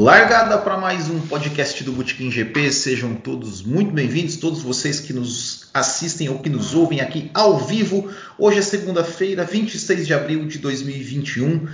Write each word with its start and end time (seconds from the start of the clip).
Largada 0.00 0.56
para 0.58 0.76
mais 0.76 1.10
um 1.10 1.18
podcast 1.18 1.82
do 1.82 1.90
Botequim 1.90 2.30
GP, 2.30 2.70
sejam 2.70 3.16
todos 3.16 3.62
muito 3.62 3.90
bem-vindos, 3.90 4.36
todos 4.36 4.62
vocês 4.62 5.00
que 5.00 5.12
nos 5.12 5.68
assistem 5.74 6.28
ou 6.28 6.38
que 6.38 6.48
nos 6.48 6.72
ouvem 6.72 7.00
aqui 7.00 7.28
ao 7.34 7.58
vivo. 7.58 8.08
Hoje 8.38 8.60
é 8.60 8.62
segunda-feira, 8.62 9.42
26 9.42 10.06
de 10.06 10.14
abril 10.14 10.46
de 10.46 10.58
2021, 10.58 11.66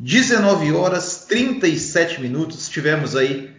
19 0.00 0.72
horas 0.72 1.26
37 1.28 2.20
minutos. 2.20 2.68
Tivemos 2.68 3.14
aí 3.14 3.52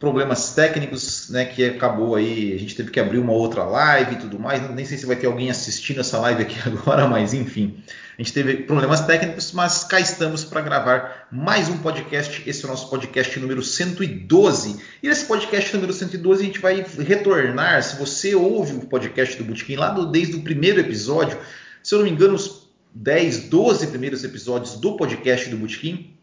problemas 0.00 0.56
técnicos, 0.56 1.30
né, 1.30 1.44
que 1.44 1.64
acabou 1.64 2.16
aí, 2.16 2.52
a 2.54 2.58
gente 2.58 2.74
teve 2.74 2.90
que 2.90 2.98
abrir 2.98 3.20
uma 3.20 3.32
outra 3.32 3.62
live 3.62 4.16
e 4.16 4.18
tudo 4.18 4.40
mais. 4.40 4.68
Nem 4.74 4.84
sei 4.84 4.98
se 4.98 5.06
vai 5.06 5.14
ter 5.14 5.28
alguém 5.28 5.50
assistindo 5.50 6.00
essa 6.00 6.18
live 6.18 6.42
aqui 6.42 6.56
agora, 6.66 7.06
mas 7.06 7.32
enfim. 7.32 7.80
A 8.18 8.22
gente 8.22 8.34
teve 8.34 8.56
problemas 8.64 9.00
técnicos, 9.06 9.52
mas 9.52 9.84
cá 9.84 9.98
estamos 9.98 10.44
para 10.44 10.60
gravar 10.60 11.28
mais 11.32 11.70
um 11.70 11.78
podcast. 11.78 12.42
Esse 12.46 12.62
é 12.62 12.68
o 12.68 12.70
nosso 12.70 12.90
podcast 12.90 13.40
número 13.40 13.62
112. 13.62 14.82
E 15.02 15.08
nesse 15.08 15.24
podcast 15.24 15.72
número 15.74 15.94
112 15.94 16.42
a 16.42 16.44
gente 16.44 16.58
vai 16.58 16.84
retornar. 16.98 17.82
Se 17.82 17.96
você 17.96 18.34
ouve 18.34 18.74
o 18.74 18.80
podcast 18.80 19.38
do 19.38 19.44
Botequim 19.44 19.76
lá 19.76 19.88
do, 19.88 20.04
desde 20.04 20.36
o 20.36 20.42
primeiro 20.42 20.78
episódio, 20.78 21.38
se 21.82 21.94
eu 21.94 22.00
não 22.00 22.04
me 22.04 22.12
engano, 22.12 22.34
os 22.34 22.68
10, 22.94 23.48
12 23.48 23.86
primeiros 23.86 24.22
episódios 24.24 24.74
do 24.74 24.94
podcast 24.94 25.48
do 25.48 25.56
Botequim, 25.56 26.14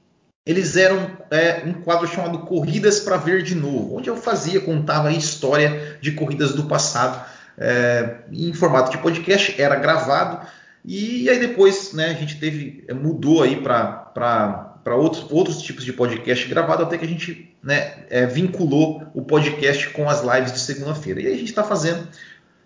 eles 0.46 0.78
eram 0.78 1.18
é, 1.32 1.64
um 1.66 1.74
quadro 1.74 2.08
chamado 2.08 2.40
Corridas 2.46 3.00
para 3.00 3.18
Ver 3.18 3.42
de 3.42 3.56
Novo, 3.56 3.98
onde 3.98 4.12
eu 4.12 4.16
fazia, 4.16 4.62
contava 4.62 5.08
a 5.08 5.12
história 5.12 5.98
de 6.00 6.12
corridas 6.12 6.54
do 6.54 6.66
passado 6.66 7.26
é, 7.58 8.18
em 8.32 8.54
formato 8.54 8.92
de 8.92 9.00
podcast, 9.00 9.60
era 9.60 9.76
gravado 9.76 10.48
e 10.84 11.30
aí 11.30 11.40
depois 11.40 11.94
né, 11.94 12.08
a 12.08 12.14
gente 12.14 12.40
teve, 12.40 12.84
é, 12.88 12.94
mudou 12.94 13.44
aí 13.44 13.62
para 13.62 14.96
outros, 14.96 15.26
outros 15.30 15.62
tipos 15.62 15.84
de 15.84 15.94
podcast 15.94 16.48
gravado, 16.48 16.84
até 16.84 16.98
que 16.98 17.06
a 17.06 17.08
gente 17.08 17.56
né, 17.62 18.06
é, 18.10 18.26
vinculou 18.26 19.04
o 19.14 19.22
podcast 19.22 19.90
com 19.90 20.10
as 20.10 20.22
lives 20.22 20.54
de 20.54 20.60
segunda-feira. 20.60 21.22
E 21.22 21.28
aí 21.28 21.34
a 21.34 21.38
gente 21.38 21.50
está 21.50 21.64
fazendo, 21.64 22.08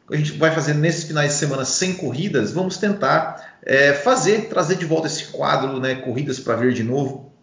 a 0.09 0.15
gente 0.15 0.33
vai 0.33 0.51
fazer 0.51 0.73
nesses 0.73 1.05
finais 1.05 1.31
de 1.31 1.37
semana 1.37 1.65
sem 1.65 1.93
corridas, 1.93 2.51
vamos 2.51 2.77
tentar 2.77 3.57
é, 3.65 3.93
fazer, 3.93 4.49
trazer 4.49 4.75
de 4.75 4.85
volta 4.85 5.07
esse 5.07 5.25
quadro, 5.25 5.79
né, 5.79 5.95
Corridas 5.95 6.39
para 6.39 6.55
Ver 6.55 6.73
de 6.73 6.83
novo, 6.83 7.33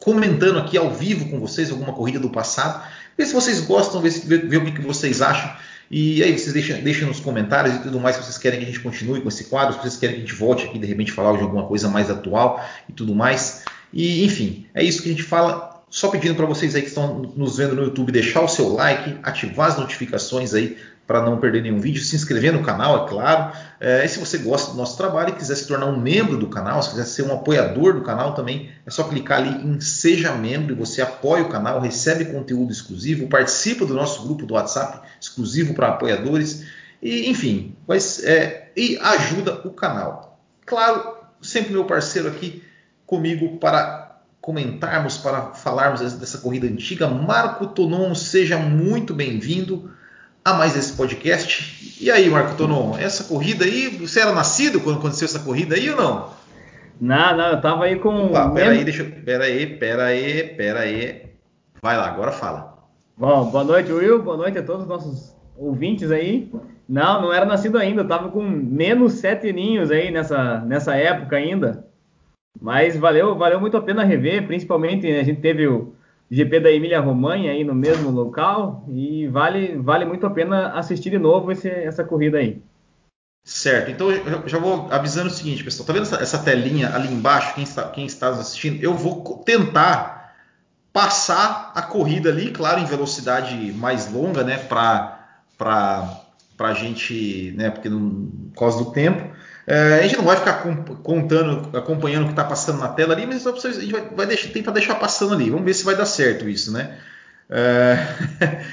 comentando 0.00 0.58
aqui 0.58 0.76
ao 0.76 0.90
vivo 0.90 1.28
com 1.28 1.38
vocês 1.38 1.70
alguma 1.70 1.92
corrida 1.92 2.18
do 2.18 2.30
passado. 2.30 2.82
Ver 3.16 3.26
se 3.26 3.34
vocês 3.34 3.60
gostam, 3.60 4.00
ver, 4.00 4.10
ver, 4.48 4.56
o 4.56 4.64
que 4.64 4.80
vocês 4.80 5.20
acham. 5.20 5.54
E 5.90 6.22
aí, 6.22 6.38
vocês 6.38 6.52
deixem, 6.52 6.80
deixem 6.82 7.04
nos 7.06 7.18
comentários 7.18 7.74
e 7.74 7.78
tudo 7.80 7.98
mais 7.98 8.14
se 8.14 8.22
vocês 8.22 8.38
querem 8.38 8.60
que 8.60 8.64
a 8.64 8.68
gente 8.68 8.78
continue 8.78 9.20
com 9.20 9.28
esse 9.28 9.44
quadro, 9.44 9.74
se 9.74 9.80
vocês 9.80 9.96
querem 9.96 10.16
que 10.16 10.22
a 10.22 10.24
gente 10.26 10.38
volte 10.38 10.64
aqui 10.66 10.78
de 10.78 10.86
repente 10.86 11.10
falar 11.10 11.36
de 11.36 11.42
alguma 11.42 11.66
coisa 11.66 11.88
mais 11.88 12.08
atual 12.08 12.64
e 12.88 12.92
tudo 12.92 13.12
mais. 13.12 13.64
E 13.92 14.24
enfim, 14.24 14.66
é 14.72 14.84
isso 14.84 15.02
que 15.02 15.08
a 15.08 15.12
gente 15.12 15.24
fala. 15.24 15.68
Só 15.90 16.08
pedindo 16.08 16.36
para 16.36 16.46
vocês 16.46 16.76
aí 16.76 16.82
que 16.82 16.88
estão 16.88 17.32
nos 17.36 17.56
vendo 17.56 17.74
no 17.74 17.82
YouTube 17.82 18.12
deixar 18.12 18.42
o 18.42 18.48
seu 18.48 18.68
like, 18.68 19.18
ativar 19.24 19.70
as 19.70 19.76
notificações 19.76 20.54
aí 20.54 20.78
para 21.10 21.22
não 21.22 21.38
perder 21.38 21.62
nenhum 21.62 21.80
vídeo, 21.80 22.00
se 22.00 22.14
inscrever 22.14 22.52
no 22.52 22.62
canal, 22.62 23.04
é 23.04 23.08
claro. 23.08 23.52
É, 23.80 24.04
e 24.04 24.08
se 24.08 24.20
você 24.20 24.38
gosta 24.38 24.70
do 24.70 24.76
nosso 24.76 24.96
trabalho 24.96 25.30
e 25.30 25.32
quiser 25.32 25.56
se 25.56 25.66
tornar 25.66 25.86
um 25.86 26.00
membro 26.00 26.36
do 26.36 26.46
canal, 26.46 26.80
se 26.80 26.90
quiser 26.90 27.04
ser 27.04 27.22
um 27.22 27.34
apoiador 27.34 27.94
do 27.94 28.02
canal 28.02 28.32
também, 28.32 28.70
é 28.86 28.90
só 28.92 29.02
clicar 29.02 29.38
ali 29.38 29.48
em 29.66 29.80
Seja 29.80 30.30
Membro 30.36 30.72
e 30.72 30.76
você 30.76 31.02
apoia 31.02 31.42
o 31.42 31.48
canal, 31.48 31.80
recebe 31.80 32.26
conteúdo 32.26 32.70
exclusivo, 32.70 33.26
participa 33.26 33.84
do 33.84 33.92
nosso 33.92 34.22
grupo 34.22 34.46
do 34.46 34.54
WhatsApp 34.54 35.00
exclusivo 35.20 35.74
para 35.74 35.88
apoiadores, 35.88 36.64
e 37.02 37.28
enfim, 37.28 37.74
mas, 37.88 38.22
é, 38.22 38.70
e 38.76 38.96
ajuda 38.98 39.62
o 39.64 39.70
canal. 39.70 40.38
Claro, 40.64 41.16
sempre 41.42 41.72
meu 41.72 41.86
parceiro 41.86 42.28
aqui 42.28 42.62
comigo 43.04 43.56
para 43.56 44.20
comentarmos, 44.40 45.18
para 45.18 45.54
falarmos 45.54 46.12
dessa 46.12 46.38
corrida 46.38 46.68
antiga. 46.68 47.08
Marco 47.08 47.66
Tonon, 47.66 48.14
seja 48.14 48.56
muito 48.58 49.12
bem-vindo 49.12 49.98
a 50.50 50.58
mais 50.58 50.76
esse 50.76 50.92
podcast. 50.92 51.98
E 52.00 52.10
aí, 52.10 52.28
Marco 52.28 52.56
Tonon, 52.56 52.96
essa 52.98 53.24
corrida 53.24 53.64
aí, 53.64 53.88
você 53.88 54.20
era 54.20 54.32
nascido 54.32 54.80
quando 54.80 54.98
aconteceu 54.98 55.26
essa 55.26 55.40
corrida 55.40 55.74
aí 55.74 55.90
ou 55.90 55.96
não? 55.96 56.30
Não, 57.00 57.36
não, 57.36 57.46
eu 57.52 57.60
tava 57.60 57.84
aí 57.84 57.96
com. 57.96 58.26
Opa, 58.26 58.50
pera 58.50 58.72
aí, 58.72 58.84
deixa 58.84 59.04
Pera 59.04 59.44
aí, 59.44 59.66
pera 59.66 60.04
aí, 60.04 60.42
pera 60.44 60.80
aí. 60.80 61.22
Vai 61.82 61.96
lá, 61.96 62.08
agora 62.08 62.30
fala. 62.30 62.78
Bom, 63.16 63.50
boa 63.50 63.64
noite, 63.64 63.90
Will. 63.90 64.22
Boa 64.22 64.36
noite 64.36 64.58
a 64.58 64.62
todos 64.62 64.82
os 64.82 64.88
nossos 64.88 65.34
ouvintes 65.56 66.10
aí. 66.10 66.50
Não, 66.88 67.22
não 67.22 67.32
era 67.32 67.46
nascido 67.46 67.78
ainda. 67.78 68.02
Eu 68.02 68.08
tava 68.08 68.28
com 68.28 68.42
menos 68.42 69.14
sete 69.14 69.52
ninhos 69.52 69.90
aí 69.90 70.10
nessa, 70.10 70.60
nessa 70.60 70.94
época 70.96 71.36
ainda. 71.36 71.86
Mas 72.60 72.96
valeu, 72.96 73.36
valeu 73.36 73.60
muito 73.60 73.76
a 73.76 73.82
pena 73.82 74.04
rever, 74.04 74.46
principalmente 74.46 75.10
né, 75.10 75.20
a 75.20 75.22
gente 75.22 75.40
teve 75.40 75.66
o 75.66 75.94
GP 76.30 76.60
da 76.60 76.70
Emília 76.70 77.00
Romanha 77.00 77.50
aí 77.50 77.64
no 77.64 77.74
mesmo 77.74 78.10
local 78.10 78.84
e 78.88 79.26
vale, 79.26 79.76
vale 79.76 80.04
muito 80.04 80.24
a 80.26 80.30
pena 80.30 80.68
assistir 80.74 81.10
de 81.10 81.18
novo 81.18 81.50
esse, 81.50 81.68
essa 81.68 82.04
corrida 82.04 82.38
aí. 82.38 82.62
Certo, 83.42 83.90
então 83.90 84.10
eu 84.12 84.46
já 84.46 84.58
vou 84.58 84.86
avisando 84.92 85.28
o 85.28 85.32
seguinte, 85.32 85.64
pessoal, 85.64 85.86
tá 85.86 85.92
vendo 85.92 86.02
essa, 86.02 86.16
essa 86.16 86.38
telinha 86.38 86.94
ali 86.94 87.12
embaixo, 87.12 87.54
quem 87.54 87.64
está, 87.64 87.88
quem 87.88 88.06
está 88.06 88.28
assistindo? 88.28 88.80
Eu 88.82 88.94
vou 88.94 89.42
tentar 89.44 90.34
passar 90.92 91.72
a 91.74 91.82
corrida 91.82 92.28
ali, 92.28 92.50
claro, 92.50 92.80
em 92.80 92.84
velocidade 92.84 93.72
mais 93.72 94.12
longa, 94.12 94.44
né, 94.44 94.58
para 94.58 95.18
a 96.58 96.72
gente, 96.74 97.52
né, 97.56 97.70
porque 97.70 97.88
não, 97.88 98.30
por 98.52 98.60
causa 98.60 98.84
do 98.84 98.92
tempo, 98.92 99.34
é, 99.70 100.00
a 100.00 100.02
gente 100.02 100.16
não 100.16 100.24
vai 100.24 100.36
ficar 100.36 100.64
contando, 101.04 101.78
acompanhando 101.78 102.24
o 102.24 102.26
que 102.26 102.32
está 102.32 102.42
passando 102.42 102.80
na 102.80 102.88
tela 102.88 103.14
ali, 103.14 103.24
mas 103.24 103.46
a 103.46 103.52
gente 103.52 103.92
vai, 103.92 104.04
vai 104.16 104.26
deixar, 104.26 104.48
tentar 104.48 104.72
deixar 104.72 104.96
passando 104.96 105.32
ali. 105.32 105.48
Vamos 105.48 105.64
ver 105.64 105.74
se 105.74 105.84
vai 105.84 105.94
dar 105.94 106.06
certo 106.06 106.48
isso, 106.48 106.72
né? 106.72 106.98
É, 107.48 108.04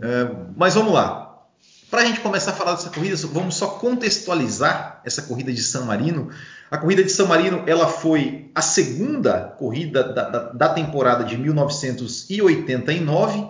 é, 0.00 0.30
mas 0.56 0.74
vamos 0.74 0.94
lá. 0.94 1.42
Para 1.90 2.02
a 2.02 2.04
gente 2.04 2.20
começar 2.20 2.52
a 2.52 2.54
falar 2.54 2.74
dessa 2.74 2.90
corrida, 2.90 3.16
vamos 3.32 3.56
só 3.56 3.66
contextualizar 3.66 5.00
essa 5.04 5.22
corrida 5.22 5.52
de 5.52 5.60
San 5.60 5.84
Marino. 5.84 6.30
A 6.70 6.78
corrida 6.78 7.02
de 7.02 7.10
San 7.10 7.26
Marino 7.26 7.64
ela 7.66 7.88
foi 7.88 8.48
a 8.54 8.62
segunda 8.62 9.52
corrida 9.58 10.04
da, 10.04 10.28
da, 10.28 10.38
da 10.52 10.68
temporada 10.68 11.24
de 11.24 11.36
1989 11.36 13.48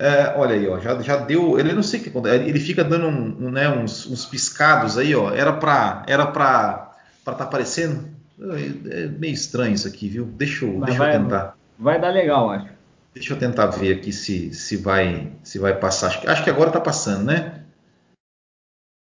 é, 0.00 0.32
olha 0.34 0.54
aí, 0.54 0.66
ó, 0.66 0.80
já, 0.80 0.98
já 1.02 1.16
deu. 1.18 1.60
Ele 1.60 1.74
não 1.74 1.82
sei 1.82 2.00
o 2.00 2.02
que 2.02 2.08
acontece. 2.08 2.42
Ele 2.48 2.58
fica 2.58 2.82
dando 2.82 3.06
um, 3.06 3.48
um, 3.48 3.50
né, 3.50 3.68
uns, 3.68 4.06
uns, 4.06 4.24
piscados 4.24 4.96
aí, 4.96 5.14
ó. 5.14 5.30
Era 5.30 5.52
para 5.52 6.02
era 6.06 6.26
para 6.26 6.94
estar 7.18 7.34
tá 7.34 7.44
aparecendo. 7.44 8.08
É, 8.40 9.02
é, 9.02 9.06
meio 9.08 9.34
estranho 9.34 9.74
isso 9.74 9.86
aqui, 9.86 10.08
viu? 10.08 10.24
Deixa 10.24 10.64
eu, 10.64 10.80
deixa 10.80 10.98
vai, 10.98 11.14
eu 11.14 11.20
tentar. 11.20 11.54
Vai 11.78 12.00
dar 12.00 12.08
legal, 12.08 12.48
acho. 12.48 12.70
Deixa 13.12 13.34
eu 13.34 13.38
tentar 13.38 13.66
ver 13.66 13.98
aqui 13.98 14.10
se, 14.10 14.54
se 14.54 14.78
vai 14.78 15.32
se 15.42 15.58
vai 15.58 15.78
passar. 15.78 16.06
Acho 16.06 16.22
que, 16.22 16.28
acho 16.28 16.44
que 16.44 16.50
agora 16.50 16.70
está 16.70 16.80
passando, 16.80 17.26
né? 17.26 17.62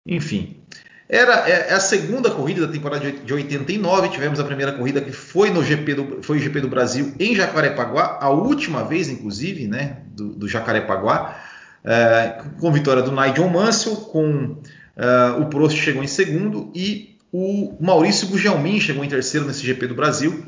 Enfim. 0.07 0.63
Era 1.09 1.49
é, 1.49 1.69
é, 1.71 1.73
a 1.73 1.81
segunda 1.81 2.31
corrida 2.31 2.67
da 2.67 2.73
temporada 2.73 3.13
de 3.13 3.33
89. 3.33 4.09
Tivemos 4.09 4.41
a 4.41 4.45
primeira 4.45 4.73
corrida 4.73 5.01
que 5.01 5.13
foi 5.13 5.51
no 5.51 5.63
GP 5.63 5.95
do, 5.95 6.23
foi 6.23 6.39
o 6.39 6.41
GP 6.41 6.61
do 6.61 6.69
Brasil 6.69 7.15
em 7.19 7.35
Jacarepaguá, 7.35 8.19
a 8.21 8.29
última 8.29 8.83
vez, 8.85 9.09
inclusive, 9.09 9.69
né, 9.69 9.99
do, 10.09 10.31
do 10.31 10.49
Jacarepaguá, 10.49 11.37
é, 11.85 12.43
com 12.61 12.73
vitória 12.73 13.03
do 13.03 13.13
Nigel 13.13 13.49
Mansell, 13.49 13.97
com 13.97 14.57
é, 14.97 15.41
o 15.41 15.47
Prost 15.47 15.79
chegou 15.79 16.03
em 16.03 16.09
segundo 16.09 16.73
e 16.75 17.17
o 17.33 17.77
Maurício 17.81 18.27
Gugelmin 18.29 18.81
chegou 18.81 19.05
em 19.05 19.09
terceiro 19.09 19.47
nesse 19.47 19.65
GP 19.65 19.87
do 19.87 19.95
Brasil. 19.95 20.45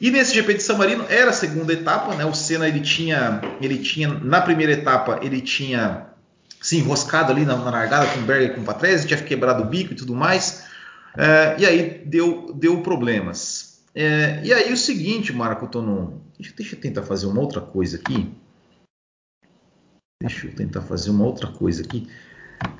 E 0.00 0.10
nesse 0.10 0.34
GP 0.34 0.54
de 0.54 0.62
San 0.62 0.76
Marino 0.76 1.06
era 1.08 1.30
a 1.30 1.32
segunda 1.32 1.72
etapa, 1.72 2.14
né? 2.14 2.24
O 2.26 2.34
Senna 2.34 2.68
ele 2.68 2.80
tinha, 2.80 3.40
ele 3.60 3.78
tinha 3.78 4.08
na 4.08 4.42
primeira 4.42 4.72
etapa 4.72 5.20
ele 5.22 5.40
tinha 5.40 6.08
se 6.66 6.78
enroscado 6.78 7.30
ali 7.30 7.44
na, 7.44 7.56
na 7.56 7.70
largada 7.70 8.08
com 8.08 8.18
o 8.18 8.22
Berger 8.22 8.52
com 8.56 8.60
o 8.60 8.64
Patrese, 8.64 9.06
tinha 9.06 9.22
quebrado 9.22 9.62
o 9.62 9.66
bico 9.66 9.92
e 9.92 9.96
tudo 9.96 10.16
mais. 10.16 10.64
É, 11.16 11.54
e 11.60 11.64
aí 11.64 12.02
deu, 12.04 12.52
deu 12.52 12.82
problemas. 12.82 13.84
É, 13.94 14.44
e 14.44 14.52
aí 14.52 14.72
o 14.72 14.76
seguinte, 14.76 15.32
Marco 15.32 15.68
Tonon, 15.68 16.18
deixa, 16.36 16.52
deixa, 16.56 16.74
eu 16.74 16.80
tentar 16.80 17.04
fazer 17.04 17.26
uma 17.26 17.40
outra 17.40 17.60
coisa 17.60 17.96
aqui. 17.98 18.34
Deixa 20.20 20.48
eu 20.48 20.56
tentar 20.56 20.82
fazer 20.82 21.10
uma 21.10 21.24
outra 21.24 21.52
coisa 21.52 21.84
aqui. 21.84 22.08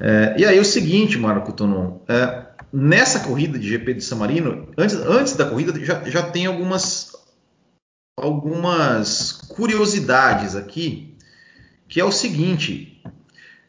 É, 0.00 0.34
e 0.36 0.44
aí 0.44 0.58
o 0.58 0.64
seguinte, 0.64 1.16
Marco 1.16 1.52
Tonon, 1.52 2.00
é, 2.08 2.44
nessa 2.72 3.20
corrida 3.20 3.56
de 3.56 3.68
GP 3.68 3.94
de 3.94 4.02
San 4.02 4.16
Marino, 4.16 4.68
antes, 4.76 4.96
antes 4.96 5.36
da 5.36 5.48
corrida 5.48 5.72
já, 5.84 6.02
já 6.10 6.28
tem 6.28 6.46
algumas 6.46 7.14
algumas 8.18 9.30
curiosidades 9.30 10.56
aqui, 10.56 11.16
que 11.86 12.00
é 12.00 12.04
o 12.04 12.10
seguinte, 12.10 12.95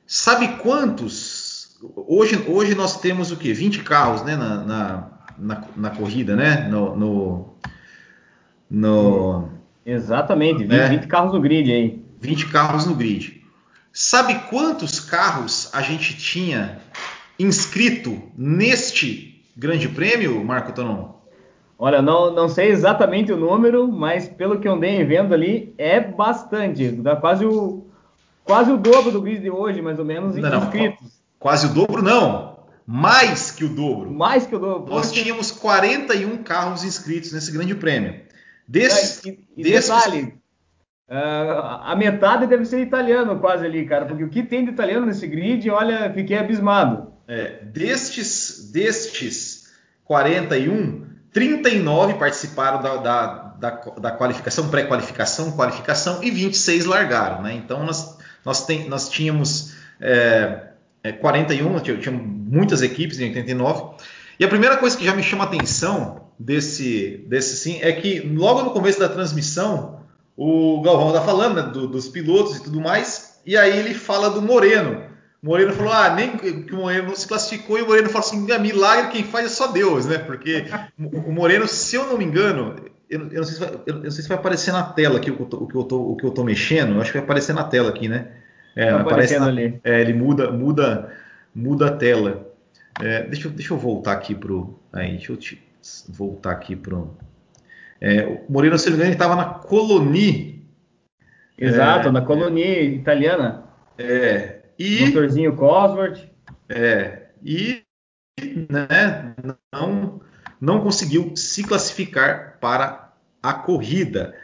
Sabe 0.07 0.47
quantos? 0.59 1.77
Hoje, 2.07 2.41
hoje 2.47 2.73
nós 2.73 3.01
temos 3.01 3.29
o 3.29 3.35
que? 3.35 3.51
20 3.51 3.83
carros 3.83 4.23
né, 4.23 4.37
na, 4.37 4.63
na, 4.63 5.09
na, 5.37 5.63
na 5.75 5.89
corrida, 5.89 6.33
né? 6.33 6.69
No, 6.69 6.95
no, 6.95 7.53
no 8.71 9.49
Exatamente, 9.85 10.59
20, 10.59 10.67
né? 10.69 10.87
20 10.87 11.07
carros 11.07 11.33
no 11.33 11.41
grid 11.41 11.71
aí. 11.71 12.01
20 12.21 12.47
carros 12.47 12.85
no 12.85 12.95
grid. 12.95 13.43
Sabe 13.91 14.35
quantos 14.49 15.01
carros 15.01 15.69
a 15.73 15.81
gente 15.81 16.15
tinha 16.15 16.79
inscrito 17.37 18.21
neste 18.37 19.43
grande 19.57 19.89
prêmio, 19.89 20.41
Marco 20.43 20.71
Tonon? 20.71 21.17
Olha, 21.77 22.01
não, 22.01 22.33
não 22.33 22.47
sei 22.47 22.69
exatamente 22.69 23.31
o 23.31 23.37
número, 23.37 23.91
mas 23.91 24.27
pelo 24.27 24.59
que 24.59 24.67
eu 24.67 24.73
andei 24.73 25.03
vendo 25.03 25.33
ali, 25.33 25.73
é 25.77 25.99
bastante. 25.99 26.89
Dá 26.91 27.15
quase 27.15 27.45
o, 27.45 27.86
quase 28.47 28.71
o 28.71 28.77
dobro 28.77 29.11
do 29.11 29.21
grid 29.21 29.41
de 29.41 29.51
hoje, 29.51 29.81
mais 29.81 29.99
ou 29.99 30.05
menos, 30.05 30.35
não, 30.35 30.49
não, 30.49 30.63
inscritos. 30.63 31.21
Quase 31.37 31.67
o 31.67 31.69
dobro, 31.69 32.01
não. 32.01 32.57
Mais 32.85 33.51
que 33.51 33.65
o 33.65 33.69
dobro. 33.69 34.09
Mais 34.09 34.47
que 34.47 34.55
o 34.55 34.59
dobro. 34.59 34.93
Nós 34.93 35.11
tínhamos 35.11 35.51
41 35.51 36.41
carros 36.41 36.83
inscritos 36.85 37.33
nesse 37.33 37.51
grande 37.51 37.75
prêmio. 37.75 38.21
Desses, 38.65 39.23
e, 39.25 39.39
e 39.57 39.63
desses... 39.63 39.89
detalhe, 39.89 40.33
uh, 41.09 41.83
a 41.83 41.95
metade 41.97 42.47
deve 42.47 42.65
ser 42.65 42.81
italiano 42.81 43.39
quase 43.39 43.65
ali, 43.65 43.85
cara, 43.85 44.05
porque 44.05 44.23
o 44.23 44.29
que 44.29 44.41
tem 44.41 44.63
de 44.63 44.71
italiano 44.71 45.05
nesse 45.05 45.27
grid, 45.27 45.69
olha, 45.69 46.11
fiquei 46.13 46.37
abismado. 46.37 47.11
É, 47.27 47.61
destes, 47.65 48.71
destes 48.71 49.67
41, 50.05 51.05
39 51.33 52.13
participaram 52.13 52.81
da, 52.81 52.95
da, 52.95 53.25
da, 53.59 53.71
da 53.71 54.11
qualificação, 54.11 54.69
pré-qualificação, 54.69 55.51
qualificação 55.51 56.23
e 56.23 56.31
26 56.31 56.85
largaram, 56.85 57.41
né? 57.41 57.53
Então 57.53 57.85
nós, 57.85 58.16
nós, 58.47 58.65
tem, 58.65 58.87
nós 58.87 59.09
tínhamos 59.09 59.73
é, 59.99 60.69
é, 61.03 61.11
41, 61.11 61.81
tinha, 61.81 61.97
tinha 61.97 62.15
muitas 62.15 62.81
equipes 62.81 63.19
em 63.19 63.25
89. 63.25 63.97
E 64.39 64.45
a 64.45 64.47
primeira 64.47 64.77
coisa 64.77 64.95
que 64.95 65.03
já 65.03 65.13
me 65.13 65.21
chama 65.21 65.43
a 65.43 65.47
atenção 65.47 66.29
desse, 66.39 67.25
desse 67.27 67.57
sim 67.57 67.79
é 67.81 67.91
que 67.91 68.21
logo 68.21 68.63
no 68.63 68.71
começo 68.71 69.01
da 69.01 69.09
transmissão 69.09 69.99
o 70.37 70.81
Galvão 70.81 71.09
está 71.09 71.21
falando 71.21 71.55
né, 71.55 71.63
do, 71.63 71.87
dos 71.87 72.07
pilotos 72.07 72.55
e 72.55 72.63
tudo 72.63 72.79
mais, 72.79 73.41
e 73.45 73.57
aí 73.57 73.77
ele 73.77 73.93
fala 73.93 74.29
do 74.29 74.41
Moreno. 74.41 75.03
O 75.43 75.47
Moreno 75.47 75.73
falou, 75.73 75.91
ah, 75.91 76.15
nem 76.15 76.37
que 76.37 76.73
o 76.73 76.77
Moreno 76.77 77.09
não 77.09 77.15
se 77.17 77.27
classificou, 77.27 77.77
e 77.77 77.81
o 77.81 77.87
Moreno 77.87 78.07
falou 78.07 78.25
assim, 78.25 78.59
milagre 78.61 79.11
quem 79.11 79.25
faz 79.25 79.47
é 79.47 79.49
só 79.49 79.67
Deus, 79.67 80.05
né? 80.05 80.19
Porque 80.19 80.67
o 80.97 81.33
Moreno, 81.33 81.67
se 81.67 81.97
eu 81.97 82.07
não 82.07 82.17
me 82.17 82.23
engano, 82.23 82.77
eu, 83.09 83.21
eu, 83.31 83.37
não, 83.37 83.43
sei 83.43 83.53
se 83.53 83.59
vai, 83.59 83.79
eu 83.85 83.95
não 83.95 84.11
sei 84.11 84.23
se 84.23 84.29
vai 84.29 84.37
aparecer 84.37 84.71
na 84.71 84.83
tela 84.83 85.17
aqui 85.17 85.31
o, 85.31 85.41
o, 85.41 85.67
que 85.67 85.75
eu 85.75 85.83
tô, 85.83 86.11
o 86.11 86.17
que 86.17 86.25
eu 86.25 86.31
tô 86.31 86.43
mexendo, 86.43 86.93
eu 86.93 87.01
acho 87.01 87.11
que 87.11 87.17
vai 87.17 87.25
aparecer 87.25 87.53
na 87.53 87.63
tela 87.63 87.89
aqui, 87.89 88.07
né? 88.07 88.27
É, 88.75 88.91
tá 88.91 89.01
aparece 89.01 89.39
na, 89.39 89.47
ali. 89.47 89.79
É, 89.83 90.01
ele 90.01 90.13
muda, 90.13 90.51
muda, 90.51 91.11
muda 91.53 91.87
a 91.87 91.91
tela. 91.91 92.47
É, 93.01 93.23
deixa, 93.23 93.47
eu, 93.47 93.51
deixa 93.51 93.73
eu 93.73 93.77
voltar 93.77 94.13
aqui 94.13 94.35
pro. 94.35 94.79
Aí, 94.93 95.11
deixa 95.11 95.31
eu 95.31 95.37
te, 95.37 95.61
voltar 96.09 96.51
aqui 96.51 96.75
pro. 96.75 97.15
É, 97.99 98.25
o 98.25 98.51
Moreno, 98.51 98.77
se 98.77 98.89
não 98.89 98.97
me 98.97 99.03
engano, 99.03 99.13
estava 99.13 99.35
na 99.35 99.45
Coloni. 99.45 100.63
Exato, 101.57 102.09
é, 102.09 102.11
na 102.11 102.21
Coloni 102.21 102.95
italiana. 102.95 103.63
É. 103.97 104.59
E, 104.77 105.05
Motorzinho 105.05 105.55
Cosworth. 105.55 106.19
É. 106.69 107.23
E 107.43 107.81
né, 108.69 109.33
não, 109.73 110.21
não 110.59 110.81
conseguiu 110.81 111.31
se 111.35 111.63
classificar 111.63 112.57
para 112.59 113.13
a 113.41 113.53
corrida. 113.53 114.35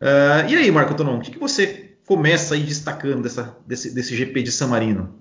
Uh, 0.00 0.48
e 0.48 0.56
aí, 0.56 0.70
Marco 0.70 0.94
Tonon, 0.94 1.18
o 1.18 1.20
que, 1.20 1.32
que 1.32 1.38
você 1.38 1.96
começa 2.06 2.54
aí 2.54 2.62
destacando 2.62 3.22
dessa, 3.22 3.56
desse, 3.66 3.94
desse 3.94 4.16
GP 4.16 4.42
de 4.42 4.52
San 4.52 4.68
Marino 4.68 5.14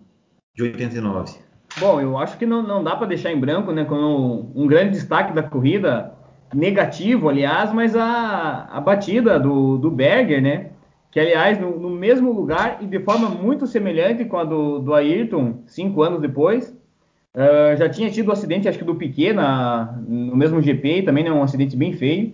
de 0.56 0.64
89? 0.64 1.36
Bom, 1.80 2.00
eu 2.00 2.18
acho 2.18 2.38
que 2.38 2.46
não, 2.46 2.64
não 2.64 2.84
dá 2.84 2.96
para 2.96 3.08
deixar 3.08 3.32
em 3.32 3.40
branco, 3.40 3.72
né, 3.72 3.86
como 3.86 4.52
um 4.56 4.66
grande 4.66 4.92
destaque 4.92 5.34
da 5.34 5.44
corrida, 5.44 6.14
negativo, 6.54 7.30
aliás, 7.30 7.74
mas 7.74 7.96
a, 7.96 8.68
a 8.72 8.80
batida 8.80 9.40
do, 9.40 9.78
do 9.78 9.92
Berger, 9.92 10.42
né, 10.42 10.72
que 11.12 11.20
aliás 11.20 11.60
no, 11.60 11.80
no, 11.80 11.90
mesmo 11.90 12.32
lugar 12.32 12.78
e 12.82 12.86
de 12.86 13.00
forma 13.00 13.28
muito 13.30 13.68
semelhante 13.68 14.26
com 14.26 14.38
a 14.38 14.44
do, 14.44 14.80
do 14.80 14.94
Ayrton, 14.94 15.64
cinco 15.66 16.02
anos 16.02 16.22
depois, 16.22 16.76
uh, 17.38 17.78
já 17.78 17.88
tinha 17.88 18.10
tido 18.10 18.28
o 18.28 18.30
um 18.32 18.34
acidente, 18.34 18.68
acho 18.68 18.80
que 18.80 18.84
do 18.84 18.96
Piquet 18.96 19.34
na, 19.34 19.96
no 20.08 20.36
mesmo 20.36 20.62
GP, 20.62 21.04
também 21.04 21.24
né, 21.24 21.32
um 21.32 21.44
acidente 21.44 21.78
bem 21.78 21.94
feio, 21.94 22.34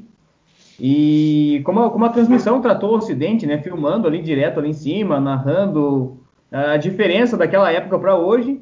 e 0.80 1.62
como 1.66 1.82
a, 1.82 1.90
como 1.92 2.06
a 2.06 2.10
transmissão 2.10 2.62
tratou 2.62 2.94
o 2.94 2.98
acidente, 2.98 3.46
né, 3.46 3.58
filmando 3.60 4.08
ali 4.08 4.22
direto 4.22 4.60
ali 4.60 4.70
em 4.70 4.74
cima, 4.74 5.20
narrando 5.20 6.18
a 6.52 6.78
diferença 6.78 7.36
daquela 7.36 7.72
época 7.72 8.00
para 8.00 8.16
hoje, 8.16 8.62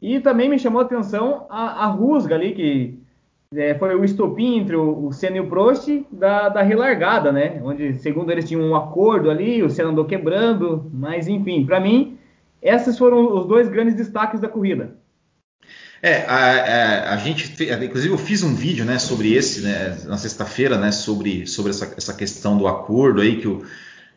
e 0.00 0.20
também 0.20 0.48
me 0.48 0.58
chamou 0.58 0.80
a 0.80 0.84
atenção 0.84 1.46
a, 1.48 1.84
a 1.84 1.86
rusga 1.86 2.34
ali, 2.34 2.52
que 2.52 2.98
é, 3.54 3.74
foi 3.74 3.94
o 3.94 4.04
estopim 4.04 4.58
entre 4.58 4.76
o, 4.76 5.06
o 5.06 5.12
Senna 5.12 5.36
e 5.36 5.40
o 5.40 5.46
Prost 5.46 5.88
da, 6.10 6.48
da 6.48 6.62
relargada, 6.62 7.30
né? 7.32 7.60
Onde, 7.64 7.94
segundo 7.94 8.30
eles, 8.30 8.46
tinham 8.46 8.62
um 8.62 8.74
acordo 8.74 9.30
ali, 9.30 9.62
o 9.62 9.70
Senna 9.70 9.90
andou 9.90 10.04
quebrando, 10.04 10.90
mas 10.92 11.28
enfim, 11.28 11.64
para 11.64 11.80
mim, 11.80 12.18
esses 12.60 12.98
foram 12.98 13.34
os 13.34 13.46
dois 13.46 13.68
grandes 13.68 13.94
destaques 13.94 14.40
da 14.40 14.48
corrida. 14.48 14.96
É, 16.02 16.24
a, 16.26 16.36
a, 16.36 17.14
a, 17.14 17.16
gente, 17.16 17.56
inclusive 17.82 18.12
eu 18.12 18.18
fiz 18.18 18.42
um 18.42 18.54
vídeo, 18.54 18.84
né, 18.84 18.98
sobre 18.98 19.32
esse, 19.32 19.62
né, 19.62 19.96
na 20.04 20.18
sexta-feira, 20.18 20.76
né, 20.76 20.92
sobre, 20.92 21.46
sobre 21.46 21.70
essa, 21.70 21.94
essa 21.96 22.14
questão 22.14 22.58
do 22.58 22.68
acordo 22.68 23.20
aí 23.20 23.40
que 23.40 23.48
o 23.48 23.64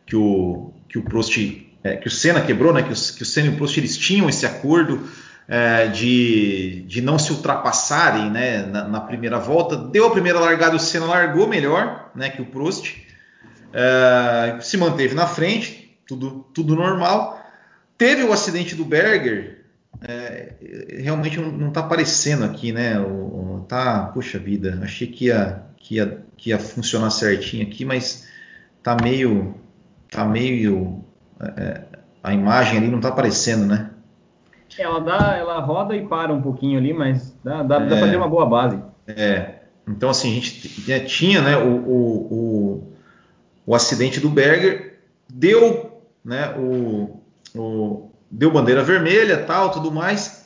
que 0.06 0.16
o 0.16 0.74
que 0.90 0.98
o 0.98 1.04
Prost, 1.04 1.38
é, 1.84 1.96
que 1.96 2.08
o 2.08 2.12
Senna 2.12 2.42
quebrou, 2.42 2.74
né, 2.74 2.82
que, 2.82 2.92
os, 2.92 3.12
que 3.12 3.22
o 3.22 3.26
Senna 3.26 3.48
e 3.48 3.52
o 3.52 3.58
Prost 3.58 3.78
eles 3.78 3.96
tinham 3.96 4.28
esse 4.28 4.46
acordo 4.46 5.08
é, 5.48 5.88
de, 5.88 6.84
de 6.88 7.02
não 7.02 7.18
se 7.20 7.32
ultrapassarem, 7.32 8.30
né, 8.30 8.66
na, 8.66 8.88
na, 8.88 9.00
primeira 9.02 9.40
volta. 9.40 9.78
Deu 9.78 10.08
a 10.08 10.12
primeira 10.12 10.40
largada, 10.40 10.76
o 10.76 10.80
Senna 10.80 11.06
largou 11.06 11.48
melhor, 11.48 12.12
né, 12.16 12.30
que 12.30 12.42
o 12.42 12.46
Prost, 12.46 12.98
é, 13.72 14.58
se 14.62 14.78
manteve 14.78 15.14
na 15.14 15.28
frente, 15.28 15.98
tudo 16.08 16.46
tudo 16.54 16.76
normal. 16.76 17.40
Teve 17.98 18.24
o 18.24 18.34
acidente 18.34 18.76
do 18.76 18.84
Berger, 18.84 19.59
é, 20.02 20.54
realmente 21.00 21.40
não 21.40 21.70
está 21.70 21.82
aparecendo 21.82 22.46
aqui, 22.46 22.72
né? 22.72 23.00
O, 23.00 23.30
tá, 23.70 24.06
puxa 24.14 24.40
vida, 24.40 24.80
achei 24.84 25.08
que 25.08 25.26
ia, 25.26 25.64
que 25.78 25.96
ia, 25.96 26.26
que 26.36 26.50
ia 26.50 26.58
funcionar 26.58 27.12
certinho 27.12 27.66
aqui, 27.66 27.86
mas 27.86 28.28
tá 28.82 28.98
meio, 29.02 29.56
tá 30.10 30.26
meio, 30.26 31.04
é, 31.40 31.82
a 32.24 32.34
imagem 32.34 32.78
ali 32.78 32.88
não 32.88 32.98
está 32.98 33.10
aparecendo, 33.10 33.66
né? 33.66 33.92
Ela 34.78 35.00
dá, 35.00 35.36
ela 35.38 35.60
roda 35.60 35.96
e 35.96 36.08
para 36.08 36.34
um 36.34 36.42
pouquinho 36.42 36.80
ali, 36.80 36.94
mas 36.94 37.36
dá, 37.44 37.64
dá, 37.64 37.76
é, 37.78 37.86
dá 37.88 37.98
para 37.98 38.10
ter 38.10 38.18
uma 38.18 38.30
boa 38.30 38.46
base. 38.46 38.82
É. 39.08 39.56
Então 39.88 40.10
assim 40.10 40.32
a 40.32 40.34
gente 40.36 41.06
tinha, 41.06 41.42
né, 41.42 41.58
o, 41.58 41.68
o, 41.68 42.34
o, 42.34 42.94
o 43.66 43.76
acidente 43.76 44.20
do 44.20 44.30
Berger, 44.30 45.00
deu, 45.28 46.02
né, 46.24 46.56
o, 46.58 47.20
o 47.56 48.09
deu 48.30 48.52
bandeira 48.52 48.84
vermelha, 48.84 49.44
tal, 49.44 49.72
tudo 49.72 49.92
mais. 49.92 50.46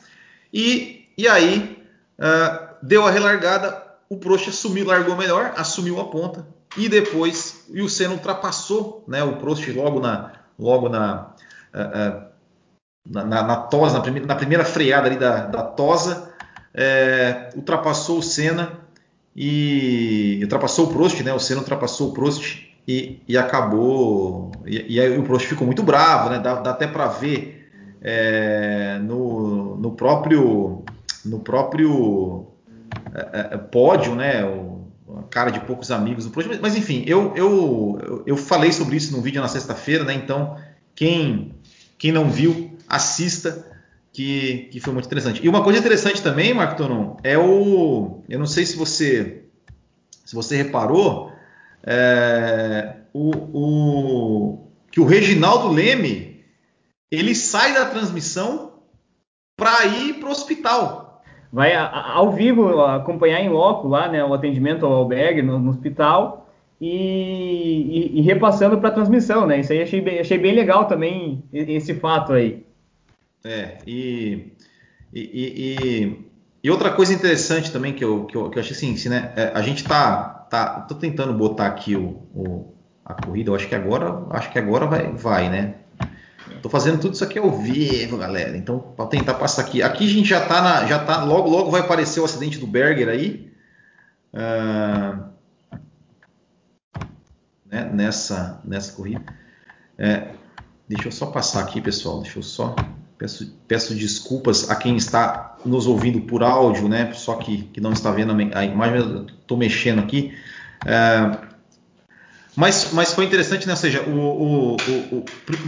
E, 0.52 1.08
e 1.16 1.28
aí 1.28 1.84
uh, 2.18 2.74
deu 2.82 3.06
a 3.06 3.10
relargada, 3.10 3.82
o 4.08 4.16
Prost 4.16 4.48
assumiu, 4.48 4.86
largou 4.86 5.16
melhor, 5.16 5.52
assumiu 5.56 6.00
a 6.00 6.04
ponta 6.04 6.46
e 6.76 6.88
depois 6.88 7.66
e 7.70 7.80
o 7.80 7.88
Senna 7.88 8.14
ultrapassou, 8.14 9.04
né, 9.06 9.22
o 9.22 9.36
Prost 9.36 9.66
logo 9.68 10.00
na 10.00 10.32
logo 10.58 10.88
na 10.88 11.34
uh, 11.74 12.20
uh, 12.20 12.34
na, 13.08 13.24
na, 13.24 13.42
na, 13.42 13.56
tosa, 13.56 13.94
na 13.94 14.00
primeira, 14.00 14.26
na 14.26 14.34
primeira 14.34 14.64
freada 14.64 15.06
ali 15.06 15.16
da, 15.16 15.46
da 15.46 15.62
tosa, 15.62 16.32
é, 16.72 17.50
ultrapassou 17.54 18.18
o 18.18 18.22
Senna 18.22 18.72
e 19.36 20.40
ultrapassou 20.42 20.86
o 20.86 20.92
Prost, 20.92 21.20
né? 21.22 21.32
O 21.34 21.38
Senna 21.38 21.60
ultrapassou 21.60 22.10
o 22.10 22.12
Prost 22.14 22.66
e, 22.86 23.20
e 23.28 23.36
acabou. 23.36 24.50
E, 24.64 24.94
e, 24.94 25.00
aí 25.00 25.18
o 25.18 25.22
Prost 25.22 25.46
ficou 25.46 25.66
muito 25.66 25.82
bravo, 25.82 26.30
né? 26.30 26.38
Dá, 26.38 26.54
dá 26.54 26.70
até 26.70 26.86
para 26.86 27.06
ver 27.06 27.53
é, 28.04 28.98
no, 29.02 29.76
no, 29.76 29.92
próprio 29.92 30.84
no 31.24 31.40
próprio 31.40 32.48
é, 33.14 33.54
é, 33.54 33.56
pódio, 33.56 34.14
né? 34.14 34.44
O, 34.44 34.84
a 35.18 35.22
cara 35.22 35.50
de 35.50 35.60
poucos 35.60 35.90
amigos 35.90 36.28
pódio. 36.28 36.58
Mas 36.60 36.76
enfim, 36.76 37.02
eu, 37.06 37.32
eu, 37.34 38.22
eu 38.26 38.36
falei 38.36 38.72
sobre 38.72 38.96
isso 38.96 39.16
no 39.16 39.22
vídeo 39.22 39.40
na 39.40 39.48
sexta-feira, 39.48 40.04
né? 40.04 40.12
Então 40.12 40.56
quem 40.94 41.54
quem 41.96 42.12
não 42.12 42.28
viu 42.28 42.76
assista 42.86 43.66
que, 44.12 44.68
que 44.70 44.80
foi 44.80 44.92
muito 44.92 45.06
interessante. 45.06 45.44
E 45.44 45.48
uma 45.48 45.64
coisa 45.64 45.78
interessante 45.78 46.22
também, 46.22 46.52
Marco 46.52 46.76
Tonon, 46.76 47.16
é 47.24 47.38
o 47.38 48.22
eu 48.28 48.38
não 48.38 48.46
sei 48.46 48.66
se 48.66 48.76
você 48.76 49.44
se 50.26 50.34
você 50.34 50.56
reparou 50.56 51.32
é, 51.82 52.96
o, 53.14 53.30
o 53.30 54.58
que 54.90 55.00
o 55.00 55.06
Reginaldo 55.06 55.68
Leme 55.68 56.33
ele 57.10 57.34
sai 57.34 57.74
da 57.74 57.86
transmissão 57.86 58.72
para 59.56 59.86
ir 59.86 60.14
para 60.14 60.28
o 60.28 60.32
hospital. 60.32 61.22
Vai 61.52 61.74
a, 61.74 61.84
a, 61.84 62.12
ao 62.14 62.32
vivo 62.32 62.80
acompanhar 62.82 63.40
em 63.40 63.48
loco 63.48 63.86
lá, 63.86 64.08
né, 64.08 64.24
o 64.24 64.34
atendimento 64.34 64.84
ao 64.84 64.92
albergue 64.92 65.42
no, 65.42 65.58
no 65.58 65.70
hospital 65.70 66.48
e, 66.80 68.16
e, 68.16 68.18
e 68.18 68.20
repassando 68.22 68.78
para 68.78 68.88
a 68.88 68.92
transmissão, 68.92 69.46
né? 69.46 69.60
Isso 69.60 69.72
aí 69.72 69.82
achei 69.82 70.00
bem, 70.00 70.18
achei 70.18 70.36
bem 70.36 70.54
legal 70.54 70.86
também 70.86 71.44
esse 71.52 71.94
fato 71.94 72.32
aí. 72.32 72.64
É, 73.44 73.78
e, 73.86 74.52
e, 75.12 76.18
e, 76.62 76.70
outra 76.70 76.90
coisa 76.90 77.12
interessante 77.12 77.70
também 77.70 77.92
que 77.92 78.04
eu, 78.04 78.24
que 78.24 78.36
eu, 78.36 78.50
que 78.50 78.58
eu 78.58 78.60
achei 78.60 78.74
assim, 78.74 79.08
né? 79.08 79.32
É, 79.36 79.52
a 79.54 79.62
gente 79.62 79.84
tá, 79.84 80.46
tá, 80.50 80.80
tô 80.80 80.94
tentando 80.94 81.32
botar 81.34 81.66
aqui 81.66 81.94
o, 81.94 82.22
o, 82.34 82.74
a 83.04 83.14
corrida, 83.14 83.50
eu 83.50 83.54
acho 83.54 83.68
que 83.68 83.74
agora, 83.74 84.24
acho 84.30 84.50
que 84.50 84.58
agora 84.58 84.86
vai, 84.86 85.12
vai, 85.12 85.48
né? 85.48 85.74
Tô 86.64 86.70
fazendo 86.70 86.98
tudo 86.98 87.12
isso 87.12 87.22
aqui 87.22 87.38
ao 87.38 87.52
vivo, 87.52 88.16
galera. 88.16 88.56
Então, 88.56 88.78
para 88.78 89.04
tentar 89.04 89.34
passar 89.34 89.60
aqui. 89.60 89.82
Aqui 89.82 90.06
a 90.06 90.10
gente 90.10 90.26
já 90.26 90.46
tá 90.46 90.62
na, 90.62 90.86
já 90.86 90.98
tá, 90.98 91.22
logo 91.22 91.50
logo 91.50 91.70
vai 91.70 91.82
aparecer 91.82 92.20
o 92.20 92.24
acidente 92.24 92.56
do 92.56 92.66
Berger 92.66 93.06
aí. 93.10 93.52
Uh, 94.32 95.24
né, 97.70 97.90
nessa, 97.92 98.62
nessa 98.64 98.94
corrida. 98.94 99.22
É, 99.98 100.28
deixa 100.88 101.08
eu 101.08 101.12
só 101.12 101.26
passar 101.26 101.60
aqui, 101.60 101.82
pessoal. 101.82 102.22
Deixa 102.22 102.38
eu 102.38 102.42
só. 102.42 102.74
Peço, 103.18 103.54
peço 103.68 103.94
desculpas 103.94 104.70
a 104.70 104.74
quem 104.74 104.96
está 104.96 105.58
nos 105.66 105.86
ouvindo 105.86 106.22
por 106.22 106.42
áudio, 106.42 106.88
né? 106.88 107.12
Só 107.12 107.34
que, 107.36 107.64
que 107.64 107.80
não 107.80 107.92
está 107.92 108.10
vendo 108.10 108.34
a 108.54 108.64
imagem, 108.64 109.26
estou 109.38 109.58
mexendo 109.58 109.98
aqui. 109.98 110.34
É, 110.86 111.53
mas, 112.56 112.90
mas 112.92 113.12
foi 113.12 113.24
interessante, 113.24 113.66
né? 113.66 113.72
Ou 113.72 113.76
seja, 113.76 114.02
o, 114.02 114.76
o, 114.76 114.76
o, 114.76 115.24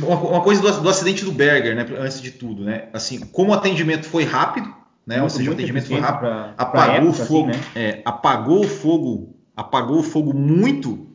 uma 0.07 0.41
coisa 0.41 0.61
do, 0.63 0.81
do, 0.83 0.89
acidente 0.89 1.25
do 1.25 1.33
Berger, 1.33 1.75
né? 1.75 1.87
Antes 1.99 2.21
de 2.21 2.31
tudo, 2.31 2.65
né? 2.65 2.89
Assim, 2.93 3.21
como 3.21 3.51
o 3.51 3.55
atendimento 3.55 4.07
foi 4.07 4.25
rápido, 4.25 4.69
né? 5.07 5.19
Muito, 5.19 5.23
ou 5.23 5.31
seja, 5.31 5.51
o 5.51 5.53
atendimento 5.53 5.89
foi 5.89 5.99
rápido, 5.99 6.21
pra, 6.21 6.55
apagou 6.57 6.71
pra 6.71 6.95
época, 6.95 7.11
o 7.11 7.27
fogo, 7.27 7.51
assim, 7.51 7.59
né? 7.59 7.65
é, 7.75 8.03
apagou 8.05 8.65
o 8.65 8.69
fogo, 8.69 9.37
apagou 9.57 9.99
o 9.99 10.03
fogo 10.03 10.33
muito, 10.33 11.09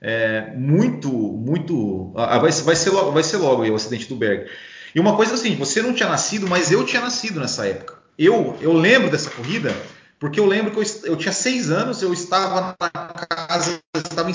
é, 0.00 0.52
muito, 0.56 1.08
muito. 1.10 2.12
vai, 2.12 2.50
vai, 2.50 2.76
ser 2.76 2.90
logo, 2.90 3.12
vai 3.12 3.22
ser 3.22 3.38
logo 3.38 3.62
aí 3.62 3.70
o 3.70 3.76
acidente 3.76 4.08
do 4.08 4.16
Berger. 4.16 4.50
E 4.94 5.00
uma 5.00 5.16
coisa 5.16 5.34
assim, 5.34 5.56
você 5.56 5.80
não 5.80 5.94
tinha 5.94 6.08
nascido, 6.08 6.46
mas 6.46 6.70
eu 6.70 6.84
tinha 6.84 7.00
nascido 7.00 7.40
nessa 7.40 7.66
época. 7.66 7.94
Eu, 8.18 8.56
eu 8.60 8.72
lembro 8.72 9.10
dessa 9.10 9.30
corrida 9.30 9.74
porque 10.20 10.38
eu 10.38 10.46
lembro 10.46 10.70
que 10.70 10.78
eu, 10.78 10.84
eu 11.04 11.16
tinha 11.16 11.32
seis 11.32 11.70
anos, 11.70 12.00
eu 12.00 12.12
estava 12.12 12.74
na 12.80 13.26
casa, 13.26 13.80
eu 13.94 14.00
estava 14.00 14.30
em 14.30 14.34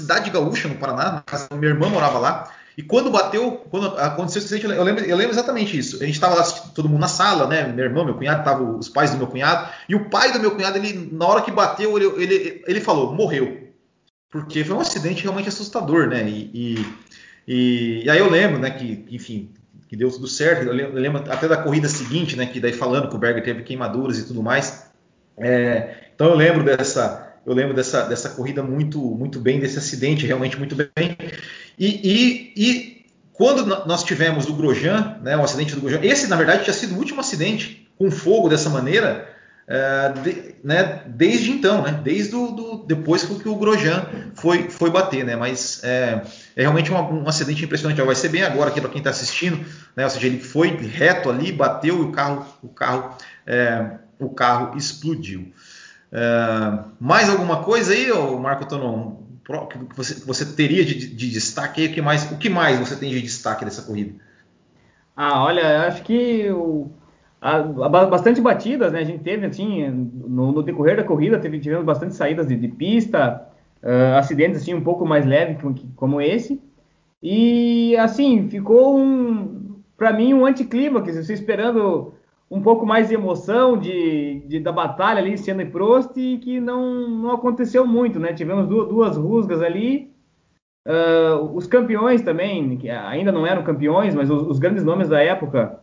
Cidade 0.00 0.30
Gaúcha, 0.30 0.68
no 0.68 0.76
Paraná, 0.76 1.22
minha 1.52 1.72
irmã 1.72 1.88
morava 1.88 2.18
lá. 2.18 2.50
E 2.76 2.82
quando 2.82 3.10
bateu, 3.10 3.62
quando 3.70 3.88
aconteceu 3.98 4.40
acidente, 4.40 4.64
eu 4.64 4.82
lembro, 4.82 5.04
eu 5.04 5.16
lembro 5.16 5.34
exatamente 5.34 5.76
isso. 5.76 5.96
A 6.02 6.06
gente 6.06 6.14
estava 6.14 6.34
lá, 6.34 6.42
todo 6.74 6.88
mundo 6.88 7.00
na 7.00 7.08
sala, 7.08 7.46
né? 7.46 7.66
Meu 7.66 7.84
irmão, 7.84 8.04
meu 8.04 8.14
cunhado, 8.14 8.44
tava 8.44 8.62
os 8.62 8.88
pais 8.88 9.10
do 9.10 9.18
meu 9.18 9.26
cunhado. 9.26 9.68
E 9.88 9.94
o 9.94 10.08
pai 10.08 10.32
do 10.32 10.40
meu 10.40 10.52
cunhado, 10.52 10.78
ele, 10.78 11.10
na 11.12 11.26
hora 11.26 11.42
que 11.42 11.50
bateu, 11.50 11.96
ele, 11.98 12.22
ele, 12.22 12.64
ele 12.66 12.80
falou, 12.80 13.12
morreu. 13.12 13.68
Porque 14.30 14.64
foi 14.64 14.76
um 14.76 14.80
acidente 14.80 15.22
realmente 15.22 15.48
assustador, 15.48 16.06
né? 16.06 16.26
E, 16.26 16.86
e, 17.46 18.04
e, 18.04 18.10
aí 18.10 18.18
eu 18.18 18.30
lembro, 18.30 18.58
né, 18.58 18.70
que, 18.70 19.04
enfim, 19.10 19.50
que 19.88 19.96
deu 19.96 20.10
tudo 20.10 20.28
certo. 20.28 20.66
Eu 20.66 20.72
lembro, 20.72 21.30
até 21.30 21.48
da 21.48 21.56
corrida 21.56 21.88
seguinte, 21.88 22.36
né, 22.36 22.46
que 22.46 22.60
daí 22.60 22.72
falando 22.72 23.08
que 23.08 23.16
o 23.16 23.18
Berger 23.18 23.42
teve 23.42 23.62
queimaduras 23.62 24.18
e 24.18 24.26
tudo 24.26 24.42
mais. 24.42 24.90
É, 25.36 25.96
então 26.14 26.28
eu 26.28 26.34
lembro 26.34 26.62
dessa, 26.62 27.29
eu 27.46 27.54
lembro 27.54 27.74
dessa, 27.74 28.02
dessa 28.02 28.30
corrida 28.30 28.62
muito, 28.62 28.98
muito 28.98 29.40
bem, 29.40 29.58
desse 29.58 29.78
acidente 29.78 30.26
realmente 30.26 30.58
muito 30.58 30.74
bem. 30.76 31.16
E, 31.78 31.86
e, 31.86 32.52
e 32.56 33.06
quando 33.32 33.64
nós 33.86 34.04
tivemos 34.04 34.46
o 34.46 34.52
Grosjean, 34.52 35.18
né, 35.22 35.36
o 35.36 35.42
acidente 35.42 35.74
do 35.74 35.80
Grosjean, 35.80 36.00
esse 36.02 36.28
na 36.28 36.36
verdade 36.36 36.64
tinha 36.64 36.74
sido 36.74 36.94
o 36.94 36.98
último 36.98 37.20
acidente 37.20 37.88
com 37.96 38.10
fogo 38.10 38.48
dessa 38.48 38.68
maneira, 38.68 39.28
é, 39.66 40.12
de, 40.20 40.54
né, 40.62 41.02
desde 41.06 41.50
então, 41.50 41.82
né, 41.82 42.00
desde 42.04 42.34
o, 42.36 42.48
do, 42.48 42.84
depois 42.86 43.24
que 43.24 43.48
o 43.48 43.56
Grosjean 43.56 44.04
foi, 44.34 44.68
foi 44.68 44.90
bater, 44.90 45.24
né, 45.24 45.36
mas 45.36 45.82
é, 45.82 46.22
é 46.54 46.62
realmente 46.62 46.92
um, 46.92 46.96
um, 46.96 47.28
acidente 47.28 47.64
impressionante. 47.64 48.02
Vai 48.02 48.14
ser 48.14 48.28
bem 48.28 48.42
agora 48.42 48.70
aqui 48.70 48.80
para 48.80 48.90
quem 48.90 48.98
está 48.98 49.10
assistindo, 49.10 49.64
né, 49.96 50.04
ou 50.04 50.10
seja, 50.10 50.26
ele 50.26 50.40
foi 50.40 50.76
reto 50.76 51.30
ali, 51.30 51.50
bateu 51.50 51.98
e 51.98 52.02
o 52.02 52.12
carro, 52.12 52.46
o 52.62 52.68
carro, 52.68 53.16
é, 53.46 53.92
o 54.18 54.28
carro 54.28 54.76
explodiu. 54.76 55.52
Uh, 56.12 56.90
mais 56.98 57.30
alguma 57.30 57.62
coisa 57.62 57.92
aí, 57.92 58.08
Marco 58.40 58.66
Tonon, 58.66 59.16
que 59.68 59.96
você, 59.96 60.24
você 60.24 60.44
teria 60.44 60.84
de, 60.84 61.14
de 61.14 61.30
destaque 61.30 61.82
aí? 61.82 61.88
O 61.88 61.92
que, 61.92 62.02
mais, 62.02 62.30
o 62.32 62.38
que 62.38 62.48
mais 62.48 62.78
você 62.78 62.96
tem 62.96 63.10
de 63.10 63.22
destaque 63.22 63.64
dessa 63.64 63.82
corrida? 63.82 64.14
Ah, 65.16 65.44
olha, 65.44 65.86
acho 65.86 66.02
que 66.02 66.50
o, 66.50 66.90
a, 67.40 67.56
a, 67.56 67.88
bastante 67.88 68.40
batidas, 68.40 68.92
né? 68.92 69.00
A 69.00 69.04
gente 69.04 69.22
teve, 69.22 69.46
assim, 69.46 69.88
no, 69.88 70.52
no 70.52 70.62
decorrer 70.62 70.96
da 70.96 71.04
corrida, 71.04 71.38
teve, 71.38 71.58
tivemos 71.58 71.84
bastante 71.84 72.14
saídas 72.14 72.46
de, 72.46 72.56
de 72.56 72.68
pista, 72.68 73.46
uh, 73.82 74.16
acidentes, 74.16 74.62
assim, 74.62 74.74
um 74.74 74.82
pouco 74.82 75.06
mais 75.06 75.24
leves 75.24 75.58
como, 75.96 76.20
esse. 76.20 76.60
E, 77.22 77.96
assim, 77.96 78.48
ficou 78.48 78.98
um, 78.98 79.80
para 79.96 80.12
mim, 80.12 80.34
um 80.34 80.46
anticlímax, 80.46 81.16
você 81.16 81.34
esperando 81.34 82.14
um 82.50 82.60
pouco 82.60 82.84
mais 82.84 83.08
de 83.08 83.14
emoção 83.14 83.78
de, 83.78 84.42
de, 84.46 84.58
da 84.58 84.72
batalha 84.72 85.20
ali, 85.20 85.38
Senna 85.38 85.62
e 85.62 85.66
Prost, 85.66 86.16
e 86.16 86.38
que 86.38 86.58
não, 86.58 87.08
não 87.08 87.30
aconteceu 87.30 87.86
muito, 87.86 88.18
né? 88.18 88.32
Tivemos 88.32 88.66
duas, 88.66 88.88
duas 88.88 89.16
rusgas 89.16 89.62
ali. 89.62 90.10
Uh, 90.86 91.54
os 91.54 91.66
campeões 91.66 92.22
também, 92.22 92.76
que 92.76 92.90
ainda 92.90 93.30
não 93.30 93.46
eram 93.46 93.62
campeões, 93.62 94.14
mas 94.14 94.28
os, 94.30 94.42
os 94.48 94.58
grandes 94.58 94.82
nomes 94.82 95.08
da 95.08 95.22
época 95.22 95.78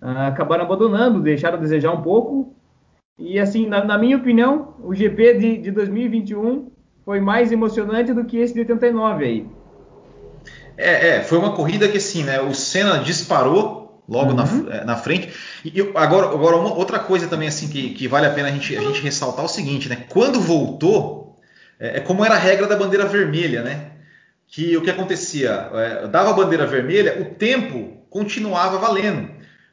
uh, 0.00 0.28
acabaram 0.28 0.64
abandonando, 0.64 1.20
deixaram 1.20 1.58
a 1.58 1.60
desejar 1.60 1.90
um 1.90 2.02
pouco. 2.02 2.54
E 3.18 3.40
assim, 3.40 3.66
na, 3.66 3.84
na 3.84 3.98
minha 3.98 4.16
opinião, 4.16 4.74
o 4.84 4.94
GP 4.94 5.34
de, 5.34 5.58
de 5.58 5.70
2021 5.72 6.70
foi 7.04 7.18
mais 7.18 7.50
emocionante 7.50 8.12
do 8.12 8.24
que 8.24 8.36
esse 8.36 8.54
de 8.54 8.60
89 8.60 9.24
aí. 9.24 9.46
É, 10.76 11.16
é, 11.16 11.20
foi 11.22 11.38
uma 11.38 11.54
corrida 11.54 11.88
que 11.88 11.96
assim, 11.96 12.22
né? 12.22 12.40
O 12.40 12.54
Senna 12.54 12.98
disparou 12.98 13.81
logo 14.12 14.30
uhum. 14.30 14.64
na, 14.64 14.74
é, 14.76 14.84
na, 14.84 14.96
frente. 14.96 15.32
E 15.64 15.76
eu, 15.76 15.92
agora, 15.96 16.26
agora 16.26 16.56
uma, 16.56 16.74
outra 16.74 16.98
coisa 16.98 17.26
também 17.26 17.48
assim 17.48 17.68
que, 17.68 17.94
que, 17.94 18.06
vale 18.06 18.26
a 18.26 18.30
pena 18.30 18.48
a 18.48 18.50
gente, 18.50 18.76
a 18.76 18.80
gente 18.80 19.00
ressaltar 19.00 19.42
é 19.42 19.46
o 19.46 19.48
seguinte, 19.48 19.88
né? 19.88 20.04
Quando 20.10 20.38
voltou, 20.38 21.40
é, 21.80 21.96
é, 21.96 22.00
como 22.00 22.24
era 22.24 22.34
a 22.34 22.38
regra 22.38 22.66
da 22.66 22.76
bandeira 22.76 23.06
vermelha, 23.06 23.62
né? 23.62 23.92
Que 24.46 24.76
o 24.76 24.82
que 24.82 24.90
acontecia, 24.90 25.70
é, 25.72 26.08
dava 26.08 26.30
a 26.30 26.34
bandeira 26.34 26.66
vermelha, 26.66 27.22
o 27.22 27.34
tempo 27.34 27.96
continuava 28.10 28.76
valendo. 28.76 29.30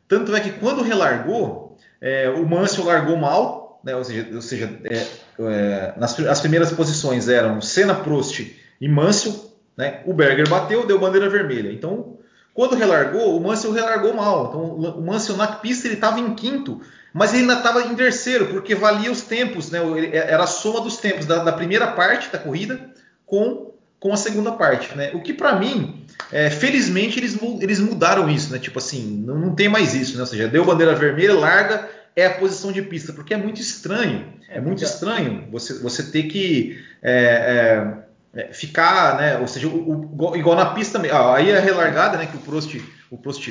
Tanto 0.07 0.33
é 0.33 0.39
que 0.39 0.51
quando 0.51 0.81
relargou, 0.81 1.77
é, 1.99 2.29
o 2.29 2.47
Mansell 2.47 2.85
largou 2.85 3.17
mal, 3.17 3.81
né? 3.83 3.93
Ou 3.93 4.03
seja, 4.05 4.27
ou 4.33 4.41
seja 4.41 4.79
é, 4.89 5.93
nas 5.97 6.17
as 6.17 6.39
primeiras 6.39 6.71
posições 6.71 7.27
eram 7.27 7.59
Senna, 7.59 7.93
Prost 7.93 8.39
e 8.79 8.87
Mansell, 8.87 9.33
né? 9.75 9.99
O 10.05 10.13
Berger 10.13 10.47
bateu, 10.47 10.87
deu 10.87 10.97
bandeira 10.97 11.29
vermelha. 11.29 11.73
Então 11.73 12.18
quando 12.59 12.75
relargou, 12.75 13.37
o 13.37 13.41
Mansell 13.41 13.71
relargou 13.71 14.13
mal. 14.13 14.47
Então, 14.49 14.61
o 14.99 15.01
Mansell 15.01 15.37
na 15.37 15.47
pista 15.47 15.87
ele 15.87 15.93
estava 15.93 16.19
em 16.19 16.35
quinto, 16.35 16.81
mas 17.13 17.31
ele 17.31 17.43
ainda 17.43 17.53
estava 17.53 17.83
em 17.83 17.95
terceiro, 17.95 18.47
porque 18.47 18.75
valia 18.75 19.09
os 19.09 19.21
tempos, 19.21 19.71
né? 19.71 19.79
Era 20.11 20.43
a 20.43 20.47
soma 20.47 20.81
dos 20.81 20.97
tempos 20.97 21.25
da, 21.25 21.41
da 21.41 21.53
primeira 21.53 21.87
parte 21.87 22.29
da 22.29 22.37
corrida 22.37 22.93
com, 23.25 23.71
com 23.97 24.11
a 24.11 24.17
segunda 24.17 24.51
parte, 24.51 24.93
né? 24.93 25.11
O 25.13 25.21
que 25.21 25.33
para 25.33 25.55
mim, 25.55 26.05
é, 26.33 26.49
felizmente, 26.49 27.17
eles, 27.17 27.39
eles 27.61 27.79
mudaram 27.79 28.29
isso, 28.29 28.51
né? 28.51 28.59
Tipo 28.59 28.79
assim, 28.79 29.23
não, 29.25 29.39
não 29.39 29.55
tem 29.55 29.69
mais 29.69 29.93
isso, 29.93 30.15
né? 30.15 30.19
Ou 30.19 30.27
seja, 30.27 30.49
deu 30.49 30.65
bandeira 30.65 30.93
vermelha, 30.93 31.35
larga, 31.35 31.87
é 32.13 32.25
a 32.25 32.33
posição 32.33 32.73
de 32.73 32.81
pista, 32.81 33.13
porque 33.13 33.33
é 33.33 33.37
muito 33.37 33.61
estranho. 33.61 34.33
É 34.49 34.59
muito 34.59 34.83
estranho 34.83 35.47
você, 35.49 35.79
você 35.79 36.03
ter 36.03 36.23
que. 36.23 36.77
É, 37.01 37.13
é, 37.13 38.08
é, 38.33 38.53
ficar, 38.53 39.17
né? 39.17 39.37
Ou 39.39 39.47
seja, 39.47 39.67
o, 39.67 40.15
o, 40.17 40.35
igual 40.35 40.55
na 40.55 40.67
pista, 40.67 41.01
ah, 41.11 41.35
aí 41.35 41.49
é 41.49 41.59
relargada, 41.59 42.17
né? 42.17 42.25
Que 42.25 42.37
o 42.37 42.39
Prost, 42.39 42.79
o 43.09 43.17
Prost 43.17 43.49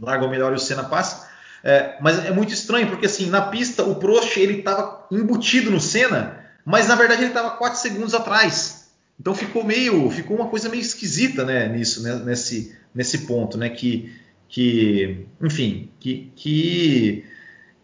larga 0.00 0.24
o 0.24 0.30
melhor 0.30 0.52
e 0.52 0.56
o 0.56 0.58
Senna 0.58 0.84
passa. 0.84 1.28
É, 1.62 1.96
mas 2.00 2.24
é 2.24 2.30
muito 2.30 2.54
estranho 2.54 2.88
porque 2.88 3.04
assim 3.04 3.28
na 3.28 3.42
pista 3.42 3.84
o 3.84 3.96
Prost 3.96 4.34
ele 4.38 4.60
estava 4.60 5.06
embutido 5.10 5.70
no 5.70 5.78
Senna, 5.78 6.40
mas 6.64 6.88
na 6.88 6.94
verdade 6.94 7.20
ele 7.20 7.28
estava 7.28 7.50
4 7.50 7.78
segundos 7.78 8.14
atrás. 8.14 8.88
Então 9.20 9.34
ficou 9.34 9.62
meio, 9.62 10.10
ficou 10.10 10.36
uma 10.38 10.48
coisa 10.48 10.70
meio 10.70 10.80
esquisita, 10.80 11.44
né? 11.44 11.68
Nisso, 11.68 12.02
né, 12.02 12.14
nesse, 12.24 12.74
nesse 12.94 13.26
ponto, 13.26 13.58
né? 13.58 13.68
Que, 13.68 14.14
que, 14.48 15.26
enfim, 15.42 15.90
que, 16.00 16.32
que, 16.34 17.24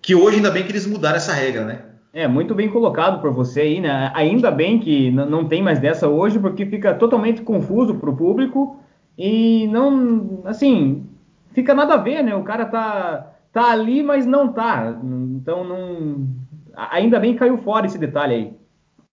que 0.00 0.14
hoje 0.14 0.38
ainda 0.38 0.50
bem 0.50 0.64
que 0.64 0.72
eles 0.72 0.86
mudaram 0.86 1.16
essa 1.16 1.34
regra, 1.34 1.64
né? 1.66 1.82
É, 2.16 2.26
muito 2.26 2.54
bem 2.54 2.70
colocado 2.70 3.20
por 3.20 3.30
você 3.30 3.60
aí, 3.60 3.78
né? 3.78 4.10
Ainda 4.14 4.50
bem 4.50 4.78
que 4.78 5.10
não 5.10 5.46
tem 5.46 5.62
mais 5.62 5.78
dessa 5.78 6.08
hoje, 6.08 6.38
porque 6.38 6.64
fica 6.64 6.94
totalmente 6.94 7.42
confuso 7.42 7.96
para 7.96 8.08
o 8.08 8.16
público 8.16 8.80
e 9.18 9.66
não, 9.66 10.40
assim, 10.46 11.06
fica 11.52 11.74
nada 11.74 11.92
a 11.92 11.98
ver, 11.98 12.22
né? 12.22 12.34
O 12.34 12.42
cara 12.42 12.64
tá, 12.64 13.34
tá 13.52 13.70
ali, 13.70 14.02
mas 14.02 14.24
não 14.24 14.50
tá. 14.50 14.98
Então, 15.34 15.62
não, 15.62 16.26
ainda 16.74 17.20
bem 17.20 17.34
que 17.34 17.40
caiu 17.40 17.58
fora 17.58 17.84
esse 17.84 17.98
detalhe 17.98 18.34
aí. 18.34 18.54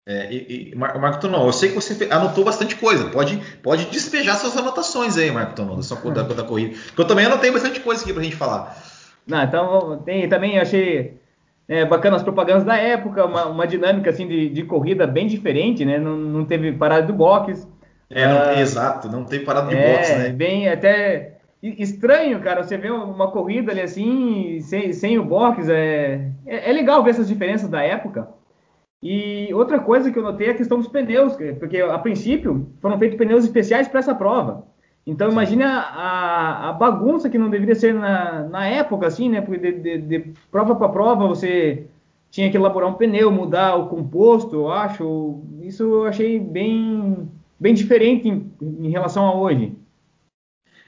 É, 0.06 0.34
e, 0.34 0.72
e 0.72 0.76
Marco 0.76 1.20
Tonon, 1.20 1.46
eu 1.46 1.52
sei 1.52 1.72
que 1.72 1.76
você 1.76 2.08
anotou 2.10 2.46
bastante 2.46 2.78
coisa. 2.78 3.10
Pode, 3.10 3.38
pode 3.62 3.84
despejar 3.88 4.38
suas 4.38 4.56
anotações 4.56 5.18
aí, 5.18 5.30
Marco 5.30 5.56
Tonon, 5.56 5.76
da, 5.76 5.82
sua, 5.82 5.98
da, 6.10 6.24
da 6.24 6.44
corrida. 6.44 6.78
Porque 6.86 7.02
eu 7.02 7.08
também 7.08 7.26
anotei 7.26 7.52
bastante 7.52 7.82
coisa 7.82 8.02
aqui 8.02 8.14
pra 8.14 8.24
gente 8.24 8.38
falar. 8.38 8.78
Não, 9.28 9.44
então 9.44 10.02
tem, 10.06 10.30
também 10.30 10.58
achei 10.58 11.22
é, 11.68 11.86
bacana 11.86 12.18
as 12.18 12.24
propagandas 12.24 12.64
da 12.64 12.76
época, 12.78 13.26
uma, 13.26 13.46
uma 13.46 13.68
dinâmica 13.68 14.10
assim 14.10 14.28
de, 14.28 14.50
de, 14.50 14.64
corrida 14.64 15.08
bem 15.08 15.28
diferente, 15.28 15.86
né? 15.86 15.98
Não, 15.98 16.18
não 16.18 16.46
teve 16.46 16.74
parada 16.74 17.08
do 17.08 17.14
box. 17.14 17.68
É, 18.10 18.28
não, 18.28 18.42
ah, 18.42 18.60
exato, 18.60 19.10
não 19.10 19.24
tem 19.24 19.44
parada 19.44 19.70
de 19.70 19.76
é, 19.76 19.96
box, 19.96 20.16
né? 20.16 20.30
Bem, 20.30 20.68
até 20.68 21.38
estranho, 21.62 22.42
cara, 22.42 22.62
você 22.62 22.78
vê 22.78 22.92
uma 22.92 23.32
corrida 23.32 23.72
ali 23.72 23.82
assim, 23.82 24.60
sem, 24.62 24.92
sem 24.92 25.18
o 25.18 25.24
box, 25.24 25.70
é, 25.70 26.30
é, 26.46 26.70
é, 26.70 26.74
legal 26.74 27.02
ver 27.04 27.12
essas 27.12 27.28
diferenças 27.28 27.70
da 27.70 27.82
época. 27.82 28.28
E 29.02 29.54
outra 29.54 29.80
coisa 29.80 30.12
que 30.12 30.20
eu 30.20 30.24
notei 30.24 30.48
é 30.48 30.52
a 30.52 30.56
questão 30.56 30.78
dos 30.78 30.88
pneus, 30.88 31.36
porque 31.60 31.80
a 31.80 31.98
princípio 32.00 32.70
foram 32.82 33.00
feitos 33.00 33.18
pneus 33.18 33.46
especiais 33.46 33.88
para 33.88 34.00
essa 34.00 34.16
prova. 34.16 34.66
Então 35.06 35.30
imagine 35.30 35.64
a, 35.64 36.70
a, 36.70 36.74
bagunça 36.74 37.30
que 37.30 37.38
não 37.38 37.50
deveria 37.50 37.76
ser 37.76 37.94
na, 37.94 38.44
na 38.44 38.66
época, 38.66 39.06
assim, 39.06 39.30
né? 39.30 39.42
Porque 39.42 39.60
de, 39.60 39.80
de, 39.80 39.98
de 39.98 40.34
prova 40.50 40.76
para 40.76 40.88
prova 40.88 41.28
você 41.28 41.88
tinha 42.32 42.50
que 42.50 42.58
elaborar 42.58 42.90
um 42.90 42.96
pneu, 42.96 43.30
mudar 43.30 43.76
o 43.76 43.88
composto, 43.88 44.56
eu 44.56 44.72
acho. 44.72 45.42
Isso 45.62 45.84
eu 45.84 46.06
achei 46.06 46.40
bem, 46.40 47.30
bem 47.60 47.74
diferente 47.74 48.30
em, 48.30 48.52
em 48.60 48.90
relação 48.90 49.26
a 49.26 49.36
hoje. 49.36 49.74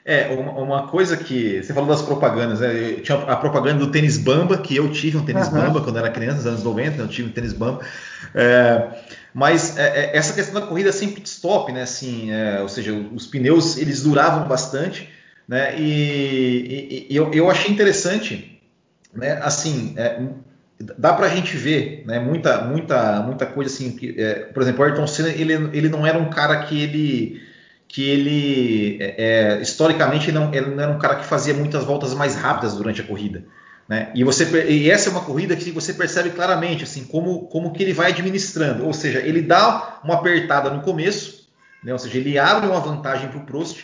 É, 0.03 0.27
uma, 0.33 0.51
uma, 0.53 0.87
coisa 0.87 1.17
que. 1.17 1.61
Você 1.61 1.73
falou 1.73 1.89
das 1.89 2.01
propagandas, 2.01 2.61
né? 2.61 2.93
Eu 2.93 3.01
tinha 3.01 3.17
a 3.17 3.35
propaganda 3.35 3.79
do 3.79 3.91
tênis 3.91 4.17
Bamba, 4.17 4.57
que 4.57 4.75
eu 4.75 4.91
tive 4.91 5.17
um 5.17 5.25
tênis 5.25 5.47
uhum. 5.47 5.53
Bamba 5.59 5.81
quando 5.81 5.97
era 5.97 6.09
criança, 6.09 6.37
nos 6.37 6.47
anos 6.47 6.63
90, 6.63 7.01
eu 7.01 7.07
tive 7.07 7.29
um 7.29 7.31
tênis 7.31 7.53
Bamba. 7.53 7.81
É, 8.33 8.87
mas 9.35 9.77
é, 9.77 9.83
é, 9.83 10.17
essa 10.17 10.31
questão 10.31 10.61
da 10.61 10.65
corrida 10.65 10.93
sem 10.93 11.11
pit 11.11 11.27
stop, 11.27 11.69
né? 11.73 11.81
Assim, 11.81 12.31
é, 12.31 12.61
ou 12.61 12.69
seja, 12.69 12.93
os 12.93 13.27
pneus 13.27 13.75
eles 13.75 14.01
duravam 14.01 14.47
bastante, 14.47 15.09
né? 15.45 15.77
E, 15.77 17.07
e, 17.09 17.13
e 17.13 17.15
eu, 17.17 17.33
eu, 17.33 17.51
achei 17.51 17.69
interessante, 17.69 18.61
né? 19.13 19.33
Assim, 19.43 19.93
é, 19.97 20.21
dá 20.97 21.11
para 21.11 21.25
a 21.25 21.29
gente 21.29 21.57
ver, 21.57 22.05
né? 22.07 22.17
Muita, 22.17 22.61
muita, 22.61 23.21
muita 23.23 23.45
coisa 23.45 23.69
assim. 23.69 23.97
Que, 23.97 24.15
é, 24.17 24.35
por 24.35 24.63
exemplo, 24.63 24.79
o 24.79 24.85
Ayrton 24.85 25.05
Senna 25.05 25.27
ele, 25.27 25.51
ele 25.77 25.89
não 25.89 26.07
era 26.07 26.17
um 26.17 26.29
cara 26.29 26.63
que 26.63 26.81
ele 26.81 27.41
que 27.89 28.09
ele, 28.09 28.97
é, 29.01 29.59
historicamente, 29.61 30.29
ele 30.29 30.39
não, 30.39 30.53
ele 30.53 30.67
não, 30.67 30.81
era 30.81 30.91
um 30.93 30.97
cara 30.97 31.15
que 31.15 31.25
fazia 31.25 31.53
muitas 31.53 31.83
voltas 31.83 32.13
mais 32.13 32.35
rápidas 32.35 32.73
durante 32.75 33.01
a 33.01 33.03
corrida. 33.03 33.43
Né? 33.87 34.11
E, 34.15 34.23
você, 34.23 34.67
e 34.67 34.89
essa 34.89 35.09
é 35.09 35.11
uma 35.11 35.21
corrida 35.21 35.55
que 35.55 35.69
você 35.71 35.93
percebe 35.93 36.31
claramente 36.31 36.83
assim 36.83 37.03
como, 37.05 37.47
como 37.47 37.71
que 37.71 37.83
ele 37.83 37.93
vai 37.93 38.11
administrando. 38.11 38.85
Ou 38.85 38.93
seja, 38.93 39.19
ele 39.19 39.41
dá 39.41 39.99
uma 40.03 40.15
apertada 40.15 40.71
no 40.71 40.81
começo, 40.81 41.47
né? 41.83 41.93
ou 41.93 41.99
seja, 41.99 42.17
ele 42.17 42.37
abre 42.37 42.67
uma 42.67 42.79
vantagem 42.79 43.29
para 43.29 43.39
o 43.39 43.45
Prost 43.45 43.83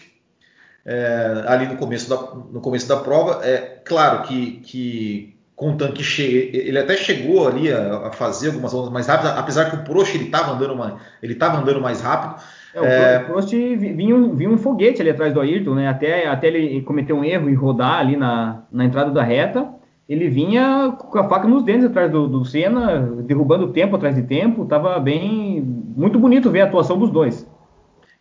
é, 0.83 1.43
ali 1.45 1.67
no 1.67 1.77
começo, 1.77 2.09
da, 2.09 2.15
no 2.15 2.59
começo 2.61 2.87
da 2.87 2.97
prova. 2.97 3.45
É 3.45 3.79
claro 3.85 4.23
que, 4.23 4.59
que 4.63 5.35
com 5.55 5.73
o 5.73 5.77
tanque 5.77 6.03
cheio, 6.03 6.49
ele 6.51 6.79
até 6.79 6.97
chegou 6.97 7.47
ali 7.47 7.71
a, 7.71 8.07
a 8.07 8.11
fazer 8.11 8.47
algumas 8.47 8.73
voltas 8.73 8.91
mais 8.91 9.05
rápidas, 9.05 9.37
apesar 9.37 9.69
que 9.69 9.75
o 9.75 9.83
Prost 9.83 10.15
ele 10.15 10.25
estava 10.25 10.53
andando, 10.53 10.97
ele 11.21 11.37
andando 11.39 11.79
mais 11.79 12.01
rápido. 12.01 12.41
É, 12.73 13.19
o 13.19 13.25
Prost 13.25 13.51
vinha 13.51 14.15
um, 14.15 14.35
vinha 14.35 14.49
um 14.49 14.57
foguete 14.57 15.01
ali 15.01 15.11
atrás 15.11 15.31
do 15.31 15.39
Ayrton, 15.39 15.75
né? 15.75 15.87
Até, 15.87 16.27
até 16.27 16.47
ele 16.47 16.81
cometer 16.81 17.13
um 17.13 17.23
erro 17.23 17.47
e 17.47 17.53
rodar 17.53 17.99
ali 17.99 18.17
na, 18.17 18.63
na 18.71 18.85
entrada 18.85 19.11
da 19.11 19.21
reta, 19.21 19.69
ele 20.11 20.29
vinha 20.29 20.93
com 20.97 21.19
a 21.19 21.29
faca 21.29 21.47
nos 21.47 21.63
dentes 21.63 21.85
atrás 21.85 22.11
do, 22.11 22.27
do 22.27 22.43
Senna, 22.43 22.99
derrubando 23.23 23.71
tempo 23.71 23.95
atrás 23.95 24.13
de 24.13 24.23
tempo. 24.23 24.65
Tava 24.65 24.99
bem, 24.99 25.61
muito 25.61 26.19
bonito 26.19 26.51
ver 26.51 26.61
a 26.61 26.65
atuação 26.65 26.99
dos 26.99 27.09
dois. 27.09 27.47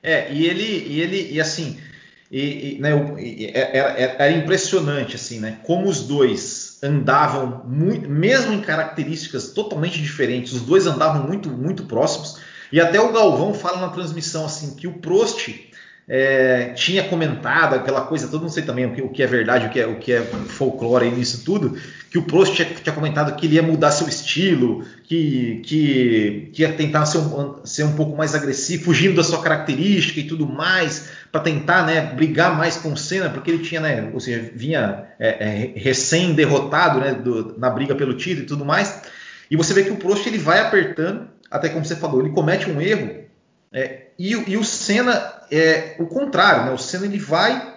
É, 0.00 0.32
e 0.32 0.46
ele, 0.46 0.62
e 0.62 1.00
ele, 1.00 1.32
e 1.32 1.40
assim, 1.40 1.76
e, 2.30 2.76
e, 2.76 2.80
né, 2.80 2.90
era, 3.52 3.88
era, 3.98 4.30
impressionante 4.30 5.16
assim, 5.16 5.40
né? 5.40 5.58
Como 5.64 5.88
os 5.88 6.06
dois 6.06 6.78
andavam 6.80 7.64
muito, 7.66 8.08
mesmo 8.08 8.52
em 8.52 8.60
características 8.60 9.48
totalmente 9.48 10.00
diferentes, 10.00 10.52
os 10.52 10.62
dois 10.62 10.86
andavam 10.86 11.26
muito, 11.26 11.50
muito 11.50 11.86
próximos. 11.86 12.38
E 12.70 12.80
até 12.80 13.00
o 13.00 13.12
Galvão 13.12 13.52
fala 13.52 13.80
na 13.80 13.88
transmissão 13.88 14.44
assim 14.44 14.76
que 14.76 14.86
o 14.86 15.00
Prost 15.00 15.69
é, 16.12 16.72
tinha 16.74 17.04
comentado 17.04 17.76
aquela 17.76 18.00
coisa, 18.00 18.26
todo 18.26 18.40
mundo 18.40 18.50
sei 18.52 18.64
também 18.64 18.84
o 18.84 18.92
que, 18.92 19.00
o 19.00 19.08
que, 19.10 19.22
é 19.22 19.28
verdade, 19.28 19.66
o 19.66 19.70
que 19.70 19.78
é, 19.78 19.86
o 19.86 19.96
que 19.96 20.12
é 20.12 20.20
folclore 20.20 21.08
nisso 21.08 21.44
tudo, 21.44 21.78
que 22.10 22.18
o 22.18 22.22
Prost 22.22 22.56
tinha, 22.56 22.66
tinha, 22.68 22.92
comentado 22.92 23.36
que 23.36 23.46
ele 23.46 23.54
ia 23.54 23.62
mudar 23.62 23.92
seu 23.92 24.08
estilo, 24.08 24.84
que, 25.04 25.62
que, 25.64 26.50
que 26.52 26.62
ia 26.62 26.72
tentar 26.72 27.06
ser 27.06 27.18
um, 27.18 27.64
ser 27.64 27.84
um 27.84 27.92
pouco 27.92 28.16
mais 28.16 28.34
agressivo, 28.34 28.86
fugindo 28.86 29.14
da 29.14 29.22
sua 29.22 29.40
característica 29.40 30.18
e 30.18 30.24
tudo 30.24 30.48
mais, 30.48 31.10
para 31.30 31.42
tentar 31.42 31.86
né, 31.86 32.12
brigar 32.12 32.58
mais 32.58 32.76
com 32.76 32.92
o 32.92 32.96
Senna, 32.96 33.30
porque 33.30 33.48
ele 33.48 33.62
tinha, 33.62 33.80
né, 33.80 34.10
ou 34.12 34.18
seja, 34.18 34.50
vinha 34.52 35.04
é, 35.16 35.28
é, 35.28 35.72
recém-derrotado 35.78 36.98
né, 36.98 37.16
na 37.56 37.70
briga 37.70 37.94
pelo 37.94 38.14
título 38.14 38.42
e 38.42 38.48
tudo 38.48 38.64
mais. 38.64 39.00
E 39.48 39.54
você 39.54 39.72
vê 39.72 39.84
que 39.84 39.90
o 39.92 39.96
Prost 39.96 40.26
ele 40.26 40.38
vai 40.38 40.58
apertando 40.58 41.28
até 41.48 41.68
como 41.68 41.84
você 41.84 41.94
falou, 41.94 42.20
ele 42.20 42.30
comete 42.30 42.68
um 42.68 42.80
erro 42.80 43.29
é, 43.72 44.08
e, 44.18 44.32
e, 44.32 44.56
o 44.56 44.64
Senna 44.64 45.12
é 45.50 45.94
o 45.98 46.06
contrário, 46.06 46.64
né? 46.66 46.72
O 46.72 46.78
Senna 46.78 47.06
ele 47.06 47.18
vai, 47.18 47.74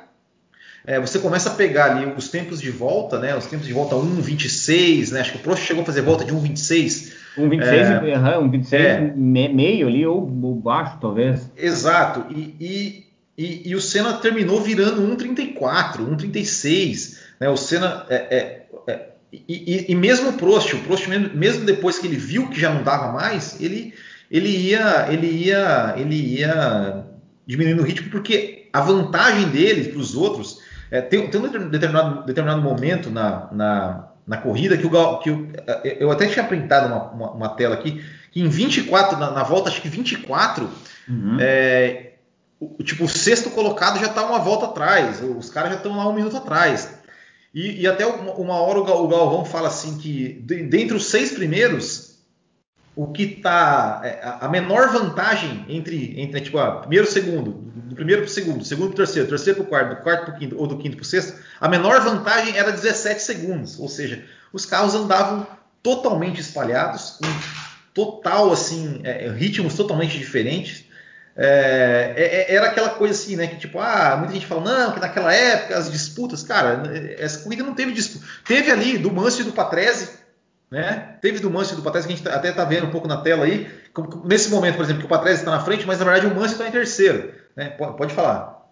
é, 0.86 1.00
você 1.00 1.20
começa 1.20 1.50
a 1.50 1.54
pegar 1.54 1.92
ali 1.92 2.12
os 2.18 2.30
tempos 2.30 2.60
de 2.60 2.72
volta, 2.72 3.20
né? 3.20 3.36
Os 3.36 3.46
tempos 3.46 3.68
de 3.68 3.74
volta 3.74 3.96
1,26, 3.96 5.12
né? 5.12 5.22
Acho 5.22 5.34
que 5.34 5.38
o 5.38 5.42
Prost 5.42 5.64
chegou 5.64 5.84
a 5.84 5.86
fazer 5.86 6.02
volta 6.02 6.26
de 6.26 6.34
1,26. 6.34 7.14
1,26, 7.38 7.64
é, 7.64 8.38
uhum, 8.38 8.52
1,26 8.52 8.74
é, 8.74 9.14
meio 9.16 9.88
ali 9.88 10.06
ou, 10.06 10.22
ou, 10.22 10.56
baixo 10.56 10.98
talvez. 11.00 11.50
Exato. 11.56 12.26
E, 12.32 12.56
e, 12.60 13.08
e, 13.38 13.70
e 13.70 13.76
o 13.76 13.82
Senna 13.82 14.14
terminou 14.14 14.62
virando 14.62 15.02
1,34, 15.16 16.00
1,36. 16.00 17.20
Né? 17.40 17.50
O 17.50 17.58
Senna 17.58 18.06
é, 18.10 18.16
é, 18.16 18.66
é 18.88 19.10
e, 19.32 19.44
e, 19.48 19.92
e, 19.92 19.96
mesmo 19.96 20.30
o 20.30 20.34
Prost, 20.34 20.74
o 20.74 20.80
Prost 20.80 21.08
mesmo 21.08 21.66
depois 21.66 21.98
que 21.98 22.06
ele 22.06 22.18
viu 22.18 22.50
que 22.50 22.60
já 22.60 22.72
não 22.72 22.84
dava 22.84 23.12
mais, 23.12 23.60
ele, 23.60 23.94
ele 24.34 24.50
ia, 24.50 25.08
ele 25.12 25.28
ia, 25.28 25.94
ele 25.96 26.16
ia 26.16 27.06
diminuindo 27.46 27.84
o 27.84 27.86
ritmo 27.86 28.10
porque 28.10 28.68
a 28.74 28.82
vantagem 28.82 29.50
dele 29.50 29.90
para 29.90 30.00
os 30.00 30.16
outros 30.16 30.60
é, 30.90 31.02
tem, 31.02 31.28
tem, 31.30 31.40
um 31.40 31.70
determinado, 31.70 32.26
determinado 32.26 32.62
momento 32.62 33.12
na, 33.12 33.48
na, 33.52 34.08
na 34.26 34.38
corrida 34.38 34.76
que, 34.76 34.88
o, 34.88 35.18
que 35.20 35.30
o, 35.30 35.50
eu 36.00 36.10
até 36.10 36.26
tinha 36.26 36.44
printado 36.44 36.88
uma, 36.88 37.12
uma, 37.12 37.32
uma, 37.32 37.50
tela 37.50 37.76
aqui 37.76 38.04
que 38.32 38.42
em 38.42 38.48
24 38.48 39.20
na, 39.20 39.30
na 39.30 39.44
volta 39.44 39.70
acho 39.70 39.80
que 39.80 39.88
24 39.88 40.68
uhum. 41.08 41.38
é, 41.40 42.14
o, 42.60 42.84
tipo 42.84 43.04
o 43.04 43.10
sexto 43.10 43.52
colocado 43.52 44.00
já 44.00 44.08
está 44.08 44.26
uma 44.26 44.40
volta 44.40 44.66
atrás, 44.66 45.22
os 45.22 45.50
caras 45.52 45.72
já 45.72 45.78
estão 45.78 45.96
lá 45.96 46.08
um 46.08 46.14
minuto 46.14 46.38
atrás. 46.38 47.02
E, 47.54 47.82
e 47.82 47.88
até 47.88 48.04
uma 48.04 48.56
hora 48.56 48.80
o 48.80 49.08
Galvão 49.08 49.46
fala 49.46 49.68
assim 49.68 50.00
que 50.00 50.44
dentre 50.44 50.96
os 50.96 51.06
seis 51.06 51.34
primeiros, 51.34 52.03
o 52.96 53.08
que 53.08 53.24
está 53.24 54.02
é, 54.04 54.20
a 54.42 54.48
menor 54.48 54.90
vantagem 54.92 55.66
entre 55.68 56.20
entre 56.20 56.42
tipo 56.42 56.58
a 56.60 56.78
primeiro 56.82 57.10
segundo, 57.10 57.52
do 57.52 57.96
primeiro 57.96 58.22
para 58.22 58.30
o 58.30 58.32
segundo, 58.32 58.64
segundo 58.64 58.88
para 58.88 58.94
o 58.94 58.98
terceiro, 58.98 59.28
terceiro 59.28 59.60
para 59.60 59.66
o 59.66 59.70
quarto, 59.70 59.96
do 59.96 60.02
quarto 60.04 60.26
para 60.26 60.36
o 60.36 60.38
quinto 60.38 60.60
ou 60.60 60.68
do 60.68 60.78
quinto 60.78 60.96
para 60.96 61.04
o 61.04 61.06
sexto, 61.06 61.40
a 61.60 61.68
menor 61.68 62.02
vantagem 62.02 62.58
era 62.58 62.72
17 62.72 63.22
segundos, 63.22 63.80
ou 63.80 63.88
seja, 63.88 64.24
os 64.52 64.66
carros 64.66 64.94
andavam 64.94 65.48
totalmente 65.82 66.40
espalhados, 66.40 67.20
em 67.22 67.94
total 67.94 68.52
assim, 68.52 69.02
é, 69.04 69.30
ritmos 69.30 69.74
totalmente 69.74 70.18
diferentes. 70.18 70.86
É, 71.36 72.14
é, 72.16 72.24
é, 72.24 72.56
era 72.56 72.68
aquela 72.68 72.92
coisa 72.92 73.14
assim, 73.14 73.36
né? 73.36 73.48
Que 73.48 73.58
tipo, 73.58 73.80
ah, 73.80 74.16
muita 74.18 74.34
gente 74.34 74.46
fala, 74.46 74.62
não, 74.62 74.94
que 74.94 75.00
naquela 75.00 75.34
época 75.34 75.78
as 75.78 75.92
disputas, 75.92 76.44
cara, 76.44 76.84
essa 77.18 77.40
corrida 77.40 77.64
não 77.64 77.74
teve 77.74 77.92
disputa. 77.92 78.26
Teve 78.46 78.72
ali 78.72 78.98
do 78.98 79.12
Manso 79.12 79.42
e 79.42 79.44
do 79.44 79.52
Patrese, 79.52 80.10
né? 80.74 81.18
Teve 81.22 81.40
do 81.40 81.52
Manso 81.52 81.74
e 81.74 81.78
do 81.78 81.84
Patrese, 81.84 82.08
que 82.08 82.14
a 82.14 82.16
gente 82.18 82.28
até 82.28 82.52
tá 82.52 82.66
vendo 82.66 82.88
um 82.88 82.90
pouco 82.90 83.08
na 83.08 83.18
tela 83.18 83.46
aí. 83.46 83.68
Nesse 84.26 84.50
momento, 84.50 84.76
por 84.76 84.84
exemplo, 84.84 85.02
que 85.02 85.06
o 85.06 85.10
Patrese 85.10 85.42
está 85.42 85.52
na 85.52 85.60
frente, 85.60 85.86
mas 85.86 86.00
na 86.00 86.06
verdade 86.06 86.26
o 86.26 86.36
Manso 86.36 86.54
está 86.54 86.68
em 86.68 86.72
terceiro. 86.72 87.32
Né? 87.56 87.70
Pode, 87.70 88.12
falar. 88.12 88.66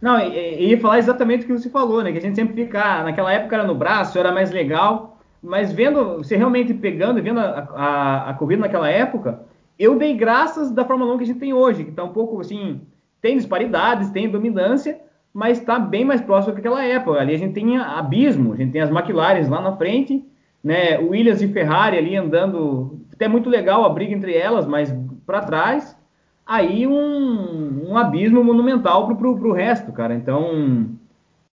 Não, 0.00 0.18
eu 0.18 0.68
ia 0.68 0.80
falar 0.80 0.98
exatamente 0.98 1.44
o 1.44 1.46
que 1.46 1.52
você 1.52 1.68
falou, 1.68 2.02
né? 2.02 2.10
Que 2.10 2.16
a 2.16 2.22
gente 2.22 2.36
sempre 2.36 2.64
fica, 2.64 2.82
ah, 2.82 3.04
naquela 3.04 3.30
época 3.30 3.54
era 3.54 3.66
no 3.66 3.74
braço, 3.74 4.18
era 4.18 4.32
mais 4.32 4.50
legal, 4.50 5.20
mas 5.42 5.70
vendo, 5.70 6.16
você 6.16 6.36
realmente 6.36 6.72
pegando 6.72 7.18
e 7.18 7.22
vendo 7.22 7.40
a, 7.40 7.68
a, 7.74 8.30
a 8.30 8.34
corrida 8.34 8.62
naquela 8.62 8.88
época 8.88 9.40
eu 9.78 9.98
dei 9.98 10.14
graças 10.14 10.70
da 10.70 10.84
Fórmula 10.84 11.14
1 11.14 11.18
que 11.18 11.24
a 11.24 11.26
gente 11.26 11.38
tem 11.38 11.52
hoje, 11.52 11.84
que 11.84 11.90
está 11.90 12.02
um 12.02 12.12
pouco 12.12 12.40
assim, 12.40 12.80
tem 13.20 13.36
disparidades, 13.36 14.10
tem 14.10 14.28
dominância, 14.28 14.98
mas 15.34 15.58
está 15.58 15.78
bem 15.78 16.04
mais 16.04 16.20
próximo 16.22 16.54
que 16.54 16.60
aquela 16.60 16.82
época. 16.82 17.20
Ali 17.20 17.34
a 17.34 17.38
gente 17.38 17.52
tem 17.52 17.76
abismo, 17.76 18.54
a 18.54 18.56
gente 18.56 18.72
tem 18.72 18.80
as 18.80 18.90
McLarens 18.90 19.48
lá 19.48 19.60
na 19.60 19.76
frente, 19.76 20.24
né, 20.66 20.98
Williams 20.98 21.40
e 21.40 21.48
Ferrari 21.48 21.96
ali 21.96 22.16
andando, 22.16 23.00
até 23.12 23.28
muito 23.28 23.48
legal 23.48 23.84
a 23.84 23.88
briga 23.88 24.12
entre 24.12 24.34
elas, 24.34 24.66
mas 24.66 24.92
para 25.24 25.42
trás, 25.42 25.96
aí 26.44 26.86
um, 26.86 27.90
um 27.90 27.96
abismo 27.96 28.42
monumental 28.42 29.16
para 29.16 29.28
o 29.28 29.52
resto, 29.52 29.92
cara. 29.92 30.14
Então, 30.14 30.88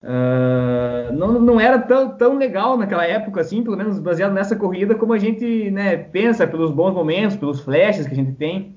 Uh, 0.03 1.13
não, 1.13 1.39
não 1.39 1.61
era 1.61 1.79
tão, 1.79 2.09
tão 2.17 2.37
legal 2.37 2.77
naquela 2.77 3.05
época, 3.07 3.39
assim, 3.39 3.63
pelo 3.63 3.77
menos 3.77 3.99
baseado 3.99 4.33
nessa 4.33 4.53
corrida, 4.53 4.95
como 4.95 5.13
a 5.13 5.17
gente 5.17 5.71
né, 5.71 5.95
pensa 5.95 6.45
pelos 6.45 6.71
bons 6.71 6.93
momentos, 6.93 7.37
pelos 7.37 7.61
flashes 7.61 8.05
que 8.05 8.11
a 8.11 8.17
gente 8.17 8.33
tem. 8.33 8.75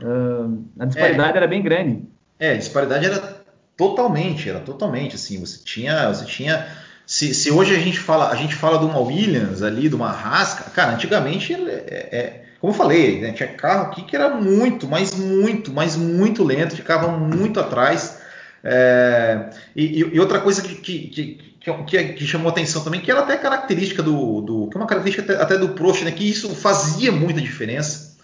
Uh, 0.00 0.62
a 0.78 0.84
disparidade 0.84 1.32
é, 1.32 1.36
era 1.38 1.46
bem 1.48 1.60
grande. 1.60 2.04
É, 2.38 2.52
a 2.52 2.56
disparidade 2.56 3.04
era 3.04 3.42
totalmente, 3.76 4.48
era 4.48 4.60
totalmente 4.60 5.16
assim. 5.16 5.40
Você 5.40 5.64
tinha, 5.64 6.06
você 6.06 6.24
tinha. 6.24 6.68
Se, 7.08 7.32
se 7.32 7.50
hoje 7.50 7.74
a 7.74 7.78
gente 7.78 7.98
fala, 7.98 8.28
a 8.28 8.34
gente 8.34 8.54
fala 8.54 8.78
de 8.78 8.84
uma 8.84 8.98
Williams 9.00 9.62
ali, 9.62 9.88
de 9.88 9.94
uma 9.94 10.12
Rasca, 10.12 10.68
cara, 10.70 10.92
antigamente 10.92 11.54
é, 11.54 12.08
é, 12.12 12.42
como 12.60 12.74
eu 12.74 12.76
falei, 12.76 13.18
né, 13.18 13.32
tinha 13.32 13.48
carro 13.48 13.86
aqui 13.86 14.02
que 14.02 14.14
era 14.14 14.28
muito, 14.28 14.86
mas 14.86 15.14
muito, 15.14 15.72
mas 15.72 15.96
muito 15.96 16.44
lento, 16.44 16.76
ficava 16.76 17.08
muito 17.08 17.58
atrás. 17.58 18.20
É, 18.62 19.48
e, 19.74 20.00
e, 20.00 20.20
outra 20.20 20.38
coisa 20.38 20.60
que, 20.60 20.74
que, 20.74 21.08
que, 21.08 22.12
que, 22.12 22.26
chamou 22.26 22.50
atenção 22.50 22.84
também, 22.84 23.00
que 23.00 23.10
era 23.10 23.20
até 23.20 23.38
característica 23.38 24.02
do, 24.02 24.42
do 24.42 24.68
que 24.68 24.76
é 24.76 24.80
uma 24.80 24.86
característica 24.86 25.32
até, 25.32 25.42
até 25.42 25.56
do 25.56 25.70
Prost, 25.70 26.02
né, 26.02 26.10
que 26.10 26.28
isso 26.28 26.54
fazia 26.54 27.10
muita 27.10 27.40
diferença, 27.40 28.18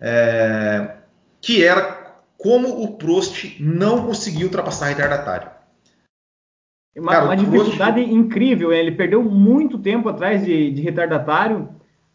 é, 0.00 0.92
que 1.40 1.64
era 1.64 2.14
como 2.36 2.84
o 2.84 2.96
Prost 2.98 3.56
não 3.58 4.06
conseguiu 4.06 4.46
ultrapassar 4.46 4.86
retardatário. 4.86 5.57
Uma, 6.98 7.12
Cara, 7.12 7.24
uma 7.24 7.36
dificuldade 7.36 8.00
incrível, 8.00 8.72
ele 8.72 8.92
perdeu 8.92 9.22
muito 9.22 9.78
tempo 9.78 10.08
atrás 10.08 10.44
de, 10.44 10.70
de 10.70 10.82
retardatário. 10.82 11.68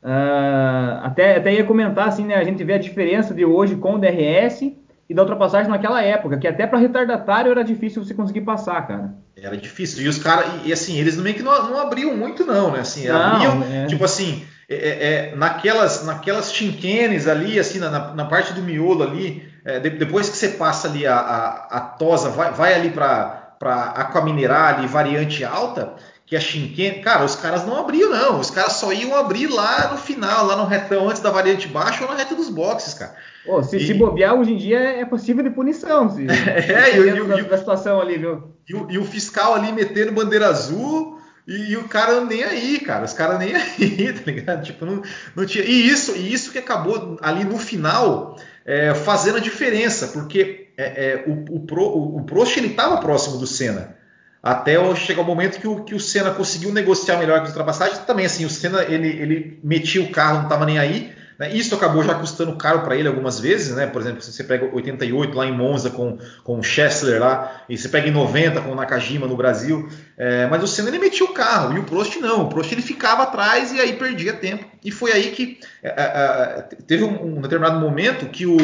Uh, 0.04 1.00
até, 1.02 1.38
até 1.38 1.54
ia 1.54 1.64
comentar 1.64 2.10
assim, 2.10 2.26
né, 2.26 2.36
a 2.36 2.44
gente 2.44 2.62
vê 2.64 2.74
a 2.74 2.78
diferença 2.78 3.34
de 3.34 3.46
hoje 3.46 3.78
com 3.78 3.96
o 3.96 3.98
DRS 3.98 4.62
e 4.62 4.84
e 5.10 5.14
da 5.14 5.22
ultrapassagem 5.22 5.70
naquela 5.70 6.02
época, 6.02 6.38
que 6.38 6.48
até 6.48 6.66
para 6.66 6.80
retardatário 6.80 7.52
era 7.52 7.64
difícil 7.64 8.04
você 8.04 8.14
conseguir 8.14 8.42
passar, 8.42 8.88
cara. 8.88 9.14
Era 9.36 9.58
difícil. 9.58 10.04
E 10.04 10.08
os 10.08 10.18
caras, 10.18 10.46
e, 10.64 10.70
e, 10.70 10.74
assim, 10.74 10.98
eles 10.98 11.18
meio 11.18 11.36
que 11.36 11.44
não, 11.44 11.70
não, 11.70 11.80
abriam 11.80 12.16
muito, 12.16 12.46
não, 12.46 12.72
né? 12.72 12.80
Assim, 12.80 13.08
não, 13.08 13.22
abriam, 13.22 13.64
é. 13.64 13.86
tipo 13.88 14.04
assim, 14.04 14.44
é, 14.70 14.76
é, 14.76 15.32
é 15.32 15.36
naquelas, 15.36 16.06
naquelas 16.06 16.54
chinquenes 16.54 17.28
ali, 17.28 17.60
assim, 17.60 17.80
na, 17.80 18.14
na 18.14 18.26
parte 18.26 18.54
do 18.54 18.62
miolo 18.62 19.04
ali, 19.04 19.44
é, 19.66 19.80
de, 19.80 19.90
depois 19.92 20.30
que 20.30 20.38
você 20.38 20.50
passa 20.50 20.88
ali 20.88 21.06
a, 21.06 21.16
a, 21.16 21.78
a 21.78 21.80
tosa, 21.82 22.30
vai, 22.30 22.52
vai 22.52 22.74
ali 22.74 22.90
para 22.90 23.43
Aqua 23.68 24.22
Mineral 24.24 24.76
ali, 24.76 24.88
variante 24.88 25.44
alta, 25.44 25.96
que 26.26 26.36
é 26.36 26.40
chinquene, 26.40 27.02
cara, 27.02 27.24
os 27.24 27.36
caras 27.36 27.66
não 27.66 27.78
abriam, 27.78 28.10
não. 28.10 28.40
Os 28.40 28.50
caras 28.50 28.74
só 28.74 28.92
iam 28.92 29.16
abrir 29.16 29.48
lá 29.48 29.92
no 29.92 29.98
final, 29.98 30.46
lá 30.46 30.56
no 30.56 30.66
retão, 30.66 31.10
antes 31.10 31.22
da 31.22 31.30
variante 31.30 31.68
baixa 31.68 32.04
ou 32.04 32.10
na 32.10 32.18
reta 32.18 32.34
dos 32.34 32.50
boxes, 32.50 32.94
cara. 32.94 33.16
Oh, 33.46 33.62
se, 33.62 33.78
e... 33.78 33.86
se 33.86 33.94
bobear 33.94 34.34
hoje 34.34 34.54
em 34.54 34.58
dia 34.58 34.80
é 34.80 35.06
possível 35.06 35.44
de 35.44 35.50
punição. 35.50 36.10
Se, 36.10 36.26
é, 36.26 36.98
e, 36.98 37.10
e, 37.10 37.24
da, 37.28 37.36
da 37.50 37.58
situação 37.58 38.00
ali, 38.00 38.18
viu? 38.18 38.56
E 38.68 38.74
o, 38.74 38.92
e 38.92 38.98
o, 38.98 39.04
fiscal 39.04 39.54
ali 39.54 39.72
metendo 39.72 40.14
bandeira 40.14 40.48
azul 40.48 41.20
e, 41.46 41.72
e, 41.72 41.78
o 41.78 41.88
cara 41.88 42.22
nem 42.22 42.44
aí, 42.44 42.80
cara. 42.80 43.04
Os 43.04 43.14
caras 43.14 43.38
nem 43.38 43.54
aí, 43.54 44.14
tá 44.14 44.32
ligado? 44.32 44.64
Tipo, 44.64 44.86
não, 44.86 45.02
não 45.36 45.46
tinha. 45.46 45.64
E 45.66 45.88
isso, 45.88 46.16
e 46.16 46.34
isso 46.34 46.52
que 46.52 46.58
acabou 46.58 47.18
ali 47.22 47.44
no 47.44 47.58
final 47.58 48.38
é, 48.66 48.94
fazendo 48.94 49.38
a 49.38 49.42
diferença, 49.42 50.08
porque 50.08 50.63
é, 50.78 50.84
é, 50.84 51.24
o, 51.28 51.56
o, 51.56 51.60
Pro, 51.62 51.84
o, 51.84 52.18
o 52.18 52.24
Prost 52.24 52.58
ele 52.58 52.68
estava 52.68 52.98
próximo 52.98 53.38
do 53.38 53.48
Senna. 53.48 53.96
Até 54.42 54.74
chegar 54.96 55.22
o 55.22 55.26
momento 55.26 55.60
que 55.60 55.68
o, 55.68 55.84
que 55.84 55.96
o 55.96 56.00
Senna 56.00 56.32
conseguiu 56.32 56.72
negociar 56.74 57.18
melhor 57.18 57.40
as 57.40 57.50
ultrapassagens. 57.50 58.00
Também 58.00 58.26
assim, 58.26 58.44
o 58.46 58.50
Senna 58.50 58.84
ele, 58.84 59.08
ele 59.08 59.60
metia 59.64 60.04
o 60.04 60.12
carro, 60.12 60.38
não 60.38 60.44
estava 60.44 60.66
nem 60.66 60.78
aí. 60.78 61.14
Né? 61.38 61.54
Isso 61.54 61.74
acabou 61.76 62.04
já 62.04 62.16
custando 62.16 62.56
caro 62.56 62.82
para 62.82 62.96
ele 62.96 63.08
algumas 63.08 63.40
vezes, 63.40 63.76
né? 63.76 63.88
Por 63.88 64.02
exemplo, 64.02 64.22
se 64.22 64.32
você 64.32 64.44
pega 64.44 64.70
88 64.74 65.36
lá 65.36 65.46
em 65.46 65.52
Monza 65.52 65.90
com, 65.90 66.18
com 66.44 66.60
o 66.60 66.64
Schessler 66.64 67.20
lá, 67.20 67.64
e 67.68 67.78
você 67.78 67.90
pega 67.90 68.08
em 68.08 68.12
90 68.12 68.62
com 68.62 68.72
o 68.72 68.76
Nakajima 68.76 69.28
no 69.28 69.36
Brasil, 69.36 69.90
é, 70.18 70.48
mas 70.48 70.64
o 70.64 70.68
Senna 70.68 70.90
ele 70.90 71.00
metia 71.00 71.26
o 71.26 71.34
carro 71.34 71.76
e 71.76 71.80
o 71.80 71.84
Prost 71.84 72.18
não. 72.18 72.44
O 72.44 72.50
Prost 72.50 72.72
ele 72.72 72.82
ficava 72.82 73.24
atrás 73.24 73.72
e 73.72 73.80
aí 73.80 73.94
perdia 73.94 74.34
tempo. 74.34 74.66
E 74.84 74.92
foi 74.92 75.12
aí 75.12 75.32
que 75.32 75.60
é, 75.82 75.90
é, 75.90 76.04
é 76.04 76.62
teve 76.88 77.04
um, 77.04 77.38
um, 77.38 77.42
determinado 77.42 77.80
momento 77.80 78.28
que 78.28 78.46
o, 78.46 78.58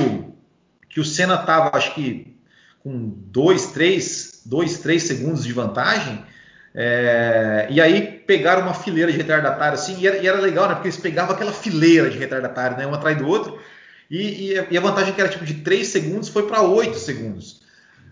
que 0.99 1.01
o 1.01 1.05
Senna 1.05 1.35
estava, 1.35 1.75
acho 1.77 1.95
que 1.95 2.35
com 2.83 3.13
2, 3.31 3.67
3, 3.67 4.43
2, 4.45 4.79
3 4.79 5.03
segundos 5.03 5.43
de 5.45 5.53
vantagem. 5.53 6.23
É, 6.75 7.67
e 7.69 7.81
aí 7.81 8.01
pegaram 8.27 8.63
uma 8.63 8.73
fileira 8.73 9.11
de 9.11 9.17
retardatário 9.17 9.73
assim, 9.73 9.97
e 9.99 10.07
era, 10.07 10.17
e 10.17 10.27
era, 10.27 10.39
legal, 10.39 10.67
né? 10.67 10.75
Porque 10.75 10.89
eles 10.89 10.99
pegavam 10.99 11.33
aquela 11.33 11.51
fileira 11.51 12.09
de 12.09 12.17
retardatário, 12.17 12.77
né? 12.77 12.85
Um 12.85 12.93
atrás 12.93 13.17
do 13.17 13.27
outro, 13.27 13.57
e, 14.11 14.53
e, 14.69 14.77
a 14.77 14.81
vantagem 14.81 15.13
que 15.13 15.21
era 15.21 15.29
tipo 15.29 15.45
de 15.45 15.55
3 15.55 15.87
segundos 15.87 16.29
foi 16.29 16.47
para 16.47 16.61
8 16.61 16.97
segundos. 16.97 17.61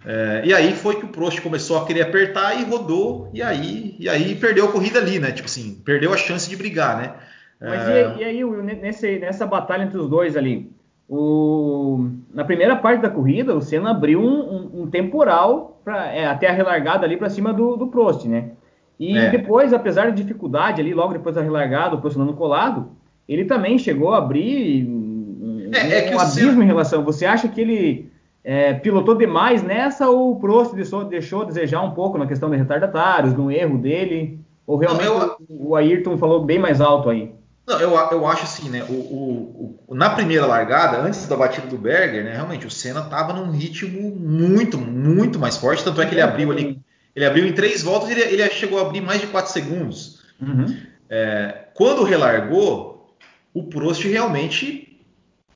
É, 0.06 0.44
e 0.46 0.54
aí 0.54 0.74
foi 0.74 1.00
que 1.00 1.06
o 1.06 1.10
Prost 1.10 1.42
começou 1.42 1.78
a 1.78 1.86
querer 1.86 2.04
apertar 2.04 2.60
e 2.60 2.64
rodou, 2.64 3.30
e 3.34 3.42
aí, 3.42 3.96
e 4.00 4.08
aí 4.08 4.36
perdeu 4.36 4.66
a 4.66 4.72
corrida 4.72 5.00
ali, 5.00 5.20
né? 5.20 5.32
Tipo 5.32 5.48
assim, 5.48 5.82
perdeu 5.84 6.14
a 6.14 6.18
chance 6.18 6.50
de 6.50 6.56
brigar, 6.56 6.98
né? 6.98 7.14
Mas 7.60 7.90
é... 7.90 8.16
e, 8.16 8.20
e, 8.20 8.24
aí, 8.24 8.44
nesse, 8.82 9.20
nessa 9.20 9.46
batalha 9.46 9.84
entre 9.84 9.98
os 9.98 10.10
dois 10.10 10.38
ali, 10.38 10.72
o, 11.10 12.10
na 12.34 12.44
primeira 12.44 12.76
parte 12.76 13.02
da 13.02 13.10
corrida, 13.10 13.56
o 13.56 13.62
Senna 13.62 13.92
abriu 13.92 14.20
um, 14.20 14.26
um, 14.26 14.82
um 14.82 14.88
temporal 14.88 15.80
pra, 15.84 16.08
é, 16.08 16.28
até 16.28 16.48
a 16.48 16.54
relargada 16.54 17.06
ali 17.06 17.16
para 17.16 17.30
cima 17.30 17.54
do, 17.54 17.78
do 17.78 17.88
Prost, 17.88 18.26
né? 18.26 18.52
E 19.00 19.18
é. 19.18 19.30
depois, 19.30 19.74
apesar 19.74 20.06
da 20.06 20.12
dificuldade 20.12 20.82
ali, 20.82 20.94
logo 20.94 21.14
depois 21.14 21.36
da 21.36 21.42
relargada, 21.42 21.96
o 21.96 22.02
Prost 22.02 22.18
colado, 22.36 22.90
ele 23.28 23.46
também 23.46 23.78
chegou 23.78 24.14
a 24.14 24.18
abrir 24.18 24.86
um, 24.86 25.70
é, 25.74 26.10
é 26.10 26.16
um 26.16 26.20
abismo 26.20 26.52
Senna... 26.52 26.64
em 26.64 26.68
relação. 26.68 27.04
Você 27.06 27.26
acha 27.26 27.48
que 27.48 27.62
ele 27.62 28.12
é, 28.44 28.74
pilotou 28.74 29.16
demais 29.16 29.64
nessa 29.64 30.10
ou 30.10 30.32
o 30.32 30.40
Prost 30.40 30.74
deixou, 30.74 31.06
deixou 31.06 31.46
desejar 31.46 31.82
um 31.84 31.92
pouco 31.92 32.18
na 32.18 32.28
questão 32.28 32.50
de 32.50 32.58
retardatários, 32.58 33.34
no 33.34 33.52
erro 33.52 33.78
dele? 33.78 34.40
Ou 34.66 34.78
realmente 34.78 35.06
Não, 35.06 35.22
eu... 35.22 35.38
o 35.50 35.76
Ayrton 35.76 36.18
falou 36.18 36.44
bem 36.44 36.60
mais 36.60 36.82
alto 36.82 37.10
aí? 37.10 37.37
Não, 37.68 37.82
eu, 37.82 37.92
eu 37.92 38.26
acho 38.26 38.44
assim, 38.44 38.70
né? 38.70 38.82
O, 38.88 38.94
o, 38.94 39.80
o, 39.88 39.96
na 39.96 40.10
primeira 40.10 40.46
largada, 40.46 41.00
antes 41.00 41.28
da 41.28 41.36
batida 41.36 41.68
do 41.68 41.78
Berger, 41.78 42.24
né? 42.24 42.34
Realmente 42.34 42.66
o 42.66 42.72
Senna 42.72 43.02
estava 43.02 43.34
num 43.34 43.52
ritmo 43.52 44.16
muito, 44.16 44.78
muito 44.78 45.38
mais 45.38 45.58
forte. 45.58 45.84
Tanto 45.84 46.02
é 46.02 46.06
que 46.06 46.14
ele 46.14 46.22
abriu 46.22 46.50
ali. 46.50 46.80
Ele 47.14 47.26
abriu 47.26 47.46
em 47.46 47.52
três 47.52 47.84
voltas, 47.84 48.10
ele, 48.10 48.22
ele 48.22 48.50
chegou 48.52 48.80
a 48.80 48.84
abrir 48.84 49.02
mais 49.02 49.20
de 49.20 49.28
quatro 49.28 49.52
segundos. 49.52 50.22
Uhum. 50.40 50.78
É, 51.10 51.66
quando 51.74 52.04
relargou, 52.04 53.14
o 53.54 53.64
Prost 53.64 54.04
realmente 54.06 55.04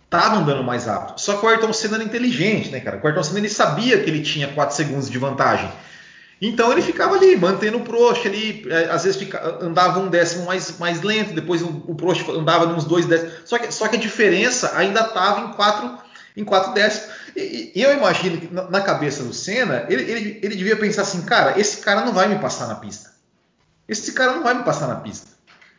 estava 0.04 0.36
andando 0.36 0.64
mais 0.64 0.88
rápido. 0.88 1.18
Só 1.18 1.38
que 1.38 1.46
o 1.46 1.48
Ayrton 1.48 1.72
Senna 1.72 1.96
era 1.96 2.04
inteligente, 2.04 2.70
né, 2.72 2.82
cara? 2.82 3.00
O 3.02 3.08
Ayrton 3.08 3.24
Senna 3.24 3.40
ele 3.40 3.50
sabia 3.50 3.98
que 4.02 4.10
ele 4.10 4.22
tinha 4.22 4.50
quatro 4.50 4.76
segundos 4.76 5.10
de 5.10 5.18
vantagem. 5.18 5.72
Então 6.42 6.72
ele 6.72 6.82
ficava 6.82 7.16
ali, 7.16 7.38
mantendo 7.38 7.78
o 7.78 7.82
Prost 7.82 8.26
ali, 8.26 8.66
é, 8.68 8.86
às 8.90 9.04
vezes 9.04 9.20
fica, 9.20 9.60
andava 9.62 10.00
um 10.00 10.10
décimo 10.10 10.46
mais, 10.46 10.80
mais 10.80 11.04
lento, 11.04 11.36
depois 11.36 11.62
o, 11.62 11.68
o 11.68 12.32
andava 12.32 12.66
uns 12.66 12.84
dois 12.84 13.06
décimos. 13.06 13.34
Só 13.46 13.60
que, 13.60 13.72
só 13.72 13.88
que 13.88 13.96
a 13.96 14.00
diferença 14.00 14.76
ainda 14.76 15.02
estava 15.02 15.42
em 15.42 15.52
quatro, 15.54 16.00
em 16.36 16.44
quatro 16.44 16.74
décimos. 16.74 17.14
E, 17.36 17.72
e 17.76 17.82
eu 17.84 17.96
imagino 17.96 18.42
que 18.42 18.52
na, 18.52 18.68
na, 18.72 18.82
cabeça 18.82 19.24
do 19.24 19.34
Senna, 19.36 19.86
ele, 19.88 20.02
ele, 20.02 20.40
ele 20.42 20.56
devia 20.56 20.76
pensar 20.76 21.04
assim, 21.04 21.22
cara, 21.22 21.60
esse 21.60 21.78
cara 21.78 22.04
não 22.04 22.12
vai 22.12 22.28
me 22.28 22.40
passar 22.40 22.68
na 22.68 22.76
pista. 22.76 23.12
Esse 23.88 24.12
cara 24.12 24.34
não 24.34 24.42
vai 24.42 24.56
me 24.56 24.64
passar 24.64 24.88
na 24.88 24.96
pista. 24.96 25.28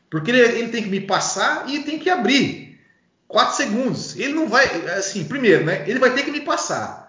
Porque 0.09 0.31
ele, 0.31 0.41
ele 0.41 0.69
tem 0.69 0.85
que 0.85 0.91
me 0.91 1.01
passar 1.01 1.69
e 1.69 1.81
tem 1.81 1.99
que 1.99 2.09
abrir. 2.09 2.79
quatro 3.27 3.57
segundos. 3.57 4.15
Ele 4.17 4.33
não 4.33 4.47
vai, 4.47 4.65
assim, 4.97 5.25
primeiro, 5.25 5.65
né? 5.65 5.83
Ele 5.89 5.99
vai 5.99 6.15
ter 6.15 6.23
que 6.23 6.31
me 6.31 6.43
passar. 6.43 7.02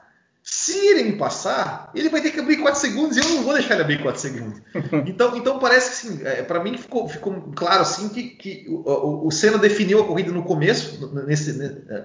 Se 0.44 0.78
ele 0.78 1.04
me 1.04 1.14
passar, 1.14 1.90
ele 1.96 2.10
vai 2.10 2.22
ter 2.22 2.32
que 2.32 2.40
abrir 2.40 2.58
4 2.58 2.78
segundos 2.78 3.16
e 3.16 3.22
eu 3.22 3.30
não 3.30 3.44
vou 3.44 3.54
deixar 3.54 3.76
ele 3.76 3.84
abrir 3.84 4.02
4 4.02 4.20
segundos. 4.20 4.62
Então, 5.08 5.38
então 5.38 5.58
parece 5.58 6.02
que 6.02 6.08
assim, 6.08 6.26
é, 6.26 6.44
para 6.44 6.62
mim 6.62 6.78
ficou, 6.78 7.08
ficou, 7.08 7.34
claro 7.56 7.82
assim 7.82 8.10
que, 8.10 8.24
que 8.24 8.66
o, 8.68 9.28
o, 9.28 9.32
Senna 9.32 9.58
definiu 9.58 10.02
a 10.02 10.06
corrida 10.06 10.32
no 10.32 10.44
começo, 10.44 11.10
nesse, 11.26 11.58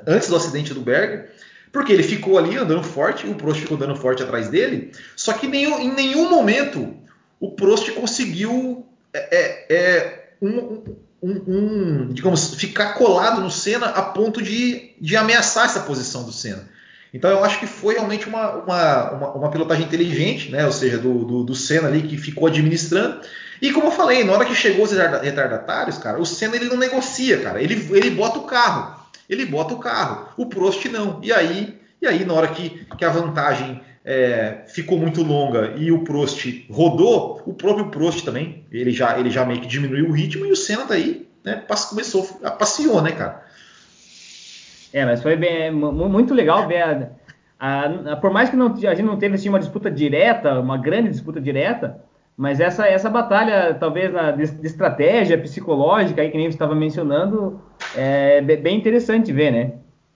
antes 0.07 0.29
do 0.29 0.37
acidente 0.37 0.73
do 0.73 0.81
Berger, 0.81 1.31
porque 1.73 1.93
ele 1.93 2.05
ficou 2.05 2.39
ali 2.39 2.57
andando 2.57 2.85
forte, 2.85 3.27
o 3.27 3.35
Prost 3.35 3.61
ficou 3.61 3.77
andando 3.77 3.97
forte 3.97 4.23
atrás 4.23 4.49
dele, 4.49 4.93
só 5.17 5.33
que 5.33 5.49
nenhum, 5.49 5.81
em 5.81 5.93
nenhum 5.93 6.31
momento 6.31 6.95
o 7.41 7.51
Prost 7.51 7.91
conseguiu 7.93 8.87
é, 9.13 9.37
é, 9.37 9.67
é 9.75 10.31
um, 10.41 10.85
um, 11.21 11.33
um, 11.47 12.13
digamos, 12.13 12.55
ficar 12.55 12.95
colado 12.95 13.41
no 13.41 13.51
Senna 13.51 13.87
a 13.87 14.03
ponto 14.03 14.41
de, 14.41 14.93
de 15.01 15.17
ameaçar 15.17 15.67
essa 15.67 15.81
posição 15.81 16.23
do 16.25 16.33
Senna. 16.33 16.78
Então 17.13 17.31
eu 17.31 17.45
acho 17.45 17.59
que 17.59 17.67
foi 17.67 17.95
realmente 17.95 18.29
uma, 18.29 18.53
uma, 18.53 19.11
uma, 19.13 19.33
uma 19.33 19.51
pilotagem 19.51 19.85
inteligente, 19.85 20.51
né? 20.51 20.67
ou 20.67 20.73
seja, 20.73 20.99
do, 20.99 21.25
do, 21.25 21.45
do, 21.45 21.55
Senna 21.55 21.89
ali 21.89 22.03
que 22.03 22.17
ficou 22.17 22.49
administrando. 22.49 23.21
E 23.61 23.73
como 23.73 23.87
eu 23.87 23.93
falei, 23.93 24.25
na 24.25 24.33
hora 24.33 24.45
que 24.45 24.55
chegou 24.55 24.85
os 24.85 24.93
retardatários, 24.93 25.99
cara, 25.99 26.21
o 26.21 26.27
Senna 26.27 26.57
ele 26.57 26.67
não 26.67 26.77
negocia, 26.77 27.39
cara. 27.41 27.63
Ele, 27.63 27.75
ele 27.93 28.11
bota 28.11 28.39
o 28.39 28.45
carro. 28.45 28.99
Ele 29.29 29.45
bota 29.45 29.75
o 29.75 29.79
carro. 29.79 30.29
O 30.37 30.47
Prost 30.47 30.85
não. 30.87 31.21
E 31.23 31.33
aí, 31.33 31.79
e 32.01 32.07
aí 32.07 32.25
na 32.25 32.35
hora 32.35 32.49
que, 32.49 32.87
que 32.97 33.05
a 33.05 33.11
vantagem 33.11 33.81
é, 34.05 34.65
ficou 34.69 34.99
muito 34.99 35.23
longa 35.23 35.75
e 35.77 35.91
o 35.91 36.05
Prost 36.05 36.47
rodou, 36.71 37.43
o 37.45 37.53
próprio 37.53 37.91
Prost 37.91 38.25
também, 38.25 38.65
ele 38.71 38.91
já, 38.91 39.19
ele 39.19 39.31
já 39.31 39.45
meio 39.45 39.61
que 39.61 39.67
diminuiu 39.67 40.09
o 40.09 40.13
ritmo 40.13 40.47
e 40.47 40.53
o 40.53 40.57
Senna 40.57 40.85
daí 40.87 41.29
né, 41.45 41.63
começou, 41.89 42.25
passeou, 42.59 43.03
né, 43.03 43.13
cara? 43.13 43.48
É, 44.93 45.05
mas 45.05 45.23
foi 45.23 45.37
bem, 45.37 45.71
muito 45.71 46.33
legal 46.35 46.67
ver 46.67 46.83
a, 46.83 47.11
a, 47.59 47.85
a, 48.13 48.17
por 48.17 48.31
mais 48.31 48.49
que 48.49 48.57
não, 48.57 48.73
a 48.73 48.95
gente 48.95 49.03
não 49.03 49.19
teve 49.19 49.35
assim, 49.35 49.49
uma 49.49 49.59
disputa 49.59 49.91
direta, 49.91 50.59
uma 50.61 50.79
grande 50.79 51.11
disputa 51.11 51.41
direta, 51.41 52.03
mas 52.37 52.61
essa, 52.61 52.87
essa 52.87 53.11
batalha, 53.11 53.75
talvez 53.75 54.13
na, 54.13 54.31
de, 54.31 54.47
de 54.47 54.67
estratégia 54.67 55.37
psicológica, 55.37 56.23
aí, 56.23 56.31
que 56.31 56.37
nem 56.37 56.47
você 56.47 56.55
estava 56.55 56.75
mencionando, 56.75 57.61
é 57.97 58.41
bem 58.41 58.79
interessante 58.79 59.33
ver, 59.33 59.51
né? 59.51 59.73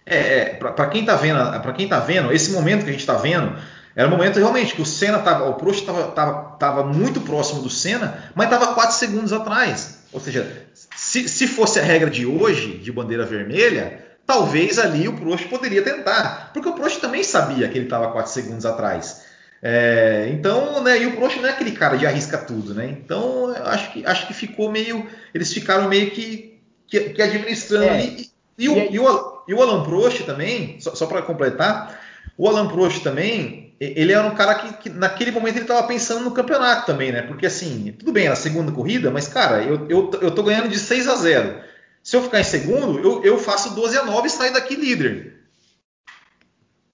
É, 0.06 0.16
é 0.16 0.44
para 0.54 0.86
quem 0.86 1.00
está 1.00 1.16
vendo, 1.16 1.38
para 1.60 1.72
quem 1.72 1.88
tá 1.88 1.98
vendo, 2.00 2.32
esse 2.32 2.52
momento 2.52 2.84
que 2.84 2.90
a 2.90 2.92
gente 2.92 3.00
está 3.00 3.14
vendo, 3.14 3.56
era 3.94 4.08
um 4.08 4.10
momento 4.10 4.38
realmente 4.38 4.74
que 4.74 4.80
o 4.80 4.86
Senna 4.86 5.18
tava, 5.18 5.50
o 5.50 5.54
Prost 5.54 5.80
estava 5.80 6.04
tava, 6.12 6.56
tava 6.58 6.84
muito 6.84 7.20
próximo 7.20 7.60
do 7.60 7.68
Senna, 7.68 8.16
mas 8.34 8.46
estava 8.46 8.74
4 8.74 8.94
segundos 8.94 9.32
atrás. 9.32 10.02
Ou 10.12 10.20
seja, 10.20 10.66
se, 10.96 11.28
se 11.28 11.46
fosse 11.46 11.78
a 11.78 11.82
regra 11.82 12.08
de 12.08 12.24
hoje, 12.24 12.78
de 12.78 12.92
bandeira 12.92 13.26
vermelha, 13.26 13.98
talvez 14.26 14.78
ali 14.78 15.08
o 15.08 15.16
Prost 15.16 15.46
poderia 15.48 15.82
tentar, 15.82 16.50
porque 16.52 16.68
o 16.68 16.74
Prost 16.74 17.00
também 17.00 17.22
sabia 17.22 17.68
que 17.68 17.76
ele 17.76 17.86
estava 17.86 18.10
4 18.12 18.30
segundos 18.30 18.64
atrás. 18.64 19.24
É, 19.64 20.28
então, 20.32 20.82
né, 20.82 21.00
e 21.00 21.06
o 21.06 21.14
Prost 21.14 21.36
não 21.36 21.48
é 21.48 21.52
aquele 21.52 21.70
cara 21.70 21.96
de 21.96 22.04
arrisca 22.04 22.36
tudo, 22.36 22.74
né? 22.74 22.86
Então, 22.86 23.54
acho 23.64 23.92
que, 23.92 24.04
acho 24.04 24.26
que 24.26 24.34
ficou 24.34 24.70
meio, 24.70 25.06
eles 25.32 25.52
ficaram 25.52 25.88
meio 25.88 26.10
que, 26.10 26.60
que, 26.88 27.00
que 27.10 27.22
administrando 27.22 27.84
é. 27.84 27.90
ali. 27.90 28.32
E, 28.58 28.64
e, 28.64 28.68
o, 28.68 28.76
e, 28.92 28.98
o, 28.98 29.42
e, 29.48 29.54
o, 29.54 29.62
Alan 29.62 29.84
Prost 29.84 30.22
também, 30.24 30.80
só, 30.80 30.94
só 30.94 31.06
para 31.06 31.22
completar, 31.22 32.00
o 32.36 32.48
Alan 32.48 32.68
Prost 32.68 33.02
também, 33.02 33.74
ele 33.78 34.12
era 34.12 34.26
um 34.26 34.34
cara 34.34 34.54
que, 34.56 34.72
que 34.74 34.90
naquele 34.90 35.30
momento 35.30 35.56
ele 35.56 35.64
estava 35.64 35.86
pensando 35.86 36.24
no 36.24 36.32
campeonato 36.32 36.86
também, 36.86 37.12
né? 37.12 37.22
Porque 37.22 37.46
assim, 37.46 37.94
tudo 37.98 38.12
bem, 38.12 38.24
era 38.24 38.34
a 38.34 38.36
segunda 38.36 38.72
corrida, 38.72 39.10
mas 39.10 39.28
cara, 39.28 39.62
eu, 39.62 39.86
eu, 39.88 40.10
eu 40.20 40.30
tô 40.30 40.42
ganhando 40.42 40.68
de 40.68 40.78
6 40.78 41.08
a 41.08 41.14
0. 41.14 41.71
Se 42.02 42.16
eu 42.16 42.22
ficar 42.22 42.40
em 42.40 42.44
segundo, 42.44 42.98
eu, 42.98 43.22
eu 43.22 43.38
faço 43.38 43.74
12 43.74 43.96
a 43.96 44.04
9 44.04 44.26
e 44.26 44.30
saio 44.30 44.52
daqui 44.52 44.74
líder. 44.74 45.34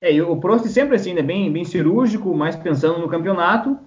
É, 0.01 0.13
e 0.13 0.23
o 0.23 0.37
Prost 0.37 0.67
sempre 0.67 0.97
assim, 0.97 1.15
né, 1.15 1.23
bem, 1.23 1.51
bem 1.53 1.65
cirúrgico, 1.65 2.35
mais 2.35 2.55
pensando 2.55 3.01
no 3.01 3.09
campeonato, 3.09 3.79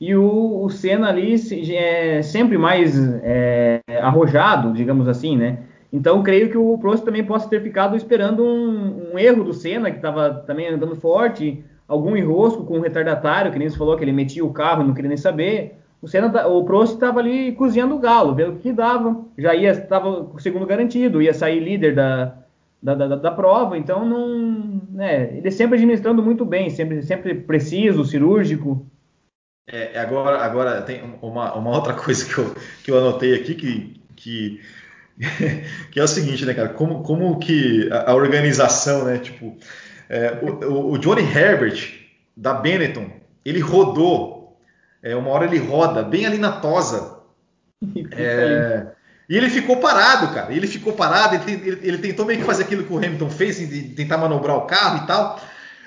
e 0.00 0.14
o, 0.14 0.62
o 0.62 0.70
Senna 0.70 1.08
ali 1.08 1.34
é 1.74 2.22
sempre 2.22 2.56
mais 2.56 2.96
é, 3.22 3.80
arrojado, 4.00 4.72
digamos 4.72 5.08
assim, 5.08 5.36
né? 5.36 5.58
Então, 5.92 6.22
creio 6.22 6.50
que 6.50 6.56
o 6.56 6.78
Prost 6.78 7.04
também 7.04 7.24
possa 7.24 7.48
ter 7.48 7.62
ficado 7.62 7.96
esperando 7.96 8.44
um, 8.44 9.14
um 9.14 9.18
erro 9.18 9.42
do 9.42 9.52
Senna, 9.52 9.90
que 9.90 9.96
estava 9.96 10.32
também 10.46 10.68
andando 10.68 10.94
forte, 10.94 11.64
algum 11.86 12.16
enrosco 12.16 12.64
com 12.64 12.78
o 12.78 12.80
retardatário, 12.80 13.50
que 13.50 13.58
nem 13.58 13.68
você 13.68 13.76
falou, 13.76 13.96
que 13.96 14.04
ele 14.04 14.12
metia 14.12 14.44
o 14.44 14.52
carro, 14.52 14.84
não 14.84 14.94
queria 14.94 15.08
nem 15.08 15.16
saber. 15.16 15.77
O, 16.00 16.06
Senna, 16.06 16.30
tá, 16.30 16.46
o 16.46 16.64
Prost 16.64 16.94
estava 16.94 17.18
ali 17.18 17.52
cozinhando 17.52 17.94
o 17.94 17.98
galo, 17.98 18.34
vendo 18.34 18.52
o 18.52 18.58
que 18.58 18.72
dava, 18.72 19.24
já 19.36 19.54
ia, 19.54 19.70
estava 19.70 20.24
com 20.24 20.36
o 20.36 20.40
segundo 20.40 20.64
garantido, 20.66 21.20
ia 21.20 21.34
sair 21.34 21.58
líder 21.58 21.94
da, 21.94 22.36
da, 22.80 22.94
da, 22.94 23.16
da, 23.16 23.30
prova, 23.32 23.76
então 23.76 24.04
não, 24.06 24.80
né, 24.90 25.36
ele 25.36 25.50
sempre 25.50 25.74
administrando 25.74 26.22
muito 26.22 26.44
bem, 26.44 26.70
sempre, 26.70 27.02
sempre 27.02 27.34
preciso, 27.34 28.04
cirúrgico. 28.04 28.86
É, 29.70 29.98
agora, 29.98 30.38
agora 30.38 30.82
tem 30.82 31.02
uma, 31.20 31.54
uma 31.54 31.70
outra 31.70 31.92
coisa 31.94 32.24
que 32.24 32.38
eu, 32.38 32.54
que 32.84 32.90
eu 32.90 32.98
anotei 32.98 33.34
aqui 33.34 33.54
que, 33.54 34.00
que, 34.16 34.60
que 35.90 36.00
é 36.00 36.02
o 36.02 36.08
seguinte, 36.08 36.46
né, 36.46 36.54
cara? 36.54 36.70
Como, 36.70 37.02
como 37.02 37.38
que 37.38 37.88
a, 37.92 38.12
a 38.12 38.14
organização, 38.14 39.04
né? 39.04 39.18
Tipo, 39.18 39.56
é, 40.08 40.38
o, 40.42 40.92
o, 40.92 40.98
Johnny 40.98 41.22
Herbert 41.22 42.06
da 42.34 42.54
Benetton, 42.54 43.10
ele 43.44 43.60
rodou, 43.60 44.37
é, 45.02 45.14
uma 45.16 45.30
hora 45.30 45.44
ele 45.44 45.58
roda 45.58 46.02
bem 46.02 46.26
ali 46.26 46.38
na 46.38 46.52
tosa. 46.52 47.18
É, 48.12 48.86
e 49.28 49.36
ele 49.36 49.50
ficou 49.50 49.76
parado, 49.76 50.34
cara. 50.34 50.52
Ele 50.52 50.66
ficou 50.66 50.94
parado, 50.94 51.34
ele, 51.34 51.52
ele, 51.52 51.80
ele, 51.82 51.98
tentou 51.98 52.24
meio 52.24 52.40
que 52.40 52.46
fazer 52.46 52.62
aquilo 52.62 52.82
que 52.82 52.92
o 52.92 52.96
Hamilton 52.96 53.30
fez, 53.30 53.58
de 53.58 53.90
tentar 53.90 54.16
manobrar 54.16 54.56
o 54.56 54.66
carro 54.66 55.04
e 55.04 55.06
tal. 55.06 55.40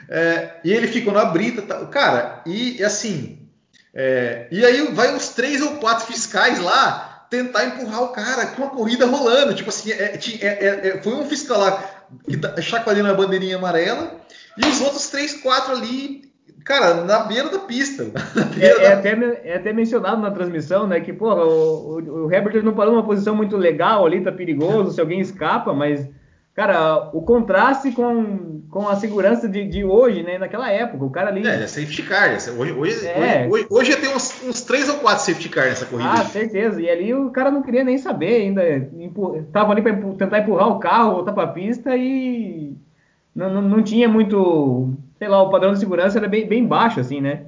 É, 0.08 0.60
e 0.64 0.72
ele 0.72 0.88
ficou 0.88 1.12
na 1.12 1.26
brita, 1.26 1.64
cara. 1.88 2.42
E 2.46 2.84
assim, 2.84 3.50
é, 3.94 4.48
e 4.52 4.64
aí 4.64 4.94
vai 4.94 5.14
uns 5.16 5.30
três 5.30 5.62
ou 5.62 5.78
quatro 5.78 6.06
fiscais 6.06 6.60
lá 6.60 7.26
tentar 7.30 7.66
empurrar 7.66 8.04
o 8.04 8.10
cara 8.10 8.46
com 8.48 8.64
a 8.64 8.70
corrida 8.70 9.06
rolando. 9.06 9.56
Tipo 9.56 9.70
assim, 9.70 9.92
é, 9.92 10.20
é, 10.42 10.48
é, 10.48 10.88
é 10.90 11.02
foi 11.02 11.14
um 11.14 11.26
fiscal 11.26 11.60
lá 11.60 11.84
que 12.30 12.38
tá 12.38 12.62
chacoalhando 12.62 13.10
a 13.10 13.14
bandeirinha 13.14 13.56
amarela 13.56 14.20
e 14.58 14.66
os 14.66 14.82
outros 14.82 15.10
três, 15.10 15.34
quatro 15.42 15.74
ali, 15.74 16.31
cara, 16.64 17.04
na 17.04 17.20
beira 17.20 17.50
da 17.50 17.60
pista. 17.60 18.06
Beira 18.56 18.82
é, 18.82 18.90
da... 18.90 18.94
Até, 18.98 19.42
é, 19.44 19.56
Até, 19.56 19.74
mencionado 19.74 20.22
na 20.22 20.32
transmissão, 20.32 20.88
né, 20.88 21.00
que 21.00 21.14
porra, 21.14 21.44
o, 21.44 22.00
o, 22.00 22.26
o 22.26 22.32
Herbert 22.32 22.64
não 22.64 22.74
parou 22.74 22.94
numa 22.94 23.06
posição 23.06 23.36
muito 23.36 23.58
legal 23.58 24.06
ali, 24.06 24.22
tá 24.22 24.32
perigoso 24.32 24.92
se 24.92 25.02
alguém 25.02 25.20
escapa, 25.20 25.74
mas 25.74 26.08
Cara, 26.54 27.10
o 27.14 27.22
contraste 27.22 27.94
com, 27.94 28.62
com 28.70 28.88
a 28.88 28.98
segurança 28.98 29.48
de, 29.48 29.66
de 29.66 29.86
hoje, 29.86 30.22
né? 30.22 30.38
Naquela 30.38 30.70
época, 30.70 31.06
o 31.06 31.10
cara 31.10 31.30
ali. 31.30 31.48
É, 31.48 31.64
é 31.64 31.68
safety 31.68 32.04
car. 32.04 32.34
Hoje, 32.34 32.74
hoje, 32.74 33.08
é. 33.08 33.48
hoje, 33.50 33.68
hoje, 33.70 33.94
hoje, 33.94 34.08
uns, 34.14 34.44
uns 34.44 34.62
três 34.62 34.90
ou 34.90 34.98
quatro 34.98 35.24
safety 35.24 35.48
car 35.48 35.68
nessa 35.68 35.86
corrida. 35.86 36.12
Ah, 36.12 36.26
certeza. 36.26 36.82
E 36.82 36.90
ali 36.90 37.14
o 37.14 37.30
cara 37.30 37.50
não 37.50 37.62
queria 37.62 37.86
nem 37.86 37.98
saber 37.98 38.42
ainda. 38.42 38.62
Tava 39.54 39.72
ali 39.72 39.82
para 39.82 39.94
tentar 39.94 40.40
empurrar 40.40 40.68
o 40.68 40.80
carro, 40.80 41.14
voltar 41.14 41.32
para 41.32 41.44
a 41.44 41.54
pista 41.54 41.96
e 41.96 42.76
não, 43.34 43.54
não, 43.54 43.62
não, 43.62 43.82
tinha 43.82 44.10
muito. 44.10 44.94
Sei 45.22 45.28
lá, 45.28 45.40
o 45.40 45.52
padrão 45.52 45.72
de 45.72 45.78
segurança 45.78 46.18
era 46.18 46.28
bem, 46.28 46.48
bem 46.48 46.66
baixo, 46.66 47.00
assim, 47.00 47.22
né? 47.22 47.44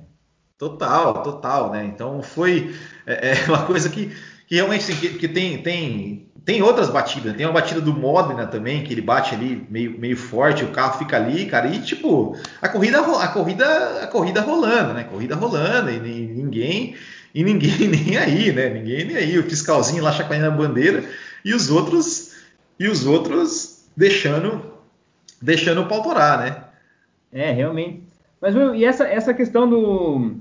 Total, 0.59 1.23
total, 1.23 1.71
né? 1.71 1.83
Então 1.83 2.21
foi 2.21 2.71
é, 3.03 3.31
é 3.31 3.45
uma 3.49 3.65
coisa 3.65 3.89
que, 3.89 4.15
que 4.45 4.53
realmente 4.53 4.95
que, 4.95 5.09
que 5.17 5.27
tem, 5.27 5.57
tem 5.63 6.31
tem 6.45 6.61
outras 6.61 6.91
batidas, 6.91 7.35
tem 7.35 7.47
uma 7.47 7.53
batida 7.53 7.81
do 7.81 7.91
Modena 7.91 8.45
também, 8.45 8.83
que 8.83 8.93
ele 8.93 9.01
bate 9.01 9.33
ali 9.33 9.65
meio, 9.71 9.97
meio 9.97 10.15
forte, 10.15 10.63
o 10.63 10.67
carro 10.67 10.99
fica 10.99 11.17
ali, 11.17 11.47
cara, 11.47 11.67
e 11.67 11.81
tipo, 11.81 12.37
a 12.61 12.69
corrida, 12.69 13.01
a 13.01 13.27
corrida, 13.29 14.03
a 14.03 14.05
corrida 14.05 14.41
rolando, 14.41 14.93
né? 14.93 15.05
Corrida 15.05 15.35
rolando, 15.35 15.89
e 15.89 15.99
ninguém, 15.99 16.95
e 17.33 17.43
ninguém 17.43 17.87
nem 17.89 18.17
aí, 18.17 18.51
né? 18.51 18.69
Ninguém 18.69 19.05
nem 19.05 19.17
aí, 19.17 19.39
o 19.39 19.49
fiscalzinho 19.49 20.03
lá 20.03 20.11
chacoalhando 20.11 20.49
a 20.53 20.67
bandeira, 20.67 21.03
e 21.43 21.55
os 21.55 21.71
outros, 21.71 22.33
e 22.79 22.87
os 22.87 23.03
outros 23.03 23.85
deixando, 23.97 24.61
deixando 25.41 25.81
o 25.81 25.87
pau 25.87 26.03
torar, 26.03 26.37
né? 26.37 26.72
É, 27.33 27.51
realmente. 27.51 28.03
Mas 28.39 28.55
e 28.75 28.85
essa, 28.85 29.05
essa 29.05 29.33
questão 29.33 29.67
do 29.69 30.37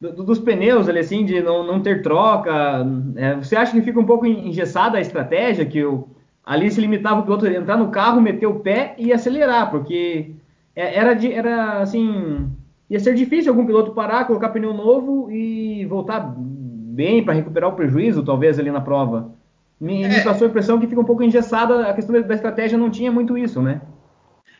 do, 0.00 0.12
dos 0.22 0.38
pneus 0.38 0.88
ali, 0.88 1.00
assim, 1.00 1.24
de 1.24 1.40
não, 1.42 1.66
não 1.66 1.80
ter 1.80 2.02
troca. 2.02 2.86
É, 3.16 3.34
você 3.36 3.56
acha 3.56 3.72
que 3.72 3.82
fica 3.82 3.98
um 3.98 4.06
pouco 4.06 4.26
engessada 4.26 4.98
a 4.98 5.00
estratégia, 5.00 5.66
que 5.66 5.84
o, 5.84 6.08
ali 6.44 6.70
se 6.70 6.80
limitava 6.80 7.20
o 7.20 7.22
piloto 7.24 7.46
a 7.46 7.52
entrar 7.52 7.76
no 7.76 7.88
carro, 7.90 8.20
meter 8.20 8.46
o 8.46 8.60
pé 8.60 8.94
e 8.98 9.12
acelerar, 9.12 9.70
porque 9.70 10.32
é, 10.74 10.96
era, 10.96 11.14
de, 11.14 11.32
era 11.32 11.80
assim. 11.80 12.48
Ia 12.90 13.00
ser 13.00 13.14
difícil 13.14 13.52
algum 13.52 13.66
piloto 13.66 13.90
parar, 13.90 14.24
colocar 14.24 14.48
pneu 14.48 14.72
novo 14.72 15.30
e 15.30 15.84
voltar 15.84 16.34
bem 16.38 17.22
para 17.22 17.34
recuperar 17.34 17.68
o 17.68 17.74
prejuízo, 17.76 18.24
talvez, 18.24 18.58
ali 18.58 18.70
na 18.70 18.80
prova. 18.80 19.30
Me, 19.78 20.02
é. 20.02 20.08
me 20.08 20.24
passou 20.24 20.46
a 20.46 20.48
impressão 20.50 20.80
que 20.80 20.86
fica 20.86 21.00
um 21.00 21.04
pouco 21.04 21.22
engessada, 21.22 21.86
a 21.86 21.92
questão 21.92 22.20
da 22.20 22.34
estratégia 22.34 22.78
não 22.78 22.88
tinha 22.88 23.12
muito 23.12 23.36
isso, 23.36 23.60
né? 23.60 23.82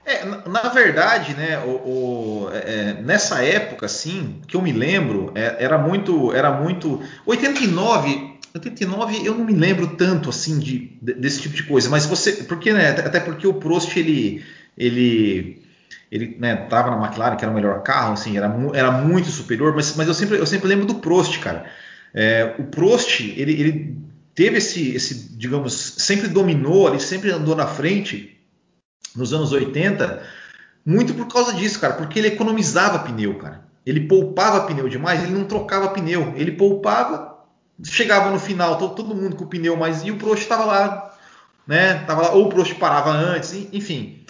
É, 0.08 0.24
na, 0.24 0.62
verdade, 0.70 1.34
né, 1.34 1.58
o, 1.58 1.68
o 1.68 2.50
é, 2.50 2.56
é, 2.56 3.02
nessa 3.02 3.44
época, 3.44 3.84
assim, 3.84 4.40
que 4.48 4.56
eu 4.56 4.62
me 4.62 4.72
lembro, 4.72 5.30
é, 5.34 5.62
era 5.62 5.76
muito, 5.76 6.32
era 6.32 6.50
muito, 6.50 7.02
89, 7.26 8.38
89 8.54 9.26
eu 9.26 9.34
não 9.34 9.44
me 9.44 9.52
lembro 9.52 9.86
tanto 9.98 10.30
assim 10.30 10.58
de, 10.58 10.96
desse 11.02 11.42
tipo 11.42 11.54
de 11.54 11.62
coisa, 11.64 11.90
mas 11.90 12.06
você, 12.06 12.32
porque, 12.44 12.72
né, 12.72 12.88
até 12.88 13.20
porque 13.20 13.46
o 13.46 13.52
Prost 13.52 13.94
ele, 13.98 14.42
ele, 14.78 15.62
ele, 16.10 16.38
né, 16.40 16.56
tava 16.56 16.90
na 16.90 17.04
McLaren 17.04 17.36
que 17.36 17.44
era 17.44 17.52
o 17.52 17.54
melhor 17.54 17.82
carro, 17.82 18.14
assim, 18.14 18.38
era, 18.38 18.50
era 18.72 18.90
muito 18.90 19.28
superior, 19.28 19.74
mas, 19.76 19.94
mas 19.94 20.08
eu 20.08 20.14
sempre, 20.14 20.38
eu 20.38 20.46
sempre 20.46 20.68
lembro 20.68 20.86
do 20.86 20.94
Prost, 20.94 21.38
cara. 21.38 21.66
É, 22.14 22.54
o 22.58 22.64
Prost, 22.64 23.20
ele, 23.20 23.52
ele 23.52 23.96
teve 24.34 24.56
esse, 24.56 24.88
esse, 24.94 25.36
digamos, 25.36 25.74
sempre 25.98 26.28
dominou, 26.28 26.88
ele 26.88 26.98
sempre 26.98 27.30
andou 27.30 27.54
na 27.54 27.66
frente 27.66 28.37
nos 29.16 29.32
anos 29.32 29.52
80, 29.52 30.22
muito 30.84 31.14
por 31.14 31.28
causa 31.28 31.52
disso, 31.52 31.80
cara, 31.80 31.94
porque 31.94 32.18
ele 32.18 32.28
economizava 32.28 33.00
pneu, 33.00 33.34
cara. 33.38 33.60
Ele 33.84 34.00
poupava 34.00 34.66
pneu 34.66 34.88
demais, 34.88 35.22
ele 35.22 35.32
não 35.32 35.44
trocava 35.44 35.88
pneu, 35.88 36.34
ele 36.36 36.52
poupava, 36.52 37.38
chegava 37.82 38.30
no 38.30 38.38
final, 38.38 38.76
todo, 38.76 39.14
mundo 39.14 39.36
com 39.36 39.44
o 39.44 39.48
pneu 39.48 39.76
mais 39.76 40.02
e 40.02 40.10
o 40.10 40.16
Prost 40.16 40.42
estava 40.42 40.64
lá, 40.64 41.16
né? 41.66 42.04
Tava 42.06 42.22
lá, 42.22 42.30
ou 42.32 42.46
o 42.46 42.48
Prost 42.48 42.74
parava 42.74 43.10
antes, 43.10 43.54
enfim. 43.72 44.24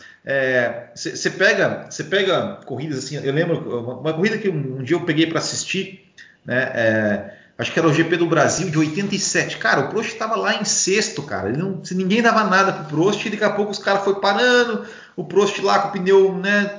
Você 0.95 1.29
é, 1.29 1.33
pega, 1.33 1.87
você 1.89 2.05
pega 2.05 2.61
corridas 2.67 2.99
assim, 2.99 3.17
eu 3.17 3.33
lembro 3.33 3.81
uma, 3.81 3.95
uma 3.95 4.13
corrida 4.13 4.37
que 4.37 4.49
um, 4.49 4.79
um, 4.79 4.83
dia 4.83 4.97
eu 4.97 5.05
peguei 5.05 5.27
para 5.27 5.39
assistir, 5.39 6.13
né? 6.45 6.71
É, 6.75 7.38
acho 7.59 7.73
que 7.73 7.79
era 7.79 7.89
o 7.89 7.93
GP 7.93 8.17
do 8.17 8.27
Brasil 8.27 8.71
de 8.71 8.79
87. 8.79 9.59
Cara, 9.59 9.81
o 9.81 9.89
Prost 9.89 10.13
estava 10.13 10.37
lá 10.37 10.55
em 10.55 10.65
sexto, 10.65 11.23
cara. 11.23 11.49
Ele 11.49 11.59
não, 11.59 11.83
ninguém 11.91 12.23
dava 12.23 12.45
nada 12.45 12.73
pro 12.73 12.85
Prost, 12.85 13.27
e 13.27 13.31
daqui 13.31 13.45
a 13.45 13.51
pouco 13.51 13.73
os 13.73 13.79
caras 13.79 14.05
foi 14.05 14.21
parando, 14.21 14.87
o 15.17 15.25
Prost 15.25 15.59
lá 15.59 15.81
com 15.81 15.89
o 15.89 15.93
pneu, 15.93 16.35
né, 16.35 16.79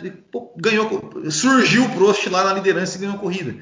ganhou, 0.56 1.12
surgiu 1.30 1.84
o 1.84 1.90
Prost 1.90 2.26
lá 2.28 2.46
na 2.46 2.54
liderança 2.54 2.98
e 2.98 3.02
ganhou 3.02 3.16
a 3.16 3.20
corrida. 3.20 3.56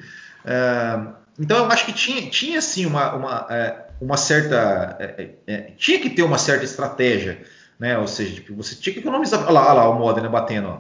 É, 0.46 1.00
então 1.40 1.58
eu 1.58 1.66
acho 1.66 1.86
que 1.86 1.94
tinha, 1.94 2.30
tinha 2.30 2.62
sim 2.62 2.86
uma, 2.86 3.16
uma, 3.16 3.48
é, 3.50 3.88
uma 4.00 4.16
certa, 4.16 4.96
é, 5.00 5.32
é, 5.48 5.54
é 5.54 5.58
tinha 5.76 6.00
que 6.00 6.12
ter 6.12 6.22
uma 6.22 6.38
certa 6.38 6.66
estratégia, 6.66 7.42
né? 7.80 7.98
Ou 7.98 8.08
seja, 8.08 8.36
tipo, 8.36 8.56
você 8.56 8.76
tinha 8.76 8.94
que 8.94 9.00
economizar. 9.00 9.42
Olha 9.42 9.52
lá, 9.52 9.66
olha 9.66 9.74
lá 9.74 9.90
o 9.90 10.00
Modena 10.00 10.30
batendo, 10.30 10.68
ó. 10.68 10.80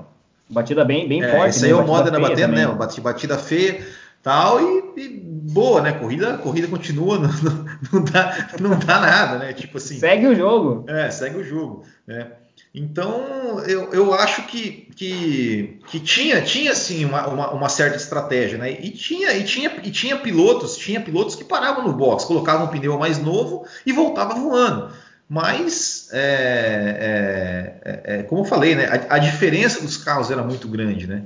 Batida 0.49 0.85
bem, 0.85 1.07
bem 1.07 1.21
forte. 1.21 1.49
Esse 1.49 1.65
aí 1.65 1.71
é 1.71 1.75
o 1.75 1.85
Modena 1.85 2.19
batendo, 2.19 2.55
também. 2.55 2.65
né? 2.65 3.01
Batida 3.01 3.37
feia 3.37 3.85
tal 4.23 4.59
e, 4.61 4.99
e, 5.01 5.36
boa, 5.47 5.81
né? 5.81 5.93
Corrida, 5.93 6.37
corrida 6.37 6.67
continua, 6.67 7.17
não, 7.19 7.29
não, 7.29 7.65
não, 7.91 8.03
dá, 8.03 8.47
não 8.59 8.79
dá 8.79 8.99
nada, 8.99 9.39
né? 9.39 9.53
Tipo 9.53 9.77
assim. 9.77 9.97
Segue 9.99 10.27
o 10.27 10.35
jogo. 10.35 10.85
É, 10.87 11.09
segue 11.09 11.37
o 11.37 11.43
jogo, 11.43 11.83
né? 12.05 12.27
Então 12.73 13.59
eu, 13.65 13.91
eu 13.91 14.13
acho 14.13 14.45
que, 14.45 14.87
que, 14.95 15.79
que 15.87 15.99
tinha 15.99 16.41
tinha 16.41 16.75
sim 16.75 17.05
uma, 17.05 17.27
uma, 17.27 17.51
uma, 17.51 17.69
certa 17.69 17.97
estratégia, 17.97 18.57
né? 18.57 18.71
E 18.71 18.91
tinha 18.91 19.33
e 19.33 19.43
tinha 19.43 19.71
e 19.83 19.89
tinha 19.89 20.17
pilotos 20.17 20.75
tinha 20.75 21.01
pilotos 21.01 21.35
que 21.35 21.43
paravam 21.43 21.87
no 21.87 21.93
box, 21.93 22.25
colocavam 22.25 22.67
um 22.67 22.69
pneu 22.69 22.99
mais 22.99 23.17
novo 23.17 23.65
e 23.85 23.91
voltava 23.91 24.35
voando. 24.35 24.91
Mas 25.29 26.09
é, 26.13 27.81
é, 27.83 28.13
é, 28.13 28.19
é 28.19 28.23
como 28.23 28.41
eu 28.41 28.45
falei, 28.45 28.75
né? 28.75 28.85
A, 28.85 29.15
a 29.15 29.17
diferença 29.17 29.81
dos 29.81 29.97
carros 29.97 30.29
era 30.29 30.43
muito 30.43 30.67
grande, 30.67 31.07
né? 31.07 31.23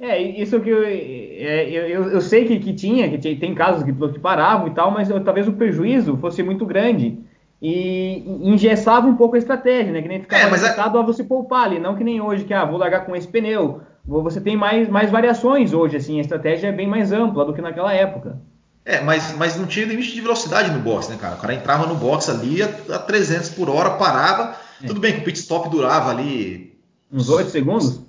É, 0.00 0.18
isso 0.18 0.58
que 0.60 0.70
eu, 0.70 0.82
é, 0.82 1.68
eu, 1.68 2.08
eu, 2.08 2.20
sei 2.22 2.46
que, 2.46 2.58
que 2.58 2.72
tinha, 2.72 3.06
que 3.10 3.36
tem 3.36 3.54
casos 3.54 3.82
que, 3.82 3.92
que 3.92 4.18
paravam 4.18 4.66
e 4.66 4.70
tal, 4.70 4.90
mas 4.90 5.10
eu, 5.10 5.22
talvez 5.22 5.46
o 5.46 5.52
prejuízo 5.52 6.16
fosse 6.16 6.42
muito 6.42 6.64
grande 6.64 7.18
e 7.60 8.24
engessava 8.40 9.06
um 9.06 9.14
pouco 9.14 9.36
a 9.36 9.38
estratégia, 9.38 9.92
né? 9.92 10.00
Que 10.00 10.08
nem 10.08 10.20
ficava 10.22 10.42
é, 10.42 10.58
limitado 10.58 10.96
a... 10.96 11.02
a 11.02 11.04
você 11.04 11.22
poupar 11.22 11.64
ali, 11.64 11.78
não 11.78 11.94
que 11.94 12.02
nem 12.02 12.18
hoje, 12.18 12.44
que 12.44 12.54
ah, 12.54 12.64
vou 12.64 12.78
largar 12.78 13.04
com 13.04 13.14
esse 13.14 13.28
pneu. 13.28 13.82
Você 14.06 14.40
tem 14.40 14.56
mais, 14.56 14.88
mais 14.88 15.10
variações 15.10 15.74
hoje, 15.74 15.98
assim, 15.98 16.16
a 16.16 16.22
estratégia 16.22 16.68
é 16.68 16.72
bem 16.72 16.86
mais 16.86 17.12
ampla 17.12 17.44
do 17.44 17.52
que 17.52 17.60
naquela 17.60 17.92
época. 17.92 18.40
É, 18.86 19.02
mas, 19.02 19.36
mas 19.36 19.58
não 19.58 19.66
tinha 19.66 19.84
limite 19.84 20.14
de 20.14 20.20
velocidade 20.22 20.70
no 20.70 20.80
box, 20.80 21.10
né, 21.10 21.18
cara? 21.20 21.34
O 21.34 21.38
cara 21.38 21.52
entrava 21.52 21.86
no 21.86 21.94
box 21.94 22.30
ali 22.30 22.62
a, 22.62 22.70
a 22.94 22.98
300 22.98 23.50
por 23.50 23.68
hora, 23.68 23.90
parava. 23.90 24.56
É. 24.82 24.86
Tudo 24.86 24.98
bem 24.98 25.12
que 25.12 25.20
o 25.20 25.24
pit 25.24 25.38
stop 25.38 25.68
durava 25.68 26.10
ali. 26.10 26.74
Uns 27.12 27.28
8 27.28 27.50
segundos? 27.50 27.99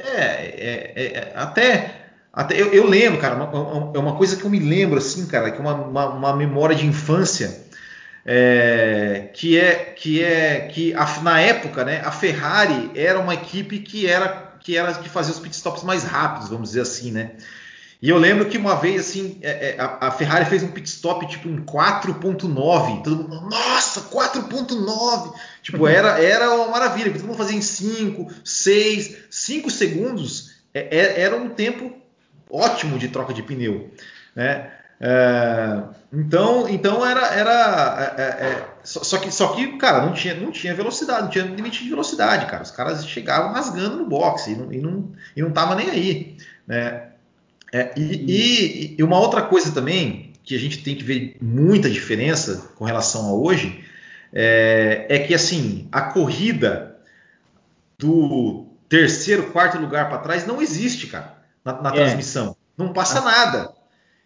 É, 0.00 0.92
é, 0.96 1.12
é 1.14 1.32
até, 1.34 1.94
até 2.32 2.60
eu, 2.60 2.72
eu, 2.72 2.86
lembro, 2.86 3.20
cara, 3.20 3.36
é 3.94 3.98
uma 3.98 4.16
coisa 4.16 4.36
que 4.36 4.44
eu 4.44 4.50
me 4.50 4.58
lembro, 4.58 4.98
assim, 4.98 5.26
cara, 5.26 5.50
que 5.50 5.58
é 5.58 5.60
uma, 5.60 5.74
uma, 5.74 6.06
uma 6.08 6.36
memória 6.36 6.74
de 6.74 6.86
infância, 6.86 7.64
é, 8.24 9.30
que 9.32 9.58
é 9.58 9.74
que 9.96 10.22
é 10.22 10.60
que 10.60 10.94
a, 10.94 11.20
na 11.22 11.40
época, 11.40 11.84
né, 11.84 12.02
a 12.04 12.12
Ferrari 12.12 12.90
era 12.94 13.18
uma 13.18 13.34
equipe 13.34 13.78
que 13.80 14.06
era 14.06 14.50
que 14.60 14.76
era 14.76 14.92
que 14.94 15.08
fazia 15.08 15.32
os 15.32 15.40
pitstops 15.40 15.82
mais 15.82 16.04
rápidos, 16.04 16.50
vamos 16.50 16.70
dizer 16.70 16.82
assim, 16.82 17.10
né? 17.10 17.32
E 18.02 18.08
eu 18.08 18.16
lembro 18.16 18.46
que 18.46 18.56
uma 18.56 18.76
vez, 18.76 19.08
assim, 19.08 19.38
é, 19.42 19.70
é, 19.70 19.76
a, 19.78 20.10
Ferrari 20.10 20.46
fez 20.46 20.62
um 20.62 20.70
pit 20.70 20.88
stop 20.88 21.26
tipo 21.26 21.48
em 21.48 21.60
4.9. 21.62 23.02
Todo 23.02 23.28
mundo, 23.28 23.48
nossa, 23.50 24.00
4.9! 24.02 25.34
Tipo, 25.62 25.86
era, 25.88 26.18
era 26.22 26.50
uma 26.54 26.68
maravilha, 26.68 27.12
todo 27.12 27.26
mundo 27.26 27.36
fazia 27.36 27.58
em 27.58 27.62
5, 27.62 28.32
6, 28.42 29.16
5 29.28 29.70
segundos. 29.70 30.54
É, 30.72 30.96
é, 30.96 31.20
era 31.20 31.36
um 31.36 31.50
tempo 31.50 31.92
ótimo 32.50 32.98
de 32.98 33.08
troca 33.08 33.34
de 33.34 33.42
pneu, 33.42 33.90
né? 34.34 34.70
É, 35.02 35.82
então, 36.12 36.68
então 36.68 37.06
era, 37.06 37.26
era 37.34 38.14
é, 38.18 38.22
é, 38.22 38.68
só, 38.82 39.02
só, 39.02 39.18
que, 39.18 39.30
só 39.30 39.48
que, 39.48 39.78
cara, 39.78 40.04
não 40.04 40.12
tinha, 40.12 40.34
não 40.34 40.50
tinha 40.50 40.74
velocidade, 40.74 41.22
não 41.22 41.30
tinha 41.30 41.44
limite 41.44 41.82
de 41.82 41.90
velocidade, 41.90 42.46
cara. 42.46 42.62
Os 42.62 42.70
caras 42.70 43.06
chegavam 43.06 43.52
rasgando 43.52 43.96
no 43.96 44.06
boxe 44.06 44.52
e 44.52 44.56
não, 44.56 44.72
e 44.72 44.78
não, 44.78 45.12
e 45.36 45.42
não 45.42 45.50
tava 45.50 45.74
nem 45.74 45.90
aí, 45.90 46.36
né? 46.66 47.09
É, 47.72 47.92
e, 47.96 48.96
e, 48.98 49.02
uma 49.02 49.18
outra 49.18 49.42
coisa 49.42 49.70
também 49.70 50.32
que 50.42 50.56
a 50.56 50.58
gente 50.58 50.82
tem 50.82 50.96
que 50.96 51.04
ver 51.04 51.36
muita 51.40 51.88
diferença 51.88 52.72
com 52.76 52.84
relação 52.84 53.26
a 53.26 53.34
hoje 53.34 53.84
é, 54.32 55.06
é 55.08 55.18
que 55.20 55.32
assim 55.32 55.88
a 55.92 56.00
corrida 56.02 56.96
do 57.96 58.66
terceiro, 58.88 59.52
quarto 59.52 59.78
lugar 59.78 60.08
para 60.08 60.18
trás 60.18 60.46
não 60.46 60.60
existe, 60.60 61.06
cara, 61.06 61.36
na, 61.64 61.80
na 61.80 61.90
é. 61.90 61.92
transmissão. 61.92 62.56
Não 62.76 62.92
passa 62.92 63.20
ah. 63.20 63.22
nada. 63.22 63.72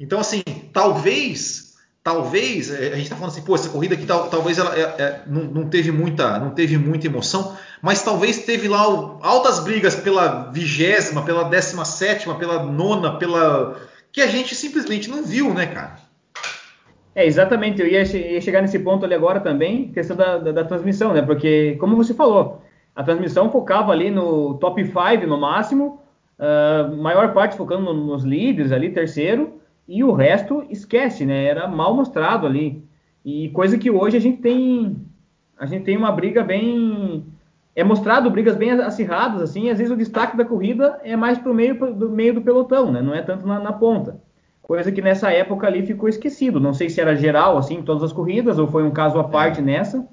Então 0.01 0.21
assim, 0.21 0.43
talvez, 0.73 1.74
talvez 2.05 2.71
é, 2.71 2.89
a 2.89 2.97
gente 2.97 3.05
está 3.05 3.17
falando 3.17 3.33
assim, 3.33 3.43
pô, 3.43 3.55
essa 3.55 3.71
corrida 3.71 3.95
aqui 3.95 4.05
tal, 4.05 4.29
talvez 4.29 4.59
ela 4.59 4.79
é, 4.79 4.83
é, 4.83 5.23
não, 5.27 5.45
não, 5.45 5.69
teve 5.71 5.91
muita, 5.91 6.39
não 6.39 6.51
teve 6.51 6.77
muita 6.77 7.07
emoção, 7.07 7.57
mas 7.81 8.03
talvez 8.03 8.45
teve 8.45 8.69
lá 8.69 8.83
altas 9.23 9.61
brigas 9.61 9.97
pela 9.97 10.53
vigésima, 10.53 11.25
pela 11.25 11.45
décima 11.45 11.87
sétima, 11.87 12.35
pela 12.35 12.63
nona, 12.63 13.17
pela 13.17 13.81
que 14.13 14.21
a 14.21 14.27
gente 14.27 14.55
simplesmente 14.55 15.11
não 15.11 15.25
viu, 15.25 15.53
né, 15.53 15.67
cara? 15.67 15.97
É, 17.15 17.27
exatamente. 17.27 17.81
Eu 17.81 17.89
ia, 17.89 18.03
ia 18.03 18.41
chegar 18.41 18.61
nesse 18.61 18.79
ponto 18.79 19.05
ali 19.05 19.15
agora 19.15 19.41
também, 19.41 19.89
questão 19.89 20.17
da, 20.17 20.39
da, 20.39 20.53
da, 20.53 20.65
transmissão, 20.65 21.13
né? 21.13 21.23
Porque, 21.23 21.77
como 21.81 21.97
você 21.97 22.13
falou, 22.13 22.63
a 22.95 23.03
transmissão 23.03 23.51
focava 23.51 23.91
ali 23.91 24.11
no 24.11 24.55
top 24.59 24.85
5 24.85 25.27
no 25.27 25.41
máximo, 25.41 26.01
uh, 26.39 26.97
maior 26.97 27.33
parte 27.33 27.57
focando 27.57 27.93
no, 27.93 27.95
nos 28.07 28.25
líderes 28.25 28.71
ali, 28.71 28.91
terceiro, 28.91 29.61
e 29.87 30.03
o 30.03 30.13
resto 30.13 30.65
esquece, 30.71 31.27
né? 31.27 31.45
Era 31.45 31.69
mal 31.69 31.95
mostrado 31.95 32.47
ali. 32.47 32.83
E 33.25 33.51
coisa 33.51 33.79
que 33.79 33.91
hoje 33.91 34.17
a 34.17 34.21
gente 34.21 34.41
tem, 34.41 34.97
a 35.59 35.67
gente 35.67 35.85
tem 35.85 35.97
uma 35.97 36.13
briga 36.13 36.43
bem 36.43 37.25
é 37.77 37.83
mostrado 37.83 38.31
brigas 38.31 38.55
bem 38.55 38.71
acirradas, 38.71 39.43
assim, 39.43 39.69
às 39.69 39.79
vezes 39.79 39.93
o 39.93 39.97
destaque 39.97 40.37
da 40.37 40.45
corrida 40.45 41.01
é 41.03 41.17
mais 41.17 41.39
para 41.39 41.51
o 41.51 41.55
meio 41.55 41.75
do 41.93 42.09
meio 42.09 42.35
do 42.35 42.43
pelotão, 42.43 42.93
né? 42.93 43.03
Não 43.03 43.15
é 43.15 43.21
tanto 43.21 43.47
na, 43.47 43.59
na, 43.59 43.73
ponta. 43.73 44.21
Coisa 44.63 44.93
que 44.93 45.03
nessa 45.03 45.33
época 45.33 45.67
ali 45.67 45.85
ficou 45.85 46.09
esquecido. 46.09 46.61
Não 46.61 46.73
sei 46.73 46.89
se 46.89 47.01
era 47.01 47.17
geral, 47.17 47.59
assim, 47.59 47.75
em 47.75 47.83
todas 47.83 48.05
as 48.05 48.13
corridas, 48.13 48.59
ou 48.59 48.71
foi 48.71 48.85
um 48.85 48.93
caso 48.93 49.19
à 49.19 49.25
parte 49.25 49.59
é. 49.59 49.63
nessa. 49.63 50.07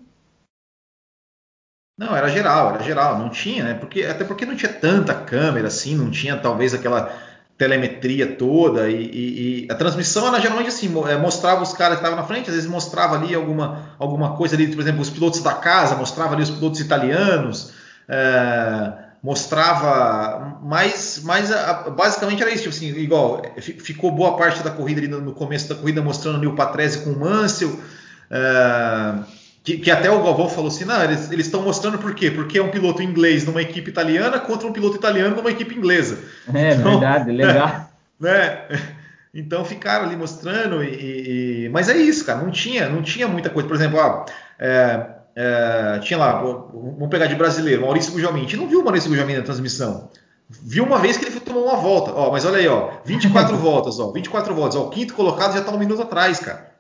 Não, 1.98 2.16
era 2.16 2.30
geral, 2.30 2.74
era 2.74 2.84
geral, 2.84 3.20
não 3.20 3.30
tinha, 3.30 3.64
né? 3.64 3.74
Porque, 3.76 4.04
até 4.04 4.24
porque 4.24 4.46
não 4.46 4.56
tinha 4.56 4.74
tanta 4.74 5.14
câmera, 5.14 5.68
assim, 5.68 5.96
não 5.96 6.10
tinha 6.10 6.36
talvez 6.36 6.74
aquela 6.74 7.14
telemetria 7.62 8.26
toda 8.26 8.90
e, 8.90 8.96
e, 8.96 9.66
e, 9.66 9.72
a 9.72 9.76
transmissão 9.76 10.26
ela 10.26 10.42
geralmente 10.42 10.70
assim 10.70 10.92
é, 11.08 11.16
mostrava 11.16 11.62
os 11.62 11.74
caras 11.74 12.00
que 12.00 12.04
estavam 12.04 12.20
na 12.20 12.28
frente, 12.28 12.50
às 12.50 12.56
vezes 12.56 12.68
mostrava 12.68 13.16
ali 13.16 13.36
alguma, 13.36 13.96
alguma 14.00 14.36
coisa 14.36 14.56
ali, 14.56 14.66
por 14.66 14.82
exemplo, 14.82 15.00
os 15.00 15.12
pilotos 15.12 15.44
da 15.44 15.54
casa, 15.54 15.96
mostrava 15.96 16.34
ali 16.34 16.42
os 16.42 16.50
pilotos 16.50 16.80
italianos, 16.80 17.72
é, 18.10 18.94
mostrava 19.22 20.58
mais, 20.64 21.22
mais 21.24 21.52
basicamente 21.96 22.42
era 22.42 22.50
isso, 22.52 22.64
tipo 22.64 22.76
assim, 22.76 23.00
igual 23.00 23.44
ficou 23.60 24.10
boa 24.10 24.36
parte 24.36 24.64
da 24.64 24.72
corrida 24.72 25.00
ali 25.02 25.08
no, 25.08 25.22
no 25.22 25.34
começo 25.34 25.70
da 25.70 25.76
corrida 25.76 26.02
mostrando 26.02 26.38
ali 26.38 26.48
o 26.48 26.56
Patrese 26.56 27.04
com 27.04 27.12
o 27.12 27.20
Mansell, 27.20 27.80
é, 28.32 29.14
que, 29.64 29.78
que, 29.78 29.92
até 29.92 30.10
o 30.10 30.24
Galvão 30.24 30.50
falou 30.50 30.70
assim, 30.70 30.86
não, 30.86 31.04
eles 31.04 31.32
estão 31.32 31.62
mostrando 31.62 32.00
por 32.00 32.16
quê? 32.16 32.32
Porque 32.32 32.58
é 32.58 32.64
um 32.64 32.72
piloto 32.72 33.04
inglês 33.04 33.46
numa 33.46 33.62
equipe 33.62 33.90
italiana 33.90 34.40
contra 34.40 34.68
um 34.68 34.74
piloto 34.74 34.96
italiano 34.96 35.36
numa 35.36 35.52
equipe 35.52 35.76
inglesa. 35.76 36.18
É 36.54 36.74
então, 36.74 36.92
verdade, 36.92 37.32
legal. 37.32 37.90
Né? 38.22 38.68
Então 39.34 39.66
ficaram 39.66 40.06
ali 40.06 40.16
mostrando, 40.16 40.84
e, 40.84 41.66
e, 41.66 41.70
mas 41.70 41.90
é 41.90 41.98
isso, 41.98 42.24
cara, 42.24 42.40
não 42.40 42.52
tinha, 42.52 42.88
não 42.88 43.02
tinha 43.02 43.28
muita 43.28 43.50
coisa. 43.50 43.68
Por 43.68 43.76
exemplo, 43.76 43.98
ó, 43.98 44.26
é, 44.60 45.08
é, 45.36 46.00
tinha 46.04 46.20
lá, 46.20 46.40
vamos 46.40 47.10
pegar 47.10 47.26
de 47.26 47.34
brasileiro, 47.34 47.82
Maurício 47.82 48.12
Gujalmin. 48.12 48.42
A 48.42 48.44
gente 48.44 48.58
não 48.58 48.68
viu 48.68 48.82
o 48.82 48.84
Maurício 48.84 49.10
Gujalmin 49.10 49.38
na 49.38 49.42
transmissão. 49.42 50.10
Viu 50.48 50.84
uma 50.84 51.00
vez 51.00 51.18
que 51.18 51.26
ele 51.26 51.40
tomou 51.40 51.64
uma 51.64 51.78
volta, 51.78 52.12
ó, 52.12 52.32
mas 52.32 52.46
olha 52.46 52.58
aí, 52.58 52.68
ó, 52.68 52.92
24 53.06 53.56
voltas, 53.58 54.00
ó, 54.00 54.12
24 54.12 54.54
voltas, 54.54 54.76
ó, 54.76 54.84
o 54.84 54.90
quinto 54.92 55.16
colocado 55.16 55.54
já 55.54 55.62
está 55.62 55.72
um 55.72 55.80
minuto 55.80 56.04
atrás, 56.04 56.40
cara. 56.40 56.71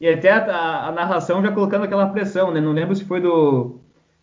E 0.00 0.08
até 0.08 0.30
a, 0.30 0.86
a, 0.86 0.92
narração 0.92 1.42
já 1.42 1.52
colocando 1.52 1.84
aquela 1.84 2.06
pressão, 2.06 2.50
né? 2.50 2.60
Não 2.60 2.72
lembro 2.72 2.96
se 2.96 3.04
foi 3.04 3.20
do, 3.20 3.78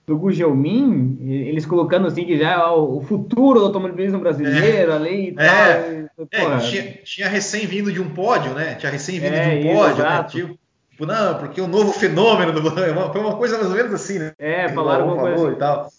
do 0.08 0.18
Gugelmin, 0.18 1.20
eles 1.22 1.68
colocando 1.68 2.08
assim 2.08 2.26
que 2.26 2.36
já 2.36 2.54
é 2.54 2.66
o 2.66 3.00
futuro 3.02 3.60
do 3.60 3.66
automobilismo 3.68 4.20
brasileiro 4.20 4.92
é, 4.92 4.96
ali 4.96 5.30
e 5.30 5.36
é, 5.38 6.06
tal. 6.16 6.54
É, 6.54 6.58
tinha, 6.58 6.84
tinha, 7.04 7.30
recém 7.30 7.68
vindo 7.68 7.92
de 7.92 8.02
um 8.02 8.10
pódio, 8.10 8.56
né? 8.56 8.74
Tinha 8.74 8.92
recém 8.92 9.20
vindo 9.20 9.36
é, 9.36 9.60
de 9.60 9.68
um 9.68 9.76
pódio, 9.76 10.04
né? 10.04 10.24
Tipo, 10.24 10.58
tipo, 10.90 11.06
não, 11.06 11.38
porque 11.38 11.62
o 11.62 11.68
novo 11.68 11.92
fenômeno 11.92 12.54
do 12.54 12.62
foi 12.72 13.22
uma 13.22 13.36
coisa 13.36 13.58
mais 13.58 13.70
ou 13.70 13.76
menos 13.76 13.94
assim, 13.94 14.18
né? 14.18 14.32
É, 14.40 14.68
falaram 14.70 15.08
alguma 15.08 15.22
coisa 15.22 15.46
assim. 15.46 15.56
e 15.56 15.60
tal. 15.60 15.90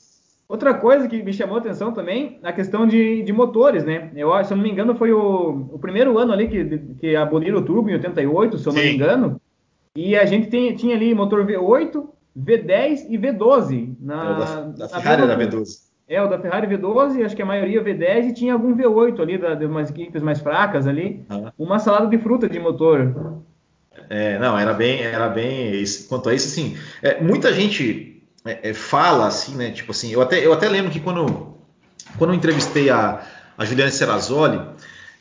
Outra 0.49 0.75
coisa 0.75 1.07
que 1.07 1.23
me 1.23 1.33
chamou 1.33 1.57
a 1.57 1.61
atenção 1.61 1.93
também, 1.93 2.41
a 2.43 2.53
questão 2.53 2.85
de, 2.85 3.23
de 3.23 3.33
motores, 3.33 3.85
né? 3.85 4.11
Eu, 4.17 4.33
se 4.43 4.53
eu 4.53 4.57
não 4.57 4.65
me 4.65 4.71
engano, 4.71 4.97
foi 4.97 5.13
o, 5.13 5.69
o 5.71 5.79
primeiro 5.79 6.19
ano 6.19 6.33
ali 6.33 6.49
que, 6.49 6.79
que 6.99 7.15
aboliram 7.15 7.59
o 7.59 7.63
turbo, 7.63 7.91
em 7.91 7.95
88, 7.95 8.59
se 8.59 8.67
eu 8.67 8.73
não 8.73 8.81
Sim. 8.81 8.89
me 8.89 8.95
engano. 8.95 9.41
E 9.97 10.17
a 10.17 10.25
gente 10.25 10.49
tem, 10.49 10.75
tinha 10.75 10.95
ali 10.95 11.15
motor 11.15 11.47
V8, 11.47 12.07
V10 12.39 13.07
e 13.09 13.19
V12. 13.19 13.95
Na, 14.01 14.25
é, 14.25 14.39
da, 14.39 14.87
da 14.87 14.89
Ferrari 14.89 15.23
era 15.23 15.39
V12. 15.39 15.89
É, 16.09 16.23
o 16.23 16.29
da 16.29 16.39
Ferrari 16.39 16.67
V12, 16.67 17.25
acho 17.25 17.37
que 17.37 17.43
a 17.43 17.47
maioria 17.47 17.85
V10 17.85 18.31
e 18.31 18.33
tinha 18.33 18.55
algum 18.55 18.75
V8 18.75 19.21
ali, 19.21 19.37
da, 19.37 19.55
de 19.55 19.67
umas 19.67 19.91
equipes 19.91 20.23
mais 20.23 20.41
fracas 20.41 20.87
ali. 20.87 21.25
Ah. 21.29 21.53
Uma 21.59 21.79
salada 21.79 22.07
de 22.07 22.17
fruta 22.17 22.49
de 22.49 22.59
motor. 22.59 23.43
É, 24.09 24.39
não, 24.39 24.59
era 24.59 24.73
bem, 24.73 25.03
era 25.03 25.29
bem. 25.29 25.85
Quanto 26.09 26.31
a 26.31 26.35
isso, 26.35 26.49
assim, 26.49 26.79
é, 27.03 27.21
muita 27.21 27.53
gente 27.53 28.23
é, 28.45 28.71
é, 28.71 28.75
fala 28.75 29.27
assim, 29.27 29.55
né? 29.55 29.71
Tipo 29.71 29.93
assim, 29.93 30.11
eu 30.11 30.23
até, 30.23 30.45
eu 30.45 30.53
até 30.53 30.69
lembro 30.69 30.91
que 30.91 31.01
quando, 31.01 31.57
quando 32.17 32.31
eu 32.31 32.37
entrevistei 32.37 32.89
a, 32.89 33.21
a 33.57 33.65
Juliana 33.67 33.91
Serrazoli, 33.91 34.61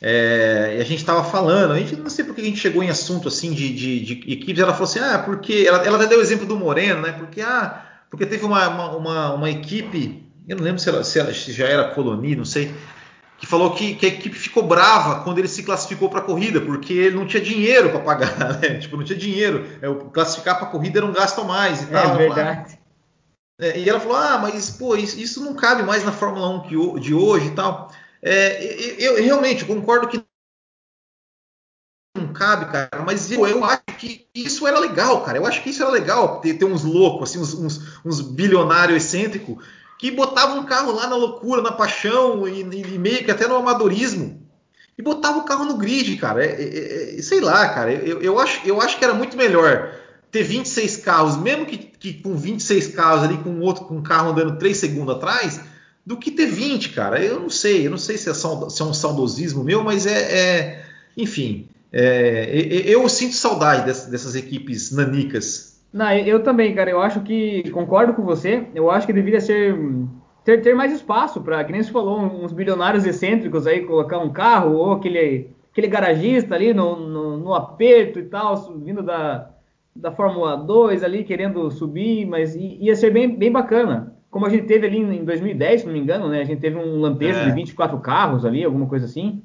é, 0.00 0.76
e 0.78 0.80
a 0.80 0.84
gente 0.84 0.98
estava 0.98 1.24
falando, 1.24 1.72
a 1.72 1.78
gente 1.78 1.96
não 1.96 2.08
sei 2.08 2.24
porque 2.24 2.40
a 2.40 2.44
gente 2.44 2.58
chegou 2.58 2.82
em 2.82 2.90
assunto 2.90 3.28
assim 3.28 3.52
de, 3.52 3.74
de, 3.74 4.00
de 4.00 4.32
equipes, 4.32 4.62
ela 4.62 4.72
falou 4.72 4.88
assim, 4.88 5.00
ah, 5.00 5.18
porque 5.18 5.64
ela, 5.66 5.84
ela 5.84 5.96
até 5.96 6.06
deu 6.06 6.18
o 6.18 6.22
exemplo 6.22 6.46
do 6.46 6.56
Moreno, 6.56 7.02
né? 7.02 7.12
Porque 7.12 7.40
ah, 7.40 7.84
porque 8.10 8.24
teve 8.24 8.44
uma, 8.44 8.68
uma, 8.68 8.96
uma, 8.96 9.32
uma 9.34 9.50
equipe, 9.50 10.24
eu 10.48 10.56
não 10.56 10.64
lembro 10.64 10.80
se, 10.80 10.88
ela, 10.88 11.04
se, 11.04 11.18
ela, 11.18 11.34
se 11.34 11.52
já 11.52 11.66
era 11.66 11.90
Coloni, 11.90 12.36
não 12.36 12.44
sei, 12.44 12.72
que 13.38 13.46
falou 13.46 13.72
que, 13.72 13.94
que, 13.94 14.06
a 14.06 14.08
equipe 14.08 14.36
ficou 14.36 14.62
brava 14.62 15.22
quando 15.22 15.38
ele 15.38 15.48
se 15.48 15.62
classificou 15.62 16.08
para 16.08 16.20
a 16.20 16.24
corrida, 16.24 16.60
porque 16.60 16.92
ele 16.92 17.16
não 17.16 17.26
tinha 17.26 17.42
dinheiro 17.42 17.90
para 17.90 18.00
pagar, 18.00 18.38
né? 18.60 18.78
Tipo, 18.78 18.96
não 18.96 19.04
tinha 19.04 19.18
dinheiro. 19.18 19.64
É, 19.80 19.88
classificar 20.12 20.58
para 20.58 20.66
a 20.66 20.70
corrida 20.70 20.98
era 20.98 21.06
um 21.06 21.12
gasto 21.12 21.40
a 21.40 21.44
mais 21.44 21.82
e 21.82 21.84
é 21.84 21.88
tal. 21.88 22.14
É 22.14 22.16
verdade. 22.16 22.78
É, 23.60 23.78
e 23.78 23.88
ela 23.88 24.00
falou, 24.00 24.16
ah, 24.16 24.38
mas 24.38 24.70
pô, 24.70 24.96
isso, 24.96 25.18
isso 25.18 25.44
não 25.44 25.54
cabe 25.54 25.82
mais 25.82 26.04
na 26.04 26.12
Fórmula 26.12 26.48
1 26.48 26.60
que, 26.62 27.00
de 27.00 27.14
hoje 27.14 27.48
e 27.48 27.50
tal. 27.50 27.92
É, 28.22 28.64
eu, 28.98 29.18
eu, 29.18 29.24
realmente 29.24 29.64
concordo 29.64 30.08
que 30.08 30.22
não 32.16 32.32
cabe, 32.32 32.72
cara, 32.72 33.02
mas 33.04 33.30
eu, 33.30 33.46
eu, 33.46 33.64
acho 33.64 33.82
que 33.96 34.26
isso 34.34 34.66
era 34.66 34.78
legal, 34.78 35.22
cara. 35.24 35.38
Eu 35.38 35.46
acho 35.46 35.62
que 35.62 35.70
isso 35.70 35.82
era 35.82 35.90
legal, 35.90 36.40
ter, 36.40 36.54
ter 36.54 36.64
uns 36.64 36.82
loucos, 36.82 37.30
assim, 37.30 37.38
uns, 37.38 37.54
uns, 37.54 38.04
uns 38.04 38.20
bilionários 38.20 39.04
excêntricos 39.04 39.64
que 39.98 40.10
botavam 40.10 40.60
um 40.60 40.64
carro 40.64 40.92
lá 40.92 41.06
na 41.06 41.16
loucura, 41.16 41.62
na 41.62 41.72
paixão 41.72 42.46
e, 42.46 42.60
e, 42.60 42.98
meio 42.98 43.24
que 43.24 43.30
até 43.30 43.46
no 43.46 43.56
amadorismo 43.56 44.48
e 44.96 45.02
botava 45.02 45.38
o 45.38 45.44
carro 45.44 45.64
no 45.64 45.76
grid, 45.76 46.16
cara. 46.16 46.44
É, 46.44 46.50
é, 46.50 47.18
é, 47.18 47.22
sei 47.22 47.40
lá, 47.40 47.68
cara. 47.68 47.92
Eu, 47.92 48.20
eu, 48.20 48.38
acho, 48.38 48.60
eu 48.66 48.80
acho 48.80 48.98
que 48.98 49.04
era 49.04 49.14
muito 49.14 49.36
melhor 49.36 49.94
ter 50.30 50.42
26 50.42 50.98
carros, 50.98 51.36
mesmo 51.36 51.66
que, 51.66 51.78
que 51.78 52.14
com 52.14 52.36
26 52.36 52.88
carros 52.88 53.22
ali, 53.22 53.38
com 53.38 53.60
outro 53.60 53.84
com 53.84 53.96
um 53.96 54.02
carro 54.02 54.30
andando 54.30 54.58
3 54.58 54.76
segundos 54.76 55.14
atrás 55.14 55.60
do 56.08 56.16
que 56.16 56.30
ter 56.30 56.46
20, 56.46 56.94
cara. 56.94 57.22
Eu 57.22 57.38
não 57.38 57.50
sei, 57.50 57.86
eu 57.86 57.90
não 57.90 57.98
sei 57.98 58.16
se 58.16 58.30
é, 58.30 58.32
se 58.32 58.46
é 58.46 58.84
um 58.84 58.94
saudosismo 58.94 59.62
meu, 59.62 59.84
mas 59.84 60.06
é, 60.06 60.38
é 60.38 60.84
enfim, 61.14 61.68
é, 61.92 62.48
eu, 62.86 63.02
eu 63.02 63.08
sinto 63.10 63.34
saudade 63.34 63.84
dessas, 63.84 64.10
dessas, 64.10 64.34
equipes 64.34 64.90
nanicas. 64.90 65.78
Não, 65.92 66.10
eu 66.10 66.42
também, 66.42 66.74
cara. 66.74 66.90
Eu 66.90 67.02
acho 67.02 67.20
que 67.20 67.68
concordo 67.72 68.14
com 68.14 68.22
você. 68.22 68.66
Eu 68.74 68.90
acho 68.90 69.06
que 69.06 69.12
deveria 69.12 69.38
ser 69.38 69.76
ter, 70.44 70.62
ter 70.62 70.74
mais 70.74 70.94
espaço 70.94 71.42
para, 71.42 71.62
que 71.62 71.72
nem 71.72 71.82
você 71.82 71.92
falou, 71.92 72.18
uns 72.20 72.52
bilionários 72.52 73.04
excêntricos 73.04 73.66
aí 73.66 73.84
colocar 73.84 74.18
um 74.18 74.32
carro 74.32 74.76
ou 74.76 74.92
aquele, 74.92 75.50
aquele 75.70 75.88
garagista 75.88 76.54
ali 76.54 76.72
no, 76.72 76.96
no, 76.96 77.36
no 77.36 77.54
aperto 77.54 78.18
e 78.18 78.24
tal, 78.24 78.56
vindo 78.78 79.02
da, 79.02 79.50
da 79.94 80.10
Fórmula 80.10 80.56
2 80.56 81.04
ali 81.04 81.22
querendo 81.22 81.70
subir, 81.70 82.24
mas 82.24 82.56
ia 82.56 82.96
ser 82.96 83.10
bem, 83.10 83.36
bem 83.36 83.52
bacana. 83.52 84.16
Como 84.30 84.46
a 84.46 84.50
gente 84.50 84.66
teve 84.66 84.86
ali 84.86 84.98
em 84.98 85.24
2010, 85.24 85.80
se 85.80 85.86
não 85.86 85.92
me 85.94 86.00
engano, 86.00 86.28
né? 86.28 86.40
A 86.40 86.44
gente 86.44 86.60
teve 86.60 86.76
um 86.76 87.00
lampejo 87.00 87.38
é. 87.38 87.44
de 87.46 87.52
24 87.52 87.98
carros 88.00 88.44
ali, 88.44 88.64
alguma 88.64 88.86
coisa 88.86 89.06
assim. 89.06 89.42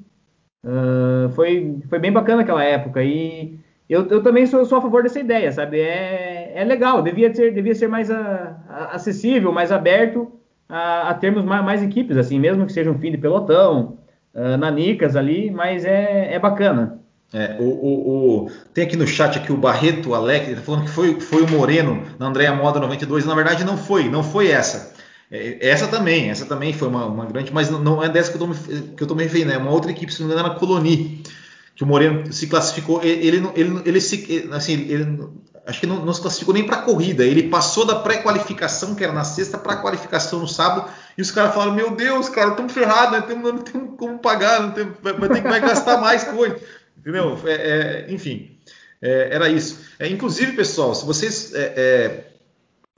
Uh, 0.64 1.28
foi, 1.30 1.78
foi 1.88 1.98
bem 1.98 2.12
bacana 2.12 2.42
aquela 2.42 2.62
época. 2.62 3.02
E 3.02 3.58
eu, 3.88 4.06
eu 4.08 4.22
também 4.22 4.46
sou, 4.46 4.64
sou, 4.64 4.78
a 4.78 4.82
favor 4.82 5.02
dessa 5.02 5.20
ideia, 5.20 5.52
sabe? 5.52 5.80
É, 5.80 6.52
é 6.54 6.64
legal, 6.64 7.02
devia 7.02 7.32
ser, 7.34 7.52
devia 7.52 7.74
ser 7.74 7.88
mais 7.88 8.10
a, 8.10 8.56
a, 8.68 8.84
acessível, 8.94 9.52
mais 9.52 9.70
aberto 9.70 10.32
a, 10.68 11.10
a 11.10 11.14
termos 11.14 11.44
mais, 11.44 11.64
mais, 11.64 11.82
equipes, 11.82 12.16
assim, 12.16 12.38
mesmo 12.38 12.64
que 12.66 12.72
seja 12.72 12.90
um 12.90 12.98
fim 12.98 13.10
de 13.10 13.18
pelotão, 13.18 13.98
uh, 14.34 14.56
nanicas 14.56 15.16
ali, 15.16 15.50
mas 15.50 15.84
é, 15.84 16.34
é 16.34 16.38
bacana. 16.38 17.03
É, 17.34 17.56
o, 17.58 17.64
o, 17.64 18.44
o, 18.44 18.50
tem 18.72 18.84
aqui 18.84 18.96
no 18.96 19.08
chat 19.08 19.36
aqui 19.36 19.52
o 19.52 19.56
Barreto 19.56 20.14
Alex, 20.14 20.46
ele 20.46 20.56
tá 20.56 20.62
falando 20.62 20.84
que 20.84 20.90
foi, 20.90 21.18
foi 21.18 21.42
o 21.42 21.50
Moreno 21.50 22.06
na 22.16 22.28
Andréa 22.28 22.54
Moda 22.54 22.78
92. 22.78 23.26
Na 23.26 23.34
verdade, 23.34 23.64
não 23.64 23.76
foi, 23.76 24.08
não 24.08 24.22
foi 24.22 24.52
essa. 24.52 24.94
É, 25.28 25.58
essa 25.68 25.88
também, 25.88 26.30
essa 26.30 26.46
também 26.46 26.72
foi 26.72 26.86
uma, 26.86 27.06
uma 27.06 27.26
grande, 27.26 27.52
mas 27.52 27.68
não 27.68 28.00
é 28.00 28.08
dessa 28.08 28.30
que 28.30 28.36
eu 28.36 28.38
tô 28.38 28.46
me, 28.46 28.54
que 28.96 29.02
eu 29.02 29.06
tô 29.08 29.16
me 29.16 29.24
referindo, 29.24 29.50
é 29.50 29.58
uma 29.58 29.72
outra 29.72 29.90
equipe, 29.90 30.14
se 30.14 30.20
não 30.20 30.28
me 30.28 30.34
engano, 30.34 30.48
na 30.48 30.54
Coloni, 30.54 31.24
que 31.74 31.82
o 31.82 31.86
Moreno 31.86 32.32
se 32.32 32.46
classificou. 32.46 33.02
Ele, 33.02 33.26
ele, 33.26 33.50
ele, 33.56 33.82
ele 33.84 34.00
se, 34.00 34.48
assim, 34.52 34.72
ele, 34.72 35.28
acho 35.66 35.80
que 35.80 35.86
não, 35.86 36.04
não 36.04 36.12
se 36.12 36.20
classificou 36.20 36.54
nem 36.54 36.64
para 36.64 36.82
corrida. 36.82 37.24
Ele 37.24 37.48
passou 37.48 37.84
da 37.84 37.96
pré-qualificação, 37.96 38.94
que 38.94 39.02
era 39.02 39.12
na 39.12 39.24
sexta, 39.24 39.58
para 39.58 39.74
a 39.74 39.76
qualificação 39.82 40.38
no 40.38 40.48
sábado. 40.48 40.88
E 41.16 41.22
os 41.22 41.30
caras 41.30 41.54
falaram: 41.54 41.74
Meu 41.74 41.90
Deus, 41.96 42.28
cara, 42.28 42.50
estamos 42.50 42.72
ferrados, 42.72 43.18
né? 43.18 43.34
Não 43.34 43.58
temos 43.58 43.96
como 43.98 44.18
pagar, 44.18 44.62
não 44.62 44.70
tem, 44.70 44.86
vai, 45.02 45.12
vai 45.14 45.28
ter 45.28 45.42
vai 45.42 45.60
gastar 45.60 46.00
mais 46.00 46.24
coisa. 46.24 46.60
Entendeu? 47.04 47.38
É, 47.44 47.52
é, 47.52 48.06
enfim, 48.08 48.56
é, 49.02 49.28
era 49.30 49.50
isso. 49.50 49.80
É, 49.98 50.08
inclusive, 50.08 50.52
pessoal, 50.52 50.94
se 50.94 51.04
vocês 51.04 51.52
é, 51.54 51.74
é, 51.76 52.24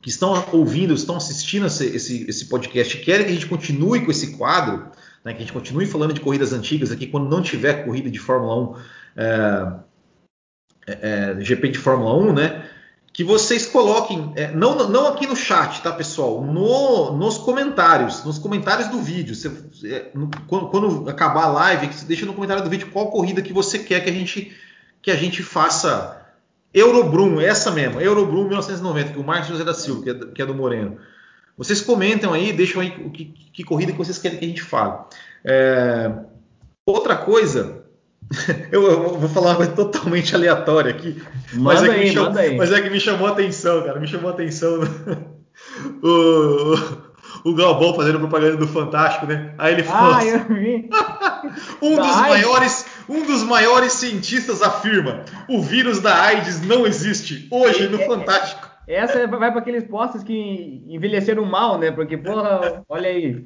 que 0.01 0.09
estão 0.09 0.47
ouvindo, 0.53 0.95
estão 0.95 1.17
assistindo 1.17 1.67
esse, 1.67 1.87
esse, 1.87 2.25
esse 2.31 2.47
podcast, 2.47 2.97
querem 2.99 3.27
que 3.27 3.33
a 3.33 3.35
gente 3.35 3.47
continue 3.47 4.05
com 4.05 4.13
esse 4.13 4.37
quadro, 4.37 4.93
né, 5.25 5.33
que 5.33 5.39
a 5.39 5.41
gente 5.41 5.53
continue 5.53 5.87
falando 5.87 6.15
de 6.15 6.21
corridas 6.21 6.53
antigas 6.53 6.93
aqui, 6.93 7.09
quando 7.09 7.29
não 7.29 7.43
tiver 7.43 7.85
corrida 7.85 8.09
de 8.09 8.21
Fórmula 8.21 8.79
1, 9.19 9.87
GP 11.43 11.71
de 11.71 11.79
Fórmula 11.79 12.17
1, 12.31 12.33
né? 12.33 12.66
Que 13.17 13.25
vocês 13.25 13.65
coloquem, 13.65 14.31
é, 14.37 14.53
não, 14.53 14.91
não 14.91 15.07
aqui 15.07 15.27
no 15.27 15.35
chat, 15.35 15.81
tá, 15.81 15.91
pessoal? 15.91 16.45
No, 16.45 17.17
nos 17.17 17.39
comentários, 17.39 18.23
nos 18.23 18.39
comentários 18.39 18.89
do 18.89 19.01
vídeo. 19.01 19.35
Você, 19.35 19.49
é, 19.85 20.11
no, 20.15 20.29
quando, 20.47 20.69
quando, 20.69 21.09
acabar 21.09 21.45
a 21.45 21.51
live, 21.51 21.87
você 21.87 22.05
deixa 22.05 22.27
no 22.27 22.35
comentário 22.35 22.63
do 22.63 22.69
vídeo 22.69 22.91
qual 22.93 23.11
corrida 23.11 23.41
que 23.41 23.55
você 23.55 23.79
quer 23.79 24.05
que 24.05 24.11
a 24.11 24.13
gente, 24.13 24.55
que 25.01 25.11
a 25.11 25.17
gente 25.17 25.43
faça. 25.43 26.27
Eurobrum, 26.75 27.41
essa 27.41 27.71
mesmo, 27.71 28.03
Eurobrum 28.03 28.49
1990, 28.49 29.15
que 29.15 29.19
o 29.19 29.25
Marcos 29.25 29.49
José 29.49 29.65
da 29.65 29.73
Silva, 29.73 30.03
que 30.03 30.11
é, 30.11 30.15
que 30.35 30.43
é 30.43 30.45
do 30.45 30.55
Moreno. 30.55 30.99
Vocês 31.57 31.81
comentam 31.81 32.35
aí, 32.35 32.53
deixam 32.53 32.83
aí 32.83 32.91
que, 32.91 33.25
que, 33.51 33.65
corrida 33.65 33.93
que 33.93 33.99
vocês 33.99 34.19
querem 34.19 34.39
que 34.39 34.45
a 34.45 34.49
gente 34.49 34.63
fale. 34.63 34.93
É, 35.43 36.13
outra 36.85 37.17
coisa 37.17 37.86
Eu, 38.73 38.83
eu, 38.91 39.19
vou 39.19 39.29
falar 39.29 39.51
uma 39.51 39.57
coisa 39.57 39.73
totalmente 39.73 40.35
aleatória 40.35 40.91
aqui. 40.91 41.23
Mas 41.55 41.83
é, 41.83 41.91
aí, 41.91 42.13
chamou, 42.13 42.33
mas 42.57 42.73
é, 42.73 42.81
que 42.83 42.91
me 42.91 43.01
chamou 43.01 43.29
a 43.29 43.31
atenção, 43.31 43.83
cara. 43.83 44.01
Me 44.01 44.07
chamou 44.07 44.31
a 44.31 44.33
atenção 44.33 44.81
o, 46.03 47.51
o 47.51 47.55
Galvão 47.55 47.95
fazendo 47.95 48.19
propaganda 48.19 48.57
do 48.57 48.67
Fantástico, 48.67 49.27
né? 49.27 49.55
Aí 49.57 49.75
ele 49.75 49.85
falou 49.85 50.15
ah, 50.15 50.19
assim, 50.19 50.89
um, 51.81 51.97
dos 51.97 52.17
maiores, 52.17 52.87
um 53.09 53.27
dos 53.27 53.43
maiores 53.45 53.93
cientistas 53.93 54.61
afirma: 54.61 55.25
o 55.49 55.63
vírus 55.63 56.01
da 56.01 56.23
AIDS 56.23 56.61
não 56.61 56.87
existe 56.87 57.47
hoje 57.51 57.89
no 57.89 58.01
é, 58.01 58.07
Fantástico. 58.07 58.69
Essa 58.87 59.27
vai 59.27 59.51
para 59.51 59.61
aqueles 59.61 59.85
postos 59.85 60.23
que 60.23 60.85
envelheceram 60.89 61.45
mal, 61.45 61.79
né? 61.79 61.91
Porque, 61.91 62.17
porra, 62.17 62.85
olha 62.89 63.09
aí. 63.09 63.45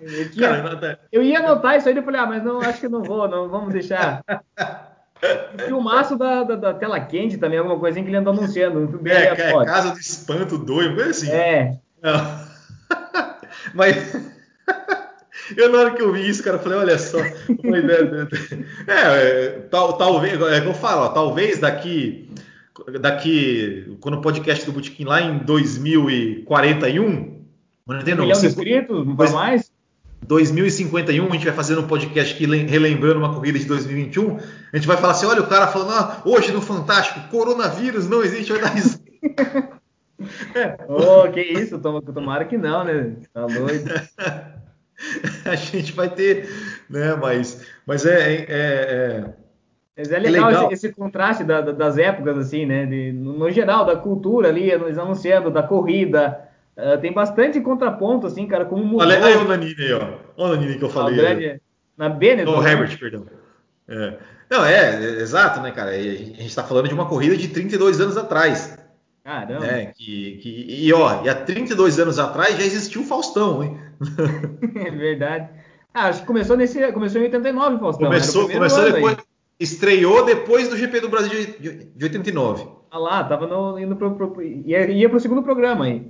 Eu, 0.00 0.30
tinha, 0.30 0.48
Cara, 0.48 1.00
eu 1.10 1.22
ia 1.22 1.38
anotar 1.40 1.76
isso 1.76 1.88
aí, 1.88 1.96
eu 1.96 2.02
falei, 2.02 2.20
ah, 2.20 2.26
mas 2.26 2.44
não, 2.44 2.60
acho 2.60 2.80
que 2.80 2.88
não 2.88 3.02
vou, 3.02 3.28
não, 3.28 3.48
vamos 3.48 3.72
deixar. 3.72 4.22
E 5.68 5.72
o 5.72 5.80
maço 5.80 6.16
da, 6.16 6.44
da, 6.44 6.54
da, 6.54 6.74
tela 6.74 7.00
quente 7.00 7.38
também, 7.38 7.58
alguma 7.58 7.76
coisinha 7.76 8.04
que 8.04 8.10
ele 8.10 8.18
andou 8.18 8.32
anunciando. 8.32 9.00
É, 9.04 9.24
é 9.24 9.64
Casa 9.64 9.90
do 9.90 9.98
Espanto 9.98 10.56
doido, 10.56 10.94
coisa 10.94 11.10
assim. 11.10 11.28
É. 11.28 11.76
Não. 12.00 12.48
Mas 13.74 14.14
eu 15.56 15.70
na 15.70 15.78
hora 15.78 15.90
que 15.92 16.02
eu 16.02 16.12
vi 16.12 16.28
isso, 16.28 16.42
cara, 16.42 16.56
eu 16.56 16.60
falei, 16.60 16.78
olha 16.78 16.98
só. 16.98 17.18
é, 17.18 17.34
é, 18.86 19.50
tal, 19.70 19.96
talvez, 19.96 20.40
é 20.40 20.60
que 20.60 20.66
eu 20.66 20.74
falo, 20.74 21.06
ó, 21.06 21.08
talvez 21.08 21.58
daqui, 21.58 22.30
daqui, 23.00 23.96
quando 24.00 24.18
o 24.18 24.22
podcast 24.22 24.64
do 24.64 24.72
Botequim 24.72 25.04
lá 25.04 25.20
em 25.20 25.38
2041, 25.38 27.04
um 27.04 27.38
milhão 27.86 28.26
de 28.26 28.46
inscritos, 28.46 29.06
não 29.06 29.16
vai 29.16 29.30
mais? 29.30 29.72
2051, 30.22 31.26
a 31.26 31.32
gente 31.32 31.44
vai 31.44 31.54
fazer 31.54 31.78
um 31.78 31.86
podcast 31.86 32.34
aqui 32.34 32.44
relembrando 32.44 33.18
uma 33.18 33.34
corrida 33.34 33.58
de 33.58 33.64
2021. 33.64 34.36
A 34.72 34.76
gente 34.76 34.86
vai 34.86 34.96
falar 34.96 35.12
assim: 35.12 35.26
olha, 35.26 35.40
o 35.40 35.46
cara 35.46 35.66
falando, 35.66 35.92
ah, 35.92 36.22
hoje 36.24 36.52
no 36.52 36.60
Fantástico, 36.60 37.28
coronavírus 37.30 38.08
não 38.08 38.22
existe, 38.22 38.52
dar 38.58 38.68
risada. 38.68 39.02
oh, 40.88 41.30
que 41.30 41.40
isso, 41.40 41.78
tomara 41.78 42.44
que 42.44 42.58
não, 42.58 42.84
né? 42.84 43.16
Tá 43.32 43.46
doido. 43.46 43.90
a 45.44 45.54
gente 45.54 45.92
vai 45.92 46.10
ter, 46.10 46.48
né? 46.90 47.14
Mas, 47.14 47.64
mas 47.86 48.04
é, 48.04 48.34
é, 48.34 48.46
é 48.48 49.24
mas 49.96 50.12
é 50.12 50.18
legal, 50.18 50.44
é 50.44 50.52
legal. 50.52 50.72
Esse, 50.72 50.86
esse, 50.86 50.94
contraste 50.94 51.42
da, 51.42 51.60
da, 51.60 51.72
das 51.72 51.98
épocas, 51.98 52.38
assim, 52.38 52.64
né? 52.64 52.86
De, 52.86 53.12
no, 53.12 53.32
no, 53.32 53.50
geral, 53.50 53.84
da 53.84 53.96
cultura 53.96 54.48
ali, 54.48 54.70
eles 54.70 54.96
anunciando, 54.96 55.50
da 55.50 55.62
corrida, 55.62 56.47
Uh, 56.78 56.96
tem 57.00 57.12
bastante 57.12 57.60
contraponto, 57.60 58.28
assim, 58.28 58.46
cara, 58.46 58.64
como 58.64 58.84
mudou. 58.84 59.00
Olha 59.00 59.24
aí 59.24 59.36
o 59.36 59.42
Nanini 59.42 59.74
aí, 59.82 59.92
ó. 59.92 60.10
Olha 60.36 60.52
o 60.52 60.56
Nanini 60.56 60.78
que 60.78 60.84
eu 60.84 60.88
falei. 60.88 61.16
Grande, 61.16 61.60
na 61.96 62.08
Benetton. 62.08 62.56
O 62.56 62.64
Herbert, 62.64 62.96
perdão. 62.96 63.26
É. 63.88 64.14
Não, 64.48 64.64
é, 64.64 64.94
é, 64.94 65.20
exato, 65.20 65.60
né, 65.60 65.72
cara? 65.72 65.90
a 65.90 66.00
gente 66.00 66.46
está 66.46 66.62
falando 66.62 66.86
de 66.86 66.94
uma 66.94 67.06
corrida 67.06 67.36
de 67.36 67.48
32 67.48 68.00
anos 68.00 68.16
atrás. 68.16 68.78
Caramba. 69.24 69.66
Né? 69.66 69.86
Que, 69.86 70.38
que, 70.40 70.66
e, 70.68 70.92
ó, 70.92 71.24
e 71.24 71.28
há 71.28 71.34
32 71.34 71.98
anos 71.98 72.18
atrás 72.18 72.56
já 72.56 72.62
existiu 72.62 73.02
o 73.02 73.04
Faustão, 73.04 73.62
hein? 73.62 73.76
é 74.86 74.90
verdade. 74.92 75.50
Ah, 75.92 76.06
acho 76.06 76.20
que 76.20 76.26
começou, 76.26 76.56
nesse, 76.56 76.92
começou 76.92 77.20
em 77.20 77.24
89 77.24 77.74
o 77.74 77.78
Faustão. 77.80 78.06
Começou, 78.06 78.48
começou 78.48 78.84
depois. 78.84 79.18
Aí. 79.18 79.24
Estreou 79.58 80.24
depois 80.24 80.68
do 80.68 80.76
GP 80.76 81.00
do 81.00 81.08
Brasil 81.08 81.30
de, 81.58 81.84
de 81.86 82.04
89. 82.04 82.68
Ah 82.88 82.98
lá, 82.98 83.24
tava 83.24 83.48
no, 83.48 83.76
indo 83.78 83.96
pro, 83.96 84.14
pro, 84.14 84.40
ia, 84.40 84.88
ia 84.88 85.08
pro 85.10 85.18
segundo 85.18 85.42
programa 85.42 85.86
aí. 85.86 86.08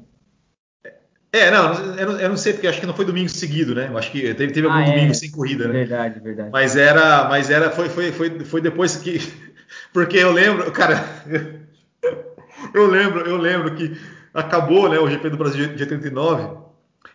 É, 1.30 1.50
não, 1.50 1.74
eu 1.96 2.06
não, 2.06 2.20
eu 2.20 2.28
não, 2.30 2.36
sei 2.38 2.54
porque 2.54 2.66
acho 2.66 2.80
que 2.80 2.86
não 2.86 2.94
foi 2.94 3.04
domingo 3.04 3.28
seguido, 3.28 3.74
né? 3.74 3.88
Eu 3.90 3.98
acho 3.98 4.10
que 4.10 4.34
teve, 4.34 4.52
teve 4.52 4.66
algum 4.66 4.78
ah, 4.78 4.84
domingo 4.84 5.10
é. 5.10 5.14
sem 5.14 5.30
corrida, 5.30 5.66
né? 5.68 5.72
Verdade, 5.80 6.20
verdade. 6.20 6.50
Mas 6.50 6.74
era, 6.74 7.28
mas 7.28 7.50
era, 7.50 7.70
foi, 7.70 7.90
foi, 7.90 8.12
foi, 8.12 8.40
foi 8.40 8.60
depois 8.62 8.96
que, 8.96 9.20
porque 9.92 10.16
eu 10.16 10.32
lembro, 10.32 10.70
cara, 10.72 11.04
eu 12.72 12.86
lembro, 12.86 13.20
eu 13.28 13.36
lembro 13.36 13.74
que 13.74 13.94
acabou, 14.32 14.88
né, 14.88 14.98
o 14.98 15.08
GP 15.08 15.28
do 15.30 15.36
Brasil 15.36 15.74
de 15.74 15.82
89 15.82 16.56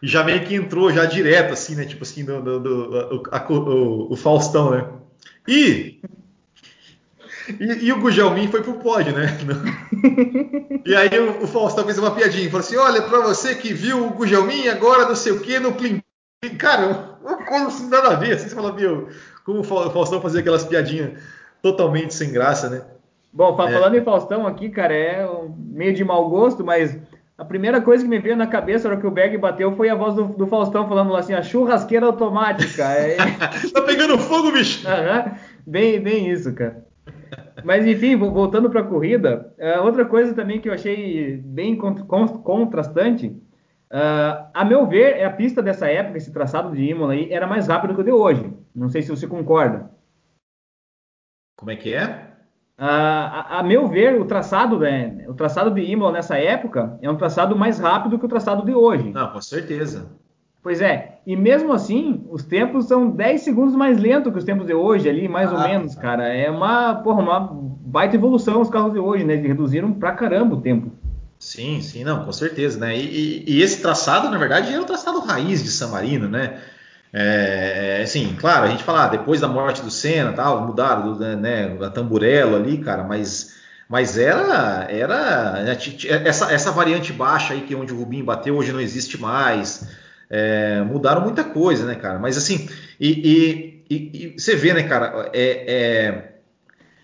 e 0.02 0.08
já 0.08 0.24
meio 0.24 0.44
que 0.44 0.54
entrou 0.54 0.92
já 0.92 1.06
direto, 1.06 1.54
assim, 1.54 1.76
né? 1.76 1.86
Tipo 1.86 2.04
assim, 2.04 2.24
do, 2.24 2.42
do, 2.42 2.60
do 2.60 3.24
a, 3.32 3.52
o, 3.52 4.14
o 4.14 4.16
Faustão, 4.16 4.72
né? 4.72 4.86
E 5.48 6.02
e, 7.60 7.88
e, 7.88 7.92
o 7.92 8.00
Gujalmin 8.00 8.48
foi 8.48 8.62
pro 8.62 8.76
pódio, 8.76 9.14
né? 9.14 9.28
e 10.86 10.96
aí 10.96 11.20
o, 11.20 11.44
o 11.44 11.48
Faustão 11.48 11.84
fez 11.84 11.98
uma 11.98 12.12
piadinha, 12.12 12.50
falou 12.50 12.66
assim: 12.66 12.78
olha, 12.78 13.02
pra 13.02 13.20
você 13.20 13.56
que 13.56 13.74
viu 13.74 14.08
o 14.08 14.12
Gujalmin 14.12 14.68
agora 14.68 15.08
não 15.08 15.16
sei 15.16 15.34
o 15.34 15.40
que 15.40 15.60
no 15.60 15.74
Plim. 15.74 16.02
Cara, 16.58 17.18
uma 17.22 17.38
coisa 17.46 17.68
assim, 17.68 17.90
nada 17.90 18.10
a 18.10 18.16
ver. 18.16 18.34
Assim, 18.34 18.50
você 18.50 18.56
fala, 18.56 18.74
meu, 18.74 19.10
como 19.46 19.60
o 19.60 19.64
Faustão 19.64 20.22
fazia 20.22 20.42
aquelas 20.42 20.64
piadinhas 20.64 21.20
totalmente 21.62 22.14
sem 22.14 22.32
graça, 22.32 22.70
né? 22.70 22.82
Bom, 23.32 23.56
falando 23.56 23.96
é. 23.96 24.00
em 24.00 24.04
Faustão 24.04 24.46
aqui, 24.46 24.70
cara, 24.70 24.94
é 24.94 25.28
meio 25.58 25.94
de 25.94 26.04
mau 26.04 26.30
gosto, 26.30 26.64
mas 26.64 26.96
a 27.38 27.44
primeira 27.44 27.82
coisa 27.82 28.04
que 28.04 28.10
me 28.10 28.20
veio 28.20 28.38
na 28.38 28.46
cabeça 28.46 28.88
na 28.88 28.94
hora 28.94 29.02
que 29.02 29.08
o 29.08 29.12
Berg 29.12 29.38
bateu 29.38 29.76
foi 29.76 29.90
a 29.90 29.96
voz 29.96 30.14
do, 30.14 30.26
do 30.26 30.46
Faustão 30.46 30.88
falando 30.88 31.12
lá 31.12 31.20
assim, 31.20 31.34
a 31.34 31.42
churrasqueira 31.42 32.06
automática. 32.06 32.84
É... 32.84 33.18
tá 33.74 33.82
pegando 33.82 34.20
fogo, 34.20 34.52
bicho! 34.52 34.88
Uhum. 34.88 35.32
Bem, 35.66 36.00
bem 36.00 36.30
isso, 36.30 36.54
cara. 36.54 36.86
Mas 37.64 37.86
enfim, 37.86 38.16
voltando 38.16 38.70
para 38.70 38.82
a 38.82 38.88
corrida, 38.88 39.54
uh, 39.58 39.84
outra 39.84 40.06
coisa 40.06 40.34
também 40.34 40.60
que 40.60 40.70
eu 40.70 40.74
achei 40.74 41.38
bem 41.38 41.78
contrastante, 41.78 43.28
uh, 43.28 44.50
a 44.54 44.66
meu 44.66 44.88
ver, 44.88 45.18
é 45.18 45.26
a 45.26 45.32
pista 45.32 45.62
dessa 45.62 45.88
época, 45.88 46.18
esse 46.18 46.32
traçado 46.32 46.76
de 46.76 46.84
Imola 46.84 47.14
aí, 47.14 47.32
era 47.32 47.46
mais 47.46 47.68
rápido 47.68 47.96
que 47.96 48.02
o 48.02 48.04
de 48.04 48.12
hoje. 48.12 48.54
Não 48.76 48.90
sei 48.90 49.02
se 49.02 49.10
você 49.10 49.28
concorda. 49.28 49.92
Como 51.58 51.72
é 51.72 51.76
que 51.76 51.94
é? 51.94 52.34
a, 52.78 53.60
a, 53.60 53.64
meu 53.64 53.88
ver, 53.88 54.20
o 54.20 54.26
traçado, 54.26 54.80
né, 54.80 55.26
o 55.28 55.34
traçado 55.34 55.72
de 55.72 55.82
Imola 55.82 56.14
nessa 56.14 56.38
época 56.38 56.98
é 57.02 57.10
um 57.10 57.16
traçado 57.16 57.56
mais 57.56 57.80
rápido 57.80 58.18
que 58.18 58.26
o 58.26 58.30
traçado 58.30 58.66
de 58.66 58.74
hoje. 58.74 59.12
Não, 59.12 59.32
com 59.32 59.42
certeza. 59.42 60.12
Pois 60.64 60.80
é, 60.80 61.20
e 61.28 61.36
mesmo 61.36 61.74
assim, 61.74 62.26
os 62.32 62.42
tempos 62.42 62.88
são 62.88 63.10
10 63.10 63.42
segundos 63.42 63.76
mais 63.76 64.00
lentos 64.00 64.32
que 64.32 64.40
os 64.40 64.46
tempos 64.46 64.66
de 64.66 64.74
hoje 64.74 65.10
ali, 65.10 65.28
mais 65.28 65.52
ah, 65.52 65.56
ou 65.56 65.62
menos, 65.62 65.94
cara. 65.94 66.30
É 66.30 66.50
uma, 66.50 66.96
porra, 66.96 67.22
uma 67.22 67.40
baita 67.42 68.16
evolução 68.16 68.62
os 68.62 68.70
carros 68.70 68.94
de 68.94 69.00
hoje, 69.00 69.26
né? 69.26 69.34
Eles 69.34 69.46
reduziram 69.46 69.92
pra 69.92 70.14
caramba 70.14 70.56
o 70.56 70.62
tempo. 70.62 70.90
Sim, 71.38 71.82
sim, 71.82 72.06
não, 72.06 72.24
com 72.24 72.32
certeza, 72.32 72.80
né? 72.80 72.98
E, 72.98 73.44
e, 73.46 73.56
e 73.58 73.62
esse 73.62 73.82
traçado, 73.82 74.30
na 74.30 74.38
verdade, 74.38 74.74
é 74.74 74.80
o 74.80 74.86
traçado 74.86 75.20
raiz 75.20 75.62
de 75.62 75.70
San 75.70 75.90
Marino, 75.90 76.30
né? 76.30 76.58
É, 77.12 78.00
assim, 78.02 78.34
claro, 78.40 78.64
a 78.64 78.70
gente 78.70 78.86
fala, 78.86 79.04
ah, 79.04 79.08
depois 79.10 79.42
da 79.42 79.50
morte 79.50 79.82
do 79.82 79.92
Senna, 79.92 80.32
tal, 80.32 80.66
mudaram, 80.66 81.14
né, 81.20 81.36
né, 81.36 81.78
a 81.86 81.90
Tamburello 81.90 82.56
ali, 82.56 82.78
cara, 82.78 83.04
mas, 83.04 83.56
mas 83.88 84.18
era, 84.18 84.88
era 84.90 85.62
né, 85.62 85.78
essa, 86.26 86.52
essa 86.52 86.72
variante 86.72 87.12
baixa 87.12 87.54
aí 87.54 87.62
que 87.62 87.74
é 87.74 87.78
onde 87.78 87.94
o 87.94 88.00
Rubinho 88.00 88.26
bateu 88.26 88.56
hoje 88.56 88.72
não 88.72 88.80
existe 88.80 89.20
mais. 89.22 89.86
É, 90.36 90.82
mudaram 90.82 91.22
muita 91.22 91.44
coisa, 91.44 91.86
né, 91.86 91.94
cara? 91.94 92.18
Mas 92.18 92.36
assim, 92.36 92.68
e, 93.00 93.84
e, 93.88 94.36
e 94.36 94.40
você 94.40 94.56
vê, 94.56 94.74
né, 94.74 94.82
cara, 94.82 95.30
é, 95.32 95.74
é 95.76 96.34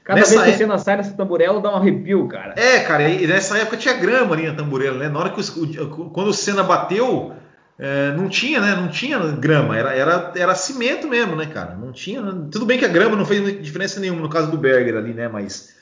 Cada 0.04 0.22
nessa 0.22 0.42
vez 0.42 0.44
que 0.44 0.50
o 0.56 0.58
Senna 0.58 0.80
sai 0.80 0.98
nessa 0.98 1.14
tamburela 1.14 1.62
dá 1.62 1.72
um 1.72 1.76
arrepio, 1.76 2.28
cara. 2.28 2.56
É, 2.58 2.80
cara, 2.80 3.08
e 3.08 3.28
nessa 3.28 3.56
época 3.60 3.78
tinha 3.78 3.94
grama 3.94 4.34
ali 4.34 4.48
na 4.48 4.56
tamburela, 4.56 4.98
né? 4.98 5.08
Na 5.08 5.20
hora 5.20 5.30
que 5.30 5.40
o, 5.40 6.10
quando 6.10 6.30
o 6.30 6.34
Senna 6.34 6.64
bateu, 6.64 7.36
é, 7.78 8.14
não 8.14 8.28
tinha, 8.28 8.60
né? 8.60 8.74
Não 8.76 8.88
tinha 8.88 9.20
grama, 9.34 9.78
era, 9.78 9.94
era, 9.94 10.34
era 10.36 10.56
cimento 10.56 11.08
mesmo, 11.08 11.36
né, 11.36 11.46
cara? 11.46 11.76
Não 11.76 11.92
tinha. 11.92 12.24
Tudo 12.52 12.66
bem 12.66 12.80
que 12.80 12.86
a 12.86 12.90
grama 12.90 13.16
não 13.16 13.24
fez 13.24 13.62
diferença 13.62 14.00
nenhuma 14.00 14.22
no 14.22 14.30
caso 14.30 14.50
do 14.50 14.58
Berger 14.58 14.98
ali, 14.98 15.14
né? 15.14 15.28
Mas, 15.28 15.76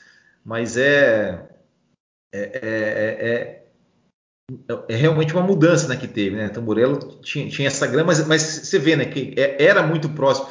mas 0.44 0.76
é, 0.76 1.48
é, 2.30 2.60
é, 2.62 3.26
é 3.26 3.57
é 4.88 4.96
realmente 4.96 5.34
uma 5.34 5.42
mudança 5.42 5.86
né, 5.88 5.96
que 5.96 6.08
teve, 6.08 6.34
né? 6.34 6.48
Tamburello 6.48 7.20
tinha, 7.22 7.48
tinha 7.50 7.68
essa 7.68 7.86
grama, 7.86 8.06
mas, 8.06 8.26
mas, 8.26 8.42
você 8.42 8.78
vê, 8.78 8.96
né, 8.96 9.04
que 9.04 9.34
é, 9.36 9.62
era 9.62 9.82
muito 9.82 10.08
próximo. 10.08 10.48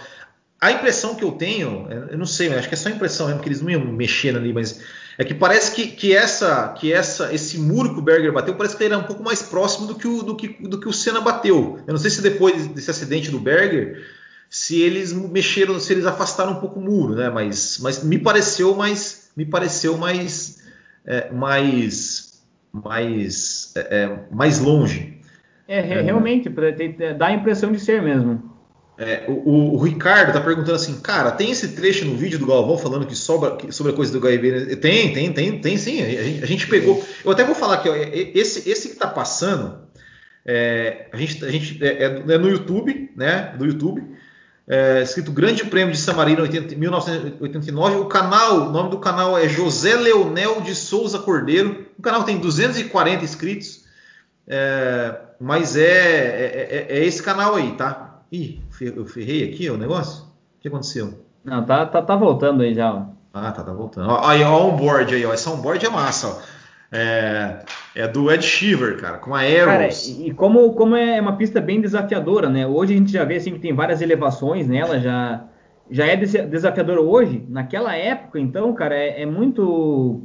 A 0.62 0.72
impressão 0.72 1.16
que 1.16 1.24
eu 1.24 1.32
tenho, 1.32 1.88
eu 2.10 2.18
não 2.18 2.26
sei, 2.26 2.54
acho 2.54 2.68
que 2.68 2.76
é 2.76 2.78
só 2.78 2.90
impressão 2.90 3.28
mesmo, 3.28 3.42
que 3.42 3.48
eles 3.48 3.62
não 3.62 3.70
iam 3.70 3.86
mexendo 3.86 4.38
ali, 4.38 4.54
mas 4.54 4.82
é 5.18 5.24
que 5.24 5.34
parece 5.34 5.72
que, 5.72 5.88
que, 5.88 6.16
essa, 6.16 6.70
que 6.70 6.94
essa, 6.94 7.34
esse 7.34 7.60
muro 7.60 7.94
que 7.94 8.00
o 8.00 8.04
Berger 8.04 8.32
bateu, 8.32 8.56
parece 8.56 8.76
que 8.76 8.84
ele 8.84 8.94
era 8.94 9.04
um 9.04 9.06
pouco 9.06 9.24
mais 9.24 9.42
próximo 9.42 9.88
do 9.88 9.96
que 9.96 10.08
o, 10.08 10.22
do 10.22 10.36
que, 10.36 10.48
do 10.68 10.80
que 10.80 10.88
o 10.88 10.94
Senna 10.94 11.22
bateu. 11.22 11.80
Eu 11.88 11.94
não 11.94 12.00
sei 12.00 12.12
se 12.12 12.22
depois 12.22 12.68
desse 12.68 12.90
acidente 12.90 13.32
do 13.32 13.40
Berger, 13.40 14.04
se 14.50 14.80
eles 14.80 15.12
mexeram, 15.12 15.80
se 15.80 15.94
eles 15.94 16.06
afastaram 16.06 16.54
um 16.54 16.60
pouco 16.60 16.80
o 16.80 16.84
muro, 16.84 17.16
né? 17.16 17.30
Mas, 17.30 17.80
mas 17.80 18.04
me 18.04 18.18
pareceu 18.18 18.76
mais, 18.76 19.30
me 19.36 19.46
pareceu 19.46 19.98
mais, 19.98 20.60
é, 21.06 21.32
mais 21.32 22.27
mais, 22.72 23.74
é, 23.76 23.80
é, 23.80 24.20
mais 24.32 24.60
longe. 24.60 25.20
É, 25.68 25.82
realmente, 25.82 26.50
dá 27.18 27.28
a 27.28 27.34
impressão 27.34 27.72
de 27.72 27.80
ser 27.80 28.02
mesmo. 28.02 28.56
É, 28.98 29.26
o, 29.28 29.76
o, 29.76 29.78
Ricardo 29.78 30.34
tá 30.34 30.42
perguntando 30.42 30.74
assim, 30.74 31.00
cara, 31.02 31.32
tem 31.32 31.52
esse 31.52 31.76
trecho 31.76 32.04
no 32.06 32.16
vídeo 32.16 32.40
do 32.40 32.48
Galvão 32.48 32.80
falando 32.80 33.06
que 33.06 33.16
sobra 33.16 33.56
sobre 33.70 33.92
a 33.92 33.96
coisa 33.96 34.12
do 34.12 34.26
HIV? 34.26 34.78
Tem, 34.78 35.14
tem, 35.14 35.32
tem, 35.32 35.60
tem 35.60 35.78
sim. 35.78 36.02
A 36.02 36.24
gente, 36.24 36.44
a 36.44 36.48
gente 36.48 36.68
pegou. 36.68 37.04
Eu 37.24 37.32
até 37.32 37.44
vou 37.44 37.54
falar 37.54 37.76
aqui, 37.76 37.90
ó, 37.90 37.96
esse, 37.96 38.68
esse 38.68 38.90
que 38.90 38.96
tá 38.96 39.08
passando, 39.08 39.88
é, 40.44 41.10
a 41.12 41.18
gente, 41.18 41.46
a 41.46 41.52
gente 41.52 41.84
é, 41.84 42.06
é, 42.06 42.38
no 42.40 42.50
YouTube, 42.50 43.12
né? 43.16 43.54
Do 43.56 43.66
YouTube 43.66 44.04
é, 44.68 45.02
escrito 45.02 45.32
Grande 45.32 45.64
Prêmio 45.66 45.94
de 45.94 46.00
San 46.00 46.14
Marino 46.14 46.42
80, 46.42 46.76
1989. 46.76 47.96
O 47.98 48.06
canal, 48.06 48.68
o 48.68 48.72
nome 48.72 48.90
do 48.90 49.00
canal 49.00 49.38
é 49.38 49.48
José 49.48 49.96
Leonel 49.96 50.60
de 50.60 50.76
Souza 50.76 51.20
Cordeiro. 51.20 51.86
O 51.98 52.02
canal 52.02 52.24
tem 52.24 52.38
240 52.38 53.24
inscritos, 53.24 53.86
é, 54.46 55.16
mas 55.40 55.78
é, 55.78 55.82
é, 55.82 56.88
é, 56.90 56.98
é, 57.00 57.06
esse 57.06 57.24
canal 57.24 57.56
aí, 57.56 57.72
tá? 57.74 58.20
Ih, 58.30 58.62
eu 58.82 59.06
ferrei 59.06 59.50
aqui 59.50 59.70
o 59.70 59.78
negócio? 59.78 60.24
O 60.24 60.62
que 60.62 60.68
aconteceu? 60.68 61.26
Não, 61.46 61.64
tá, 61.64 61.86
tá, 61.86 62.02
tá 62.02 62.16
voltando 62.18 62.62
aí 62.62 62.74
já. 62.74 62.94
Ó. 62.94 63.06
Ah, 63.34 63.52
tá, 63.52 63.64
tá 63.64 63.72
voltando. 63.72 64.10
Ó, 64.10 64.28
aí, 64.28 64.44
ó, 64.44 64.68
onboard 64.68 65.16
aí, 65.16 65.26
ó. 65.26 65.34
Essa 65.34 65.50
onboard 65.50 65.86
é 65.86 65.90
massa, 65.90 66.28
ó. 66.28 66.42
É, 66.92 67.64
é 67.98 68.08
do 68.08 68.32
Ed 68.32 68.46
Shiver, 68.46 68.96
cara, 69.02 69.18
com 69.18 69.34
a 69.34 69.40
Aeros. 69.40 69.66
Cara, 69.66 69.90
e 70.24 70.32
como, 70.32 70.72
como 70.74 70.96
é 70.96 71.20
uma 71.20 71.36
pista 71.36 71.60
bem 71.60 71.82
desafiadora, 71.82 72.48
né? 72.48 72.68
Hoje 72.68 72.94
a 72.94 72.98
gente 72.98 73.12
já 73.12 73.24
vê 73.24 73.38
assim 73.38 73.54
que 73.54 73.60
tem 73.60 73.74
várias 73.74 74.04
elevações 74.04 74.68
nela, 74.68 75.00
já, 75.00 75.46
já 75.90 76.06
é 76.06 76.16
desafiadora 76.16 77.02
hoje. 77.02 77.44
Naquela 77.50 77.96
época, 77.96 78.40
então, 78.40 78.72
cara, 78.76 78.96
é, 78.96 79.24
é 79.24 79.26
muito. 79.26 80.22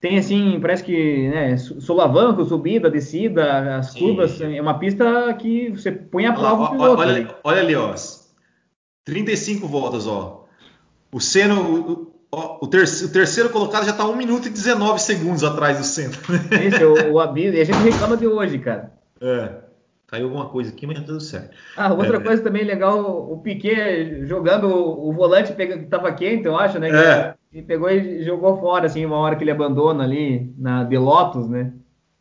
Tem 0.00 0.18
assim, 0.18 0.58
parece 0.58 0.82
que 0.82 1.28
né, 1.28 1.58
solavanco, 1.58 2.46
subida, 2.46 2.90
descida, 2.90 3.76
as 3.76 3.92
Sim. 3.92 3.98
curvas. 4.00 4.40
É 4.40 4.60
uma 4.60 4.78
pista 4.78 5.34
que 5.34 5.68
você 5.68 5.92
põe 5.92 6.24
a 6.24 6.32
prova 6.32 6.62
olha, 6.62 6.70
piloto. 6.70 7.02
Olha, 7.02 7.36
olha, 7.44 7.60
ali, 7.60 7.74
ó. 7.76 7.94
35 9.04 9.68
voltas, 9.68 10.06
ó. 10.06 10.46
O 11.12 11.20
Seno, 11.20 11.60
o, 11.60 12.11
ter 12.70 13.04
o, 13.04 13.08
terceiro 13.12 13.50
colocado 13.50 13.84
já 13.84 13.90
está 13.90 14.08
1 14.08 14.16
minuto 14.16 14.48
e 14.48 14.50
19 14.50 14.98
segundos 15.00 15.44
atrás 15.44 15.76
do 15.76 15.84
centro. 15.84 16.20
Esse, 16.50 16.82
o, 16.82 17.14
o 17.14 17.38
e 17.38 17.60
a 17.60 17.64
gente 17.64 17.78
reclama 17.78 18.16
de 18.16 18.26
hoje, 18.26 18.58
cara. 18.58 18.92
É. 19.20 19.62
Caiu 20.06 20.26
alguma 20.26 20.48
coisa 20.48 20.70
aqui, 20.70 20.86
mas 20.86 20.98
tá 20.98 21.04
tudo 21.04 21.20
certo. 21.20 21.56
Ah, 21.76 21.92
outra 21.92 22.18
é, 22.18 22.20
coisa 22.20 22.42
também 22.42 22.64
legal, 22.64 23.32
o 23.32 23.38
Piquet 23.38 24.26
jogando 24.26 24.66
o, 24.66 25.12
volante 25.12 25.52
que 25.52 25.62
estava 25.62 26.12
quente, 26.12 26.46
eu 26.46 26.56
acho, 26.56 26.78
né? 26.78 26.90
É. 26.90 27.34
E 27.52 27.62
pegou 27.62 27.90
e 27.90 28.22
jogou 28.22 28.58
fora, 28.60 28.86
assim, 28.86 29.04
uma 29.04 29.16
hora 29.16 29.36
que 29.36 29.44
ele 29.44 29.50
abandona 29.50 30.04
ali 30.04 30.52
na 30.58 30.84
de 30.84 30.98
Lotus, 30.98 31.48
né? 31.48 31.72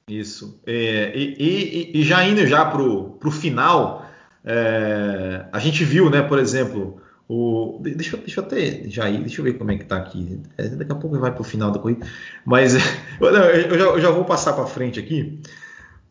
Isso. 0.10 0.62
É, 0.66 1.12
e, 1.16 1.92
e, 1.94 2.00
e, 2.00 2.04
já 2.04 2.26
indo 2.26 2.46
já 2.46 2.66
pro, 2.66 3.12
pro 3.12 3.32
final, 3.32 4.06
é, 4.44 5.46
a 5.52 5.60
gente 5.60 5.84
viu, 5.84 6.10
né, 6.10 6.22
por 6.22 6.40
exemplo, 6.40 7.01
o, 7.34 7.80
deixa, 7.80 8.18
deixa 8.18 8.42
eu 8.42 8.44
até 8.44 8.84
já 8.90 9.10
ir, 9.10 9.20
deixa 9.20 9.40
eu 9.40 9.46
ver 9.46 9.54
como 9.54 9.72
é 9.72 9.78
que 9.78 9.86
tá 9.86 9.96
aqui. 9.96 10.42
É, 10.58 10.68
daqui 10.68 10.92
a 10.92 10.96
pouco 10.96 11.18
vai 11.18 11.32
para 11.32 11.40
o 11.40 11.46
final 11.46 11.72
da 11.72 11.80
corrida. 11.80 12.06
Mas 12.44 12.76
eu, 13.22 13.28
eu, 13.30 13.80
já, 13.80 13.86
eu 13.86 14.02
já, 14.02 14.12
vou 14.12 14.26
passar 14.26 14.52
para 14.52 14.66
frente 14.66 15.00
aqui, 15.00 15.42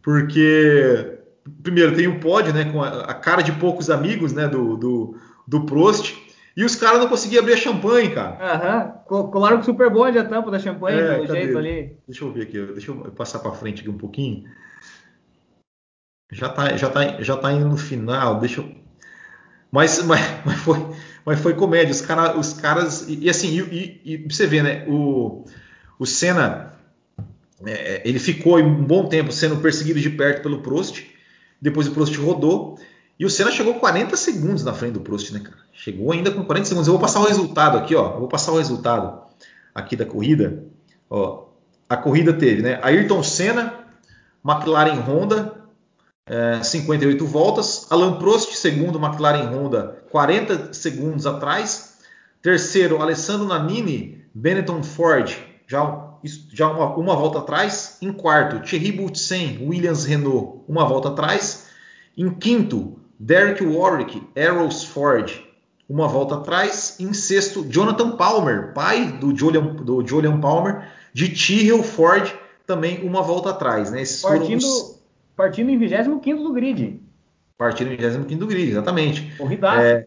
porque 0.03 1.19
primeiro 1.63 1.95
tem 1.95 2.07
o 2.07 2.13
um 2.13 2.21
pódio, 2.21 2.55
né, 2.55 2.65
com 2.73 2.83
a, 2.83 3.03
a, 3.03 3.13
cara 3.13 3.43
de 3.43 3.53
poucos 3.53 3.91
amigos, 3.91 4.33
né, 4.33 4.49
do, 4.49 4.79
do, 4.79 5.21
do 5.47 5.67
Prost. 5.67 6.17
E 6.57 6.65
os 6.65 6.75
caras 6.75 6.99
não 6.99 7.09
conseguiam 7.09 7.43
abrir 7.43 7.53
a 7.53 7.59
champanhe, 7.59 8.15
cara. 8.15 8.39
Aham, 8.41 9.29
colaram 9.31 9.59
com 9.59 9.65
super 9.65 9.91
bonde 9.91 10.19
a 10.19 10.25
tampa 10.25 10.51
da 10.51 10.59
champanhe, 10.59 11.01
é, 11.01 11.15
pelo 11.17 11.27
jeito 11.27 11.59
ali. 11.59 11.97
Deixa 12.09 12.25
eu 12.25 12.33
ver 12.33 12.43
aqui, 12.45 12.65
deixa 12.73 12.91
eu 12.91 12.97
passar 13.13 13.41
para 13.41 13.53
frente 13.53 13.81
aqui 13.81 13.91
um 13.91 13.99
pouquinho. 13.99 14.45
Já 16.33 16.49
tá, 16.49 16.77
já 16.79 16.89
tá, 16.89 17.23
já 17.23 17.37
tá 17.37 17.53
indo 17.53 17.69
no 17.69 17.77
final, 17.77 18.41
deixa 18.41 18.63
eu. 18.63 18.80
Mas, 19.71 20.03
mas, 20.05 20.21
mas 20.45 20.59
foi, 20.61 20.87
mas 21.25 21.41
foi 21.41 21.55
comédia. 21.55 21.93
Os, 21.93 22.01
cara, 22.01 22.39
os 22.39 22.53
caras. 22.55 23.09
E, 23.09 23.27
e 23.27 23.31
assim, 23.31 23.49
e, 23.71 24.01
e, 24.05 24.17
você 24.29 24.47
vê, 24.47 24.63
né? 24.63 24.85
O, 24.89 25.45
o 25.99 26.07
Senna. 26.07 26.71
É, 27.67 28.01
ele 28.07 28.19
ficou 28.19 28.59
um 28.59 28.83
bom 28.83 29.07
tempo 29.07 29.31
sendo 29.31 29.59
perseguido 29.59 30.01
de 30.01 30.09
perto 30.09 30.43
pelo 30.43 30.63
Prost. 30.63 31.05
Depois 31.61 31.87
o 31.87 31.93
Prost 31.93 32.17
rodou. 32.17 32.79
E 33.19 33.25
o 33.27 33.29
Senna 33.29 33.51
chegou 33.51 33.75
40 33.75 34.17
segundos 34.17 34.65
na 34.65 34.73
frente 34.73 34.95
do 34.95 35.01
Prost, 35.01 35.31
né, 35.33 35.41
cara? 35.41 35.59
Chegou 35.75 36.11
ainda 36.11 36.31
com 36.31 36.43
40 36.43 36.67
segundos. 36.67 36.89
Eu 36.89 36.95
vou 36.95 37.01
passar 37.01 37.21
o 37.21 37.27
resultado 37.27 37.77
aqui, 37.77 37.95
ó. 37.95 38.15
Eu 38.15 38.21
vou 38.21 38.29
passar 38.29 38.53
o 38.53 38.57
resultado 38.57 39.21
aqui 39.75 39.95
da 39.95 40.07
corrida. 40.07 40.65
Ó, 41.11 41.51
a 41.87 41.97
corrida 41.97 42.33
teve, 42.33 42.63
né? 42.63 42.79
Ayrton 42.83 43.23
Senna, 43.23 43.75
McLaren 44.45 45.01
Honda, 45.01 45.60
é, 46.27 46.63
58 46.63 47.27
voltas. 47.27 47.87
Alan 47.91 48.19
Prost, 48.19 48.53
segundo, 48.55 48.99
McLaren 48.99 49.49
Honda, 49.49 50.05
40 50.11 50.73
segundos 50.73 51.27
atrás. 51.27 51.99
Terceiro, 52.43 53.03
Alessandro 53.03 53.47
Nannini, 53.47 54.25
Benetton 54.33 54.83
Ford, 54.83 55.37
já, 55.67 56.15
já 56.53 56.69
uma, 56.71 56.97
uma, 56.97 57.17
volta 57.17 57.41
atrás. 57.41 57.99
Em 58.01 58.13
quarto, 58.13 58.61
Thierry 58.61 58.93
Boutsen, 58.93 59.67
Williams 59.69 60.05
Renault, 60.05 60.63
uma 60.69 60.87
volta 60.87 61.09
atrás. 61.09 61.67
Em 62.17 62.31
quinto, 62.31 62.99
Derek 63.19 63.65
Warwick, 63.65 64.23
Arrows 64.37 64.85
Ford, 64.85 65.31
uma 65.89 66.09
volta 66.09 66.37
atrás. 66.37 66.97
Em 66.99 67.13
sexto, 67.13 67.65
Jonathan 67.69 68.17
Palmer, 68.17 68.73
pai 68.73 69.13
do 69.19 69.37
Julian, 69.37 69.75
do 69.75 70.07
Julian 70.07 70.41
Palmer, 70.41 70.89
de 71.13 71.29
Tyrrell 71.29 71.83
Ford, 71.83 72.33
também 72.67 73.05
uma 73.05 73.23
volta 73.23 73.51
atrás. 73.51 73.91
Né? 73.91 74.03
Esses 74.03 74.23
partindo, 74.23 74.63
os... 74.63 75.00
partindo 75.41 75.71
em 75.71 75.79
25 75.79 76.43
do 76.43 76.53
grid 76.53 77.01
partindo 77.61 77.93
em 77.93 77.97
25 77.97 78.35
do 78.37 78.47
grid, 78.47 78.71
exatamente. 78.71 79.37
Corridaço. 79.37 79.81
É, 79.81 80.07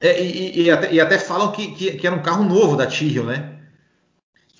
é, 0.00 0.22
e, 0.22 0.62
e, 0.62 0.70
até, 0.70 0.92
e, 0.92 1.00
até, 1.00 1.18
falam 1.18 1.50
que, 1.50 1.72
que, 1.72 1.96
que, 1.96 2.06
era 2.06 2.14
um 2.14 2.22
carro 2.22 2.44
novo 2.44 2.76
da 2.76 2.86
Tyrrell, 2.86 3.24
né? 3.24 3.58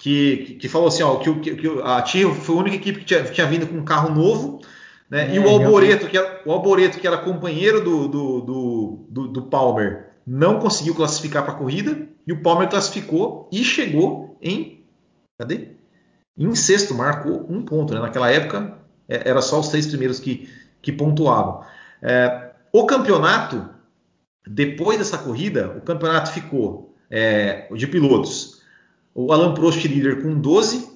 Que, 0.00 0.56
que, 0.60 0.68
falou 0.68 0.88
assim, 0.88 1.04
ó, 1.04 1.14
que, 1.16 1.32
que, 1.54 1.68
a 1.84 2.02
Tyrrell 2.02 2.34
foi 2.34 2.56
a 2.56 2.58
única 2.58 2.76
equipe 2.76 2.98
que 2.98 3.04
tinha, 3.04 3.22
tinha 3.22 3.46
vindo 3.46 3.68
com 3.68 3.76
um 3.76 3.84
carro 3.84 4.12
novo, 4.12 4.60
né? 5.08 5.30
É, 5.30 5.36
e 5.36 5.38
o 5.38 5.48
Alboreto, 5.48 6.08
que 6.08 6.18
era, 6.18 6.42
o 6.44 6.50
Alboreto, 6.50 6.98
que 6.98 7.06
era 7.06 7.18
companheiro 7.18 7.84
do, 7.84 8.08
do, 8.08 8.40
do, 8.40 9.06
do, 9.08 9.28
do 9.28 9.42
Palmer, 9.42 10.10
não 10.26 10.58
conseguiu 10.58 10.94
classificar 10.94 11.44
para 11.44 11.54
a 11.54 11.56
corrida, 11.56 12.08
e 12.26 12.32
o 12.32 12.42
Palmer 12.42 12.68
classificou 12.68 13.48
e 13.52 13.62
chegou 13.62 14.36
em. 14.42 14.84
Cadê? 15.38 15.68
Em 16.36 16.52
sexto, 16.56 16.94
marcou 16.94 17.46
um 17.48 17.62
ponto. 17.62 17.94
Né? 17.94 18.00
Naquela 18.00 18.28
época 18.28 18.85
é, 19.08 19.28
era 19.28 19.40
só 19.40 19.60
os 19.60 19.68
seis 19.68 19.86
primeiros 19.86 20.18
que, 20.18 20.48
que 20.82 20.92
pontuavam. 20.92 21.62
É, 22.02 22.50
o 22.72 22.86
campeonato, 22.86 23.68
depois 24.46 24.98
dessa 24.98 25.18
corrida, 25.18 25.74
o 25.76 25.80
campeonato 25.80 26.30
ficou 26.30 26.94
é, 27.10 27.68
de 27.74 27.86
pilotos. 27.86 28.60
O 29.14 29.32
Alan 29.32 29.54
Prost 29.54 29.84
líder 29.84 30.22
com 30.22 30.38
12, 30.38 30.88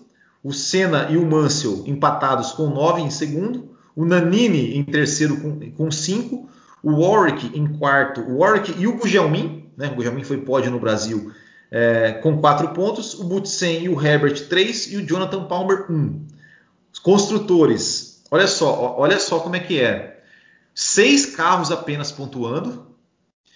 o 0.43 0.53
Senna 0.53 1.09
e 1.11 1.17
o 1.17 1.27
Mansell 1.27 1.85
empatados 1.87 2.53
com 2.53 2.69
9 2.69 3.03
em 3.03 3.11
segundo, 3.11 3.77
o 3.97 4.05
Nanini 4.05 4.77
em 4.77 4.85
terceiro 4.85 5.37
com, 5.41 5.71
com 5.73 5.91
5, 5.91 6.49
o 6.83 6.93
Warwick 6.93 7.59
em 7.59 7.67
quarto, 7.79 8.21
o 8.23 8.39
Warwick 8.39 8.75
e 8.79 8.87
o 8.87 8.97
Gugelmin, 8.97 9.71
né? 9.77 9.89
o 9.89 9.95
Gugelmin 9.95 10.25
foi 10.25 10.39
pódio 10.39 10.71
no 10.71 10.79
Brasil 10.79 11.33
é, 11.71 12.13
com 12.13 12.39
4 12.39 12.69
pontos, 12.69 13.15
o 13.15 13.25
Butsen 13.25 13.85
e 13.85 13.89
o 13.89 14.01
Herbert 14.01 14.49
3 14.49 14.93
e 14.93 14.97
o 14.97 15.07
Jonathan 15.07 15.45
Palmer 15.45 15.87
1. 15.91 15.95
Os 15.95 16.40
construtores, 17.03 18.23
olha 18.31 18.47
só, 18.47 18.97
olha 18.99 19.19
só 19.19 19.41
como 19.41 19.57
é 19.57 19.61
que 19.61 19.81
é. 19.81 20.23
Seis 20.75 21.27
carros 21.27 21.71
apenas 21.71 22.13
pontuando, 22.13 22.91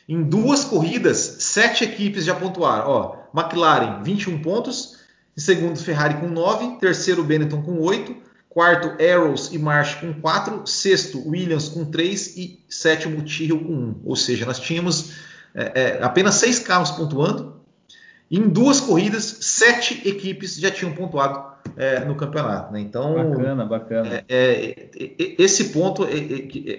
em 0.09 0.23
duas 0.23 0.65
corridas, 0.65 1.37
sete 1.41 1.83
equipes 1.85 2.25
já 2.25 2.35
pontuaram. 2.35 2.89
Ó, 2.89 3.17
McLaren, 3.35 4.03
21 4.03 4.43
pontos. 4.43 4.99
Em 5.37 5.41
segundo, 5.41 5.79
Ferrari 5.79 6.21
com 6.21 6.29
9. 6.29 6.79
Terceiro, 6.79 7.25
Benetton 7.25 7.63
com 7.63 7.81
8. 7.81 8.15
Quarto, 8.49 9.03
Arrows 9.03 9.51
e 9.53 9.59
March 9.59 10.01
com 10.01 10.13
4. 10.21 10.67
Sexto, 10.67 11.27
Williams 11.27 11.71
com 11.71 11.87
3. 11.87 12.37
E 12.37 12.65
sétimo, 12.69 13.23
Tyrrell 13.23 13.59
com 13.61 13.73
1. 13.73 14.01
Ou 14.05 14.15
seja, 14.15 14.45
nós 14.45 14.61
tínhamos 14.61 15.13
é, 15.55 15.73
é, 15.75 16.03
apenas 16.03 16.35
seis 16.35 16.59
carros 16.59 16.91
pontuando. 16.91 17.55
Em 18.31 18.49
duas 18.49 18.81
corridas, 18.81 19.39
sete 19.41 20.07
equipes 20.07 20.57
já 20.57 20.71
tinham 20.71 20.93
pontuado 20.93 21.54
é, 21.77 22.01
no 22.05 22.15
campeonato. 22.15 22.73
Né? 22.73 22.81
Então, 22.81 23.15
bacana, 23.15 23.65
bacana. 23.65 24.09
É, 24.15 24.25
é, 24.29 24.89
é, 24.99 25.35
esse 25.39 25.71
ponto 25.71 26.05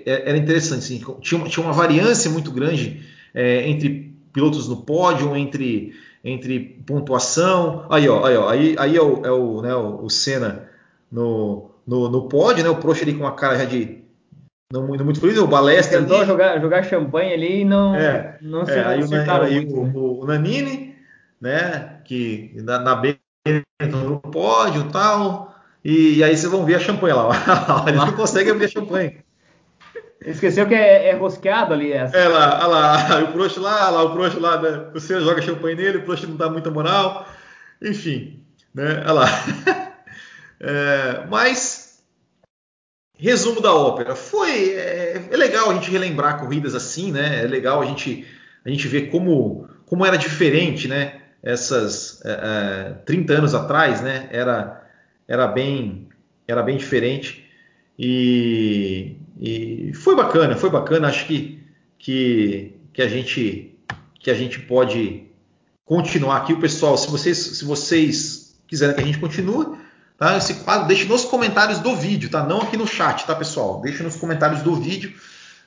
era 0.06 0.38
interessante. 0.38 0.80
Assim, 0.80 1.20
tinha, 1.22 1.40
uma, 1.40 1.50
tinha 1.50 1.66
uma 1.66 1.74
variância 1.74 2.30
muito 2.30 2.52
grande 2.52 3.06
é, 3.34 3.68
entre 3.68 4.16
pilotos 4.34 4.68
no 4.68 4.78
pódio, 4.78 5.36
entre, 5.36 5.94
entre 6.24 6.60
pontuação. 6.86 7.86
Aí, 7.90 8.08
ó, 8.08 8.26
aí, 8.26 8.38
ó, 8.38 8.50
aí, 8.50 8.76
aí 8.78 8.98
é 8.98 9.02
o, 9.02 9.26
é 9.26 9.32
o, 9.32 9.62
né, 9.62 9.76
o 9.76 10.10
Senna 10.10 10.70
no, 11.12 11.72
no, 11.86 12.10
no 12.10 12.28
pódio, 12.28 12.64
né? 12.64 12.70
O 12.70 12.78
Prost 12.78 13.02
ali 13.02 13.14
com 13.14 13.26
a 13.26 13.34
cara 13.34 13.58
já 13.58 13.66
de 13.66 14.04
não 14.72 14.88
muito, 14.88 15.06
muito 15.06 15.20
feliz, 15.20 15.38
o 15.38 15.48
Balestra 15.48 16.00
Tentou 16.02 16.18
ali. 16.18 16.26
jogar, 16.26 16.60
jogar 16.60 16.84
champanhe 16.84 17.34
ali 17.34 17.62
e 17.62 17.66
não, 17.66 17.96
é, 17.96 18.38
não 18.42 18.66
se 18.66 18.72
é, 18.72 18.84
aí, 18.84 19.00
acertaram 19.00 19.46
aí, 19.46 19.56
muito, 19.64 19.80
o, 19.80 19.86
né? 19.86 19.92
o, 19.96 20.20
o, 20.22 20.26
Nanini, 20.26 20.96
né? 21.40 22.00
Que 22.04 22.52
na, 22.56 22.80
na 22.80 22.96
B 22.96 23.18
no 23.82 24.20
pódio 24.20 24.82
e 24.88 24.92
tal. 24.92 25.56
E, 25.84 26.18
e, 26.18 26.24
aí 26.24 26.36
vocês 26.36 26.52
vão 26.52 26.66
ver 26.66 26.76
a 26.76 26.80
champanhe 26.80 27.14
lá. 27.14 27.30
Eles 27.88 28.00
não 28.00 28.14
conseguem 28.14 28.52
abrir 28.52 28.66
a 28.66 28.70
champanhe. 28.70 29.26
Esqueceu 30.26 30.68
que 30.68 30.74
é, 30.74 31.10
é 31.10 31.14
rosqueado 31.14 31.74
ali 31.74 31.92
essa. 31.92 32.18
É 32.18 32.28
lá, 32.28 32.58
olha 32.58 32.68
lá, 32.68 33.20
o 33.30 33.34
Prost 33.34 33.58
lá, 33.58 33.90
lá, 33.92 34.04
o 34.04 34.14
Prost 34.14 34.38
lá, 34.40 34.60
né? 34.60 34.90
você 34.92 35.22
joga 35.22 35.42
champanhe 35.42 35.76
nele, 35.76 36.00
o 36.00 36.04
Prost 36.04 36.24
não 36.24 36.36
dá 36.36 36.50
muita 36.50 36.72
moral, 36.72 37.28
enfim, 37.82 38.44
né? 38.74 39.04
Olha 39.04 39.12
lá. 39.12 39.26
É, 40.58 41.28
mas, 41.30 42.02
resumo 43.18 43.60
da 43.60 43.74
ópera, 43.76 44.16
foi, 44.16 44.70
é, 44.70 45.28
é, 45.30 45.36
legal 45.36 45.70
a 45.70 45.74
gente 45.74 45.92
relembrar 45.92 46.40
corridas 46.40 46.74
assim, 46.74 47.12
né? 47.12 47.44
É 47.44 47.46
legal 47.46 47.82
a 47.82 47.86
gente, 47.86 48.26
a 48.64 48.70
gente 48.70 48.88
ver 48.88 49.12
como, 49.12 49.68
como 49.86 50.06
era 50.06 50.18
diferente, 50.18 50.88
né? 50.88 51.22
Essas 51.46 52.22
é, 52.26 52.96
30 53.06 53.34
é, 53.34 53.38
anos 53.38 53.54
atrás, 53.56 54.02
né? 54.02 54.28
Era, 54.32 54.84
era, 55.28 55.48
bem, 55.48 56.10
era 56.48 56.62
bem 56.62 56.76
diferente 56.76 57.46
e 57.98 59.16
e 59.40 59.92
foi 59.94 60.16
bacana, 60.16 60.56
foi 60.56 60.70
bacana. 60.70 61.08
Acho 61.08 61.26
que, 61.26 61.62
que, 61.98 62.74
que, 62.94 63.02
a, 63.02 63.08
gente, 63.08 63.78
que 64.20 64.32
a 64.32 64.34
gente 64.34 64.60
pode 64.60 65.24
continuar 65.84 66.38
aqui. 66.38 66.54
O 66.54 66.60
pessoal, 66.60 66.98
se 66.98 67.10
vocês, 67.10 67.38
se 67.38 67.66
vocês 67.66 68.56
quiserem 68.68 68.96
que 68.96 69.02
a 69.02 69.06
gente 69.06 69.20
continue, 69.20 69.78
tá? 70.18 70.38
Esse 70.38 70.56
quadro, 70.56 70.88
deixe 70.88 71.06
nos 71.06 71.26
comentários 71.26 71.80
do 71.80 71.96
vídeo, 71.96 72.30
tá? 72.30 72.46
Não 72.46 72.62
aqui 72.62 72.78
no 72.78 72.88
chat, 72.88 73.26
tá, 73.26 73.36
pessoal? 73.36 73.82
Deixe 73.82 74.02
nos 74.02 74.16
comentários 74.16 74.62
do 74.62 74.76
vídeo. 74.76 75.14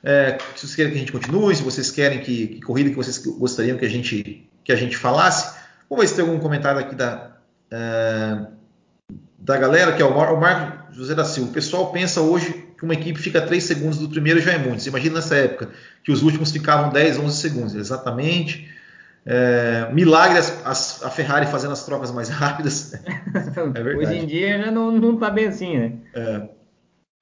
É, 0.03 0.37
se 0.55 0.61
vocês 0.61 0.75
querem 0.75 0.91
que 0.91 0.97
a 0.97 0.99
gente 1.01 1.11
continue, 1.11 1.55
se 1.55 1.61
vocês 1.61 1.91
querem 1.91 2.21
que, 2.21 2.47
que 2.47 2.61
corrida 2.61 2.89
que 2.89 2.95
vocês 2.95 3.17
gostariam 3.17 3.77
que 3.77 3.85
a 3.85 3.89
gente, 3.89 4.49
que 4.63 4.71
a 4.71 4.75
gente 4.75 4.97
falasse. 4.97 5.58
Vamos 5.89 6.03
ver 6.03 6.07
se 6.07 6.15
tem 6.15 6.23
algum 6.23 6.39
comentário 6.39 6.79
aqui 6.79 6.93
da, 6.93 7.31
é, 7.71 8.45
da 9.37 9.57
galera, 9.57 9.93
que 9.93 10.01
é 10.01 10.05
o, 10.05 10.15
Mar, 10.15 10.33
o 10.33 10.39
Marco 10.39 10.93
José 10.93 11.15
da 11.15 11.25
Silva. 11.25 11.49
O 11.49 11.53
pessoal 11.53 11.91
pensa 11.91 12.21
hoje 12.21 12.67
que 12.77 12.83
uma 12.83 12.93
equipe 12.93 13.19
fica 13.19 13.41
3 13.41 13.63
segundos 13.63 13.97
do 13.97 14.07
primeiro 14.07 14.39
já 14.39 14.53
é 14.53 14.57
muito. 14.57 14.83
Você 14.83 14.89
imagina 14.89 15.15
nessa 15.15 15.35
época 15.35 15.69
que 16.03 16.11
os 16.11 16.21
últimos 16.21 16.51
ficavam 16.51 16.91
10, 16.91 17.17
11 17.17 17.37
segundos. 17.37 17.75
Exatamente. 17.75 18.69
É, 19.25 19.89
milagre 19.91 20.37
as, 20.37 21.03
a 21.03 21.09
Ferrari 21.09 21.45
fazendo 21.47 21.73
as 21.73 21.83
trocas 21.85 22.11
mais 22.11 22.29
rápidas. 22.29 22.93
é. 23.75 23.95
Hoje 23.97 24.15
em 24.15 24.25
dia 24.25 24.63
já 24.63 24.71
não, 24.71 24.91
não 24.91 25.17
tá 25.17 25.29
bem 25.29 25.47
assim, 25.47 25.77
né? 25.77 25.93
É. 26.13 26.49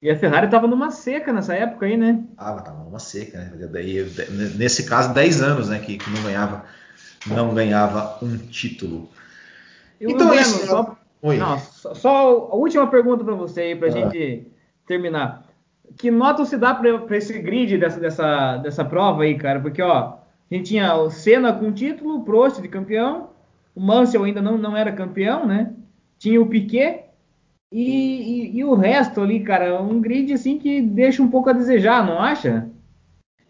E 0.01 0.11
a 0.11 0.15
Ferrari 0.15 0.45
estava 0.45 0.67
numa 0.67 0.91
seca 0.91 1.33
nessa 1.33 1.55
época 1.55 1.87
aí, 1.87 1.97
né? 1.97 2.23
Ah, 2.37 2.53
mas 2.53 2.63
tava 2.63 2.83
numa 2.83 2.99
seca, 2.99 3.39
né? 3.39 3.67
Daí, 3.71 4.05
nesse 4.55 4.83
caso, 4.83 5.11
10 5.13 5.41
anos, 5.41 5.69
né? 5.69 5.79
Que, 5.79 5.97
que 5.97 6.09
não 6.11 6.21
ganhava 6.21 6.65
não 7.29 7.53
ganhava 7.53 8.17
um 8.21 8.37
título. 8.37 9.09
Eu 9.99 10.11
então 10.11 10.33
é 10.33 10.41
isso. 10.41 10.65
Só, 10.67 10.97
não, 11.23 11.59
só, 11.59 11.93
só, 11.93 12.49
a 12.51 12.55
última 12.55 12.87
pergunta 12.87 13.23
para 13.23 13.35
você 13.35 13.61
aí, 13.61 13.75
para 13.75 13.87
a 13.87 13.91
ah. 13.91 13.93
gente 13.93 14.47
terminar 14.85 15.47
que 15.95 16.11
nota 16.11 16.43
se 16.45 16.57
dá 16.57 16.73
para 16.73 17.17
esse 17.17 17.39
grid 17.39 17.77
dessa, 17.77 17.99
dessa, 17.99 18.57
dessa 18.57 18.83
prova 18.83 19.23
aí, 19.23 19.35
cara? 19.35 19.59
Porque, 19.59 19.81
ó, 19.81 20.15
a 20.49 20.53
gente 20.53 20.69
tinha 20.69 20.93
o 20.95 21.09
Senna 21.09 21.53
com 21.53 21.71
título, 21.71 22.17
o 22.17 22.23
Prost 22.23 22.61
de 22.61 22.67
campeão, 22.67 23.29
o 23.75 23.79
Mansell 23.81 24.23
ainda 24.23 24.41
não, 24.41 24.57
não 24.57 24.75
era 24.75 24.91
campeão, 24.91 25.45
né? 25.45 25.73
Tinha 26.17 26.41
o 26.41 26.47
Piquet 26.47 27.05
e, 27.71 27.81
e, 27.81 28.57
e, 28.57 28.63
o 28.63 28.75
resto 28.75 29.21
ali, 29.21 29.41
cara, 29.41 29.81
um 29.81 30.01
grid 30.01 30.33
assim 30.33 30.57
que 30.57 30.81
deixa 30.81 31.21
um 31.21 31.29
pouco 31.29 31.49
a 31.49 31.53
desejar, 31.53 32.05
não 32.05 32.19
acha? 32.19 32.69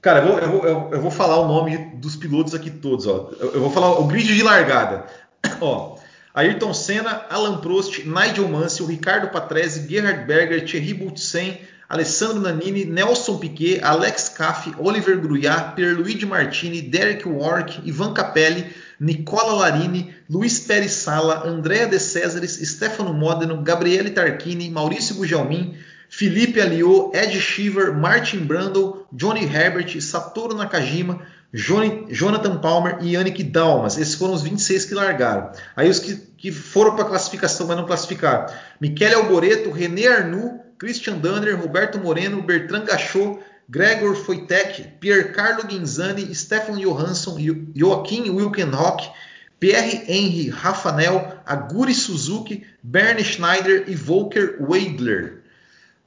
Cara, 0.02 0.20
eu 0.20 0.28
vou, 0.28 0.39
eu 0.39 0.50
vou, 0.50 0.93
eu 0.93 1.02
vou 1.02 1.12
falar 1.12 1.39
o 1.39 1.48
nome 1.48 1.78
dos 1.95 2.16
pilotos 2.16 2.54
aqui 2.54 2.70
todos, 2.70 3.08
ó. 3.08 3.32
Eu, 3.39 3.54
eu 3.54 3.62
vou 3.62 3.72
falar 3.72 4.00
o 4.00 4.06
grid 4.06 4.36
de 4.36 4.43
largada. 4.43 5.06
ó, 5.60 5.98
Ayrton 6.34 6.74
Senna, 6.74 7.26
Alan 7.30 7.58
Prost, 7.62 8.06
Nigel 8.06 8.48
Mansell, 8.48 8.86
Ricardo 8.86 9.30
Patrese, 9.30 9.88
Gerhard 9.89 10.26
Berger, 10.26 10.64
Thierry 10.66 10.93
Boutsen, 10.93 11.58
Alessandro 11.89 12.41
Nannini, 12.41 12.86
Nelson 12.86 13.39
Piquet, 13.39 13.82
Alex 13.82 14.30
Caff, 14.30 14.68
Oliver 14.78 15.18
Gruyat, 15.20 15.76
Pierluigi 15.76 16.26
Martini, 16.26 16.82
Derek 16.82 17.26
Warwick, 17.26 17.82
Ivan 17.86 18.14
Capelli, 18.14 18.66
Nicola 19.00 19.54
Larini, 19.54 20.14
Luiz 20.30 20.60
Pérez 20.60 20.91
Sala, 20.91 21.48
Andrea 21.48 21.88
De 21.88 21.98
Césares, 21.98 22.60
Stefano 22.62 23.14
Modeno, 23.14 23.64
Gabriele 23.64 24.10
Tarquini, 24.10 24.70
Maurício 24.70 25.16
Gugelmin, 25.16 25.76
Felipe 26.10 26.60
Aliot, 26.60 27.16
Ed 27.16 27.39
Shiver, 27.39 27.93
Martin 27.93 28.45
Brundle, 28.45 29.05
Johnny 29.12 29.45
Herbert, 29.45 29.99
Satoru 30.01 30.55
Nakajima, 30.55 31.22
Jonathan 31.53 32.58
Palmer 32.58 32.97
e 33.01 33.14
Yannick 33.14 33.43
Dalmas. 33.43 33.97
Esses 33.97 34.16
foram 34.16 34.34
os 34.34 34.41
26 34.41 34.86
que 34.86 34.93
largaram. 34.93 35.51
Aí 35.76 35.89
os 35.89 35.99
que, 35.99 36.16
que 36.38 36.51
foram 36.51 36.95
para 36.95 37.05
a 37.05 37.10
classificação, 37.10 37.68
mas 37.68 37.78
não 37.78 37.86
classificaram. 37.86 38.53
Michele 38.80 39.16
Alboreto, 39.16 39.72
René 39.72 40.08
Arnoux, 40.08 40.60
Christian 40.78 41.18
Danner, 41.18 41.60
Roberto 41.60 41.97
Moreno, 41.97 42.41
Bertrand 42.41 42.86
Gachot, 42.86 43.39
Gregor 43.70 44.16
Foitek, 44.16 44.99
Piercarlo 44.99 45.64
Ghinzani, 45.68 46.34
Stefan 46.34 46.80
Johansson, 46.80 47.38
Joaquim 47.76 48.30
Wilkenhock, 48.30 49.12
Pierre-Henri 49.60 50.49
Rafanel, 50.49 51.41
Aguri 51.45 51.93
Suzuki, 51.93 52.66
Bernie 52.84 53.24
Schneider 53.24 53.86
e 53.89 53.95
Volker 53.95 54.58
Weidler. 54.62 55.43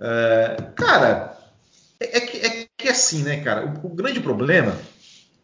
Uh, 0.01 0.73
cara, 0.75 1.37
é, 2.01 2.17
é, 2.17 2.21
que, 2.21 2.39
é 2.39 2.67
que 2.77 2.89
é 2.89 2.91
assim, 2.91 3.23
né, 3.23 3.43
cara? 3.43 3.67
O, 3.67 3.87
o 3.87 3.95
grande 3.95 4.19
problema 4.19 4.75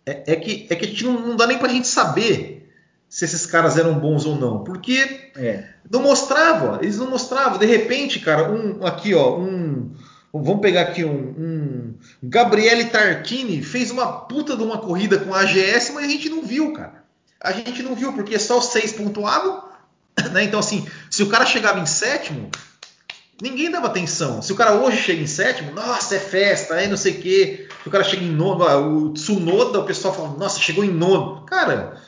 é, 0.06 0.32
é, 0.32 0.36
que, 0.36 0.66
é 0.70 0.74
que 0.74 0.84
a 0.86 0.88
gente 0.88 1.04
não, 1.04 1.20
não 1.20 1.36
dá 1.36 1.46
nem 1.46 1.58
pra 1.58 1.68
gente 1.68 1.86
saber 1.86 2.72
se 3.08 3.24
esses 3.24 3.44
caras 3.44 3.76
eram 3.76 3.98
bons 3.98 4.24
ou 4.24 4.36
não, 4.36 4.64
porque 4.64 5.30
é. 5.36 5.64
não 5.90 6.02
mostrava, 6.02 6.78
eles 6.82 6.96
não 6.96 7.10
mostravam. 7.10 7.58
De 7.58 7.66
repente, 7.66 8.18
cara, 8.20 8.50
um 8.50 8.84
aqui, 8.86 9.14
ó, 9.14 9.38
um, 9.38 9.94
vamos 10.32 10.60
pegar 10.60 10.82
aqui 10.82 11.04
um, 11.04 11.34
um 11.38 11.94
Gabriele 12.22 12.86
Tarquini 12.86 13.62
fez 13.62 13.90
uma 13.90 14.20
puta 14.20 14.56
de 14.56 14.62
uma 14.62 14.78
corrida 14.78 15.18
com 15.18 15.34
a 15.34 15.40
AGS, 15.40 15.92
mas 15.92 16.04
a 16.04 16.08
gente 16.08 16.28
não 16.28 16.42
viu, 16.42 16.72
cara. 16.72 17.04
A 17.40 17.52
gente 17.52 17.82
não 17.82 17.94
viu 17.94 18.12
porque 18.12 18.38
só 18.38 18.58
os 18.58 18.66
seis 18.66 18.92
pontuavam, 18.92 19.62
né? 20.32 20.44
Então 20.44 20.60
assim, 20.60 20.86
se 21.10 21.22
o 21.22 21.28
cara 21.28 21.46
chegava 21.46 21.78
em 21.78 21.86
sétimo, 21.86 22.50
ninguém 23.40 23.70
dava 23.70 23.86
atenção. 23.86 24.42
Se 24.42 24.52
o 24.52 24.56
cara 24.56 24.74
hoje 24.74 24.98
chega 24.98 25.22
em 25.22 25.26
sétimo, 25.26 25.72
nossa, 25.72 26.16
é 26.16 26.18
festa, 26.18 26.74
aí 26.74 26.88
não 26.88 26.96
sei 26.96 27.12
o 27.12 27.20
quê. 27.20 27.68
Se 27.82 27.88
o 27.88 27.90
cara 27.90 28.04
chega 28.04 28.24
em 28.24 28.30
nono, 28.30 28.64
o 28.64 29.12
Tsunoda, 29.12 29.80
o 29.80 29.84
pessoal 29.84 30.14
fala, 30.14 30.36
nossa, 30.38 30.60
chegou 30.60 30.84
em 30.84 30.90
nono. 30.90 31.44
Cara, 31.46 32.00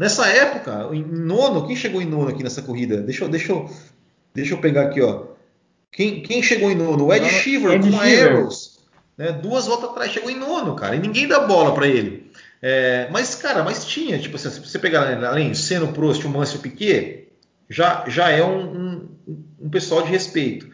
Nessa 0.00 0.26
época, 0.28 0.88
em 0.94 1.04
nono, 1.04 1.66
quem 1.66 1.76
chegou 1.76 2.00
em 2.00 2.06
nono 2.06 2.30
aqui 2.30 2.42
nessa 2.42 2.62
corrida? 2.62 3.02
Deixa 3.02 3.22
eu, 3.22 3.28
deixa 3.28 3.52
eu, 3.52 3.70
deixa 4.34 4.54
eu 4.54 4.58
pegar 4.58 4.84
aqui, 4.84 5.02
ó. 5.02 5.24
Quem, 5.92 6.22
quem 6.22 6.42
chegou 6.42 6.70
em 6.70 6.74
nono? 6.74 7.04
O 7.04 7.12
Ed 7.12 7.28
Shiver 7.28 7.72
Ed 7.72 7.90
com 7.90 7.98
a 7.98 8.04
Arrows. 8.04 8.78
Né? 9.18 9.30
Duas 9.32 9.66
voltas 9.66 9.90
atrás, 9.90 10.10
chegou 10.10 10.30
em 10.30 10.38
nono, 10.38 10.74
cara. 10.74 10.96
E 10.96 10.98
ninguém 10.98 11.28
dá 11.28 11.40
bola 11.40 11.74
para 11.74 11.86
ele. 11.86 12.32
É, 12.62 13.10
mas, 13.10 13.34
cara, 13.34 13.62
mas 13.62 13.84
tinha, 13.84 14.18
tipo, 14.18 14.38
se 14.38 14.48
você 14.48 14.78
pegar 14.78 15.22
além 15.22 15.52
Seno, 15.52 15.92
Prost, 15.92 16.24
o 16.24 16.30
Mancio 16.30 16.60
o 16.60 16.62
Piquet, 16.62 17.28
já, 17.70 18.04
já 18.08 18.28
é 18.30 18.44
um, 18.44 18.58
um, 18.58 19.08
um 19.62 19.70
pessoal 19.70 20.02
de 20.02 20.10
respeito. 20.10 20.68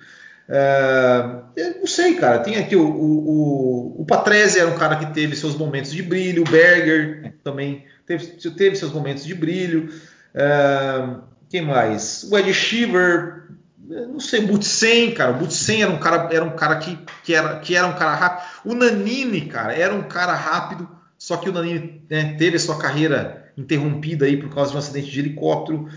É, 0.49 1.25
eu 1.57 1.81
não 1.81 1.87
sei, 1.87 2.15
cara. 2.15 2.39
Tem 2.39 2.57
aqui 2.57 2.75
o, 2.75 2.89
o, 2.89 3.29
o, 3.29 4.03
o 4.03 4.07
Patrese 4.07 4.59
era 4.59 4.71
um 4.71 4.79
cara 4.79 4.97
que 4.97 5.13
teve 5.13 5.37
seus 5.37 5.55
momentos 5.55 5.93
de 5.93 6.03
brilho, 6.03 6.43
o 6.43 6.51
Berger 6.51 7.35
também 7.45 7.85
teve, 8.07 8.27
teve 8.51 8.77
seus 8.77 8.93
momentos 8.93 9.25
de 9.25 9.35
brilho. 9.35 9.91
Uh, 10.35 11.23
quem 11.49 11.63
mais? 11.63 12.25
O 12.31 12.39
Ed 12.39 12.53
Shiver, 12.53 13.49
não 13.79 14.21
sei, 14.21 14.45
o 14.45 14.47
Butsen, 14.47 15.13
cara. 15.13 15.33
O 15.33 15.39
Butsen 15.39 15.83
era 15.83 15.91
um 15.91 15.99
cara, 15.99 16.29
era 16.33 16.45
um 16.45 16.57
cara 16.57 16.77
que, 16.77 16.99
que, 17.23 17.35
era, 17.35 17.59
que 17.59 17.77
era 17.77 17.87
um 17.87 17.95
cara 17.95 18.15
rápido. 18.15 18.47
O 18.65 18.75
Nanini, 18.75 19.43
cara, 19.43 19.75
era 19.75 19.95
um 19.95 20.03
cara 20.03 20.35
rápido, 20.35 20.89
só 21.19 21.37
que 21.37 21.49
o 21.49 21.53
Nanini 21.53 22.03
né, 22.09 22.35
teve 22.39 22.57
a 22.57 22.61
sua 22.61 22.79
carreira 22.79 23.53
interrompida 23.57 24.27
aí 24.27 24.37
por 24.37 24.53
causa 24.53 24.71
de 24.71 24.77
um 24.77 24.81
acidente 24.81 25.11
de 25.11 25.21
helicóptero. 25.21 25.89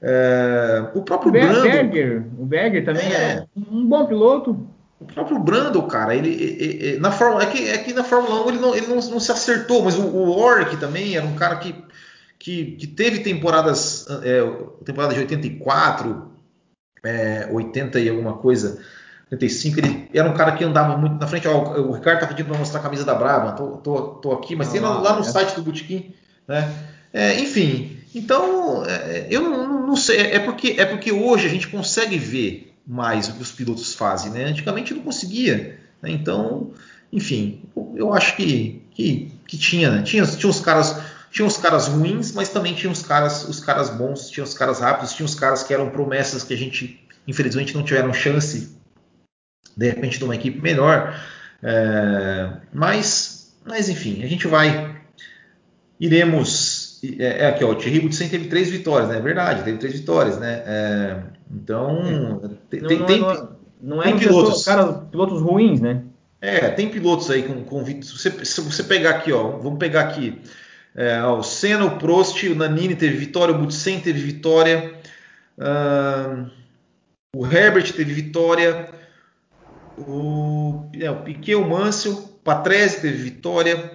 Uh, 0.00 0.98
o 0.98 1.02
próprio 1.02 1.30
o 1.30 1.32
Brando. 1.32 1.62
Berger, 1.62 2.24
o 2.38 2.46
Berger 2.46 2.84
também 2.84 3.12
é, 3.12 3.46
um 3.56 3.84
bom 3.84 4.06
piloto. 4.06 4.68
O 5.00 5.04
próprio 5.04 5.38
Brando, 5.38 5.82
cara, 5.84 6.14
ele, 6.14 6.28
ele, 6.28 6.84
ele, 6.84 6.98
na 6.98 7.10
Fórmula, 7.10 7.42
é 7.42 7.46
que, 7.46 7.68
é 7.68 7.78
que 7.78 7.92
na 7.92 8.04
Fórmula 8.04 8.44
1 8.44 8.48
ele 8.48 8.58
não, 8.58 8.74
ele 8.74 8.86
não, 8.86 8.96
não 8.96 9.20
se 9.20 9.30
acertou, 9.30 9.82
mas 9.84 9.96
o, 9.96 10.02
o 10.02 10.40
Warwick 10.40 10.76
também 10.76 11.16
era 11.16 11.24
um 11.24 11.34
cara 11.34 11.56
que, 11.56 11.74
que, 12.38 12.72
que 12.72 12.86
teve 12.86 13.20
temporadas, 13.20 14.06
é, 14.22 14.40
temporada 14.84 15.14
de 15.14 15.20
84, 15.20 16.30
é, 17.04 17.48
80 17.52 18.00
e 18.00 18.08
alguma 18.08 18.34
coisa, 18.34 18.80
85, 19.30 19.78
ele 19.78 20.10
era 20.14 20.28
um 20.28 20.34
cara 20.34 20.52
que 20.52 20.64
andava 20.64 20.96
muito 20.96 21.18
na 21.20 21.26
frente. 21.26 21.46
Ó, 21.46 21.78
o, 21.80 21.92
Ricardo 21.92 22.20
tá 22.20 22.26
pedindo 22.26 22.48
para 22.48 22.58
mostrar 22.58 22.80
a 22.80 22.82
camisa 22.82 23.04
da 23.04 23.14
Braba, 23.14 23.52
tô, 23.52 23.76
tô, 23.78 24.00
tô 24.14 24.32
aqui, 24.32 24.56
mas 24.56 24.68
ah, 24.68 24.72
tem 24.72 24.80
lá, 24.80 25.00
lá 25.00 25.14
no 25.14 25.20
é. 25.20 25.24
site 25.24 25.54
do 25.54 25.62
Botequim, 25.62 26.14
né? 26.46 26.72
É, 27.12 27.38
enfim, 27.40 27.97
então 28.14 28.84
é, 28.86 29.26
eu 29.30 29.42
não, 29.42 29.86
não, 29.86 29.96
sei, 29.96 30.18
é 30.18 30.38
porque, 30.38 30.76
é 30.78 30.84
porque 30.84 31.12
hoje 31.12 31.46
a 31.46 31.50
gente 31.50 31.68
consegue 31.68 32.18
ver 32.18 32.74
mais 32.86 33.28
o 33.28 33.34
que 33.34 33.42
os 33.42 33.52
pilotos 33.52 33.94
fazem. 33.94 34.30
Né? 34.30 34.44
Antigamente 34.44 34.94
não 34.94 35.02
conseguia. 35.02 35.78
Né? 36.02 36.10
Então, 36.10 36.72
enfim, 37.12 37.62
eu 37.94 38.12
acho 38.14 38.36
que, 38.36 38.82
que, 38.92 39.30
que 39.46 39.58
tinha, 39.58 39.90
né? 39.90 40.02
tinha, 40.02 40.24
tinha 40.26 40.50
os 40.50 40.60
caras 40.60 40.96
tinha 41.30 41.46
os 41.46 41.56
caras 41.56 41.88
ruins, 41.88 42.32
mas 42.32 42.48
também 42.48 42.74
tinha 42.74 42.90
os 42.90 43.02
caras, 43.02 43.46
os 43.48 43.60
caras 43.60 43.90
bons, 43.90 44.30
tinha 44.30 44.44
os 44.44 44.54
caras 44.54 44.80
rápidos, 44.80 45.12
tinha 45.12 45.26
os 45.26 45.34
caras 45.34 45.62
que 45.62 45.74
eram 45.74 45.90
promessas 45.90 46.42
que 46.42 46.54
a 46.54 46.56
gente, 46.56 47.06
infelizmente, 47.26 47.74
não 47.74 47.84
tiveram 47.84 48.12
chance, 48.12 48.76
de 49.76 49.86
repente, 49.86 50.18
de 50.18 50.24
uma 50.24 50.34
equipe 50.34 50.60
melhor. 50.60 51.14
É, 51.62 52.50
mas, 52.72 53.54
mas, 53.64 53.88
enfim, 53.88 54.22
a 54.24 54.26
gente 54.26 54.46
vai. 54.46 54.96
Iremos. 56.00 56.77
É, 57.18 57.44
é 57.44 57.46
aqui, 57.46 57.64
ó, 57.64 57.70
o 57.70 57.74
Thierry 57.74 58.00
Boutsen 58.00 58.28
teve 58.28 58.48
três 58.48 58.70
vitórias, 58.70 59.08
né? 59.08 59.18
É 59.18 59.20
verdade, 59.20 59.62
teve 59.62 59.78
três 59.78 59.94
vitórias, 59.94 60.38
né? 60.38 60.62
É, 60.66 61.16
então, 61.54 62.40
é. 62.42 62.48
tem, 62.70 62.80
não, 62.80 63.06
tem, 63.06 63.20
não, 63.20 63.30
é, 63.30 63.48
não 63.80 64.02
é 64.02 64.04
tem 64.06 64.18
pilotos. 64.18 64.64
Cara, 64.64 64.92
pilotos 64.92 65.40
ruins, 65.40 65.80
né? 65.80 66.02
É, 66.40 66.68
tem 66.70 66.88
pilotos 66.88 67.30
aí 67.30 67.42
com, 67.42 67.64
com 67.64 67.84
se, 67.84 68.00
você, 68.02 68.44
se 68.44 68.60
você 68.60 68.82
pegar 68.84 69.10
aqui, 69.10 69.32
ó, 69.32 69.58
vamos 69.58 69.78
pegar 69.78 70.02
aqui. 70.02 70.40
É, 70.94 71.22
ó, 71.22 71.38
o 71.38 71.42
Senna, 71.42 71.84
o 71.84 71.98
Prost, 71.98 72.42
o 72.44 72.54
Nanini 72.54 72.96
teve 72.96 73.16
vitória, 73.16 73.54
o 73.54 73.58
Butsen 73.58 74.00
teve 74.00 74.20
vitória, 74.20 74.94
uh, 75.58 76.50
o 77.36 77.46
Herbert 77.46 77.92
teve 77.92 78.12
vitória, 78.12 78.88
o, 79.96 80.88
é, 80.98 81.10
o 81.10 81.22
Piquet, 81.22 81.56
o 81.56 81.68
Mansell, 81.68 82.12
o 82.12 82.28
Patrese 82.42 83.00
teve 83.00 83.16
vitória, 83.16 83.92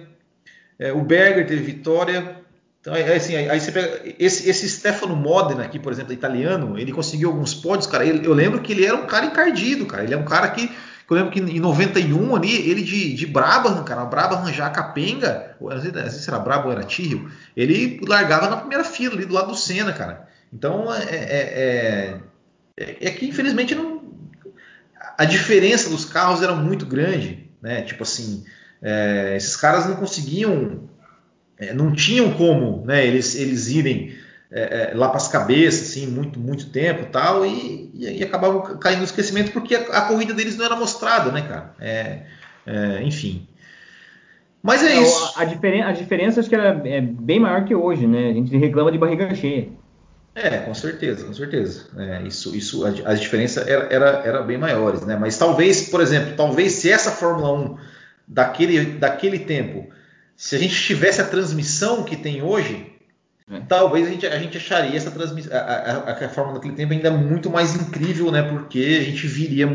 é, 0.78 0.92
o 0.92 1.02
Berger 1.02 1.46
teve 1.46 1.62
vitória, 1.62 2.43
então, 2.84 2.94
é, 2.94 3.16
assim, 3.16 3.34
aí 3.34 3.58
você 3.58 3.72
pega 3.72 4.02
esse, 4.18 4.46
esse 4.46 4.68
Stefano 4.68 5.16
Modena 5.16 5.64
aqui, 5.64 5.78
por 5.78 5.90
exemplo, 5.90 6.12
italiano, 6.12 6.78
ele 6.78 6.92
conseguiu 6.92 7.30
alguns 7.30 7.54
pódios, 7.54 7.86
cara. 7.86 8.04
Ele, 8.04 8.26
eu 8.26 8.34
lembro 8.34 8.60
que 8.60 8.72
ele 8.72 8.84
era 8.84 8.94
um 8.94 9.06
cara 9.06 9.24
encardido, 9.24 9.86
cara. 9.86 10.04
Ele 10.04 10.12
é 10.12 10.18
um 10.18 10.26
cara 10.26 10.50
que, 10.50 10.70
eu 11.08 11.16
lembro 11.16 11.32
que 11.32 11.40
em 11.40 11.58
91 11.58 12.36
ali, 12.36 12.52
ele 12.70 12.82
de, 12.82 13.14
de 13.14 13.26
Brabham, 13.26 13.82
cara, 13.84 14.04
Brabham 14.04 14.52
já 14.52 14.68
capenga, 14.68 15.56
não 15.58 15.80
sei, 15.80 15.92
não 15.92 16.10
sei 16.10 16.10
se 16.10 16.28
era 16.28 16.38
Brabham 16.38 16.66
ou 16.66 16.72
era 16.72 16.84
Tyrrell, 16.84 17.26
ele 17.56 18.02
largava 18.06 18.50
na 18.50 18.58
primeira 18.58 18.84
fila 18.84 19.14
ali 19.14 19.24
do 19.24 19.32
lado 19.32 19.48
do 19.48 19.56
Senna, 19.56 19.94
cara. 19.94 20.28
Então, 20.52 20.92
é, 20.92 21.04
é, 21.04 22.20
é, 22.76 22.96
é 23.00 23.10
que 23.12 23.26
infelizmente 23.26 23.74
não, 23.74 24.02
a 25.16 25.24
diferença 25.24 25.88
dos 25.88 26.04
carros 26.04 26.42
era 26.42 26.54
muito 26.54 26.84
grande, 26.84 27.48
né? 27.62 27.80
Tipo 27.80 28.02
assim, 28.02 28.44
é, 28.82 29.36
esses 29.38 29.56
caras 29.56 29.86
não 29.86 29.96
conseguiam 29.96 30.86
é, 31.58 31.72
não 31.72 31.92
tinham 31.92 32.32
como 32.32 32.84
né, 32.84 33.06
eles, 33.06 33.34
eles 33.34 33.68
irem 33.68 34.14
é, 34.50 34.92
é 34.92 34.94
lá 34.94 35.08
para 35.08 35.16
as 35.16 35.28
cabeças, 35.28 35.88
assim, 35.88 36.06
muito, 36.06 36.38
muito 36.38 36.70
tempo 36.70 37.06
tal, 37.10 37.44
e, 37.44 37.90
e, 37.94 38.18
e 38.18 38.22
acabavam 38.22 38.78
caindo 38.78 38.98
no 38.98 39.04
esquecimento 39.04 39.52
porque 39.52 39.74
a, 39.74 39.80
a, 39.80 40.02
corrida 40.02 40.32
deles 40.32 40.56
não 40.56 40.64
era 40.64 40.76
mostrada, 40.76 41.32
né, 41.32 41.42
cara? 41.42 41.74
É, 41.80 42.22
é, 42.66 43.02
enfim. 43.02 43.46
Mas 44.62 44.82
é, 44.82 44.94
isso. 44.94 45.34
A, 45.36 45.44
diferen 45.44 45.82
a 45.82 45.92
diferença 45.92 46.40
acho 46.40 46.48
que 46.48 46.54
era, 46.54 46.80
é 46.88 47.00
bem 47.00 47.38
maior 47.38 47.64
que 47.64 47.74
hoje, 47.74 48.06
né? 48.06 48.30
A 48.30 48.32
gente 48.32 48.56
reclama 48.56 48.90
de 48.90 48.96
barriga 48.96 49.34
cheia. 49.34 49.68
É, 50.34 50.58
com 50.58 50.74
certeza, 50.74 51.26
com 51.26 51.34
certeza. 51.34 51.86
É, 51.96 52.22
isso, 52.22 52.56
isso, 52.56 52.84
as 52.84 53.20
diferenças 53.20 53.66
era, 53.68 53.84
era, 53.92 54.08
era 54.24 54.42
bem 54.42 54.58
maiores, 54.58 55.02
né? 55.02 55.16
Mas 55.16 55.36
talvez, 55.36 55.88
por 55.88 56.00
exemplo, 56.00 56.34
talvez 56.36 56.72
se 56.72 56.90
essa 56.90 57.10
Fórmula 57.10 57.52
1 57.52 57.76
daquele, 58.26 58.84
daquele 58.84 59.38
tempo 59.38 59.88
se 60.36 60.56
a 60.56 60.58
gente 60.58 60.74
tivesse 60.74 61.20
a 61.20 61.26
transmissão 61.26 62.04
que 62.04 62.16
tem 62.16 62.42
hoje, 62.42 62.92
é. 63.50 63.60
talvez 63.68 64.06
a 64.06 64.10
gente, 64.10 64.26
a 64.26 64.38
gente 64.38 64.56
acharia 64.56 64.96
essa 64.96 65.10
transmissão, 65.10 65.52
a, 65.56 65.60
a, 65.60 66.24
a, 66.24 66.28
forma 66.28 66.54
daquele 66.54 66.74
tempo 66.74 66.92
ainda 66.92 67.10
muito 67.10 67.50
mais 67.50 67.74
incrível, 67.74 68.30
né? 68.30 68.42
Porque 68.42 68.98
a 69.00 69.04
gente 69.04 69.26
viria, 69.26 69.66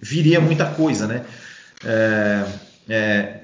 viria 0.00 0.40
muita 0.40 0.66
coisa, 0.66 1.06
né? 1.06 1.24
É, 1.84 2.46
é, 2.88 3.40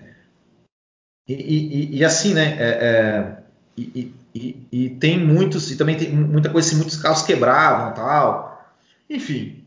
e, 1.28 1.34
e, 1.34 1.98
e, 1.98 2.04
assim, 2.04 2.34
né? 2.34 2.56
É, 2.58 2.68
é 2.68 3.40
e, 3.76 4.66
e, 4.70 4.90
tem 4.90 5.18
muitos, 5.18 5.70
e 5.70 5.76
também 5.76 5.96
tem 5.96 6.12
muita 6.12 6.50
coisa 6.50 6.68
assim, 6.68 6.76
muitos 6.76 6.96
carros 6.96 7.22
quebravam 7.22 7.94
tal. 7.94 8.74
Enfim, 9.08 9.64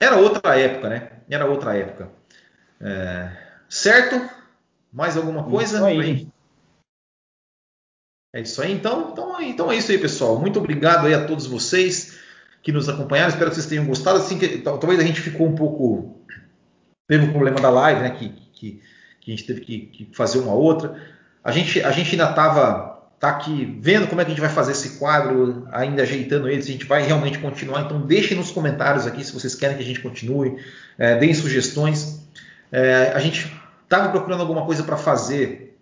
era 0.00 0.16
outra 0.16 0.58
época, 0.58 0.88
né? 0.88 1.10
Era 1.28 1.46
outra 1.46 1.76
época. 1.76 2.10
É, 2.80 3.30
certo? 3.68 4.28
Mais 4.94 5.16
alguma 5.16 5.42
coisa? 5.42 5.78
Isso 5.78 5.84
aí. 5.84 6.28
É 8.32 8.40
isso 8.40 8.62
aí, 8.62 8.72
então, 8.72 9.10
então. 9.10 9.42
Então 9.42 9.72
é 9.72 9.76
isso 9.76 9.90
aí, 9.90 9.98
pessoal. 9.98 10.38
Muito 10.38 10.60
obrigado 10.60 11.06
aí 11.06 11.14
a 11.14 11.26
todos 11.26 11.46
vocês 11.46 12.20
que 12.62 12.70
nos 12.70 12.88
acompanharam. 12.88 13.30
Espero 13.30 13.50
que 13.50 13.56
vocês 13.56 13.66
tenham 13.66 13.86
gostado. 13.86 14.18
Assim 14.18 14.38
que 14.38 14.58
talvez 14.58 15.00
a 15.00 15.02
gente 15.02 15.20
ficou 15.20 15.48
um 15.48 15.54
pouco 15.56 16.20
teve 17.08 17.26
o 17.26 17.28
um 17.28 17.32
problema 17.32 17.60
da 17.60 17.70
live, 17.70 18.02
né? 18.02 18.10
Que, 18.10 18.28
que, 18.52 18.82
que 19.20 19.32
a 19.32 19.34
gente 19.34 19.44
teve 19.44 19.60
que, 19.62 19.78
que, 19.80 20.08
fazer 20.16 20.38
uma 20.38 20.54
outra. 20.54 20.96
A 21.42 21.50
gente, 21.50 21.82
a 21.82 21.90
gente 21.90 22.12
ainda 22.12 22.30
estava 22.30 22.94
tá 23.18 23.30
aqui 23.30 23.76
vendo 23.80 24.06
como 24.06 24.20
é 24.20 24.24
que 24.24 24.30
a 24.30 24.34
gente 24.34 24.40
vai 24.40 24.50
fazer 24.50 24.72
esse 24.72 24.98
quadro, 24.98 25.66
ainda 25.72 26.02
ajeitando 26.02 26.48
ele, 26.48 26.62
se 26.62 26.68
a 26.68 26.72
gente 26.72 26.86
vai 26.86 27.02
realmente 27.02 27.38
continuar. 27.38 27.82
Então 27.82 28.00
deixem 28.00 28.36
nos 28.36 28.52
comentários 28.52 29.06
aqui 29.06 29.24
se 29.24 29.32
vocês 29.32 29.56
querem 29.56 29.76
que 29.76 29.82
a 29.82 29.86
gente 29.86 30.00
continue, 30.00 30.56
é, 30.96 31.16
deem 31.16 31.34
sugestões. 31.34 32.24
É, 32.70 33.12
a 33.14 33.18
gente 33.18 33.52
estava 33.84 34.10
procurando 34.10 34.40
alguma 34.40 34.64
coisa 34.64 34.82
para 34.82 34.96
fazer 34.96 35.78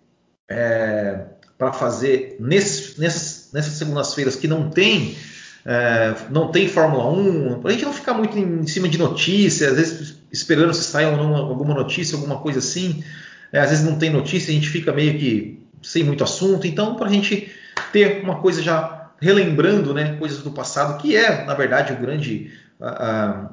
é, 0.50 1.26
para 1.56 1.72
fazer 1.72 2.36
nesse, 2.40 3.00
nessas, 3.00 3.50
nessas 3.52 3.74
segundas-feiras 3.74 4.36
que 4.36 4.48
não 4.48 4.68
tem 4.68 5.16
é, 5.64 6.14
não 6.30 6.50
tem 6.50 6.68
Fórmula 6.68 7.08
1, 7.08 7.60
para 7.60 7.70
a 7.70 7.72
gente 7.72 7.84
não 7.84 7.92
ficar 7.92 8.14
muito 8.14 8.36
em 8.36 8.66
cima 8.66 8.88
de 8.88 8.98
notícias, 8.98 9.70
às 9.70 9.76
vezes 9.76 10.18
esperando 10.32 10.74
se 10.74 10.82
sair 10.82 11.04
alguma 11.04 11.72
notícia, 11.72 12.16
alguma 12.16 12.38
coisa 12.40 12.58
assim, 12.58 13.04
é, 13.52 13.60
às 13.60 13.70
vezes 13.70 13.84
não 13.84 13.96
tem 13.96 14.10
notícia, 14.10 14.50
a 14.50 14.54
gente 14.54 14.68
fica 14.68 14.92
meio 14.92 15.16
que 15.16 15.64
sem 15.80 16.02
muito 16.02 16.24
assunto, 16.24 16.66
então 16.66 16.96
para 16.96 17.06
a 17.06 17.12
gente 17.12 17.52
ter 17.92 18.22
uma 18.24 18.40
coisa 18.40 18.60
já 18.60 19.02
relembrando 19.20 19.94
né, 19.94 20.16
coisas 20.18 20.42
do 20.42 20.50
passado, 20.50 21.00
que 21.00 21.16
é, 21.16 21.44
na 21.44 21.54
verdade, 21.54 21.92
o 21.92 21.96
grande, 21.96 22.50
a, 22.80 22.88
a, 22.88 23.50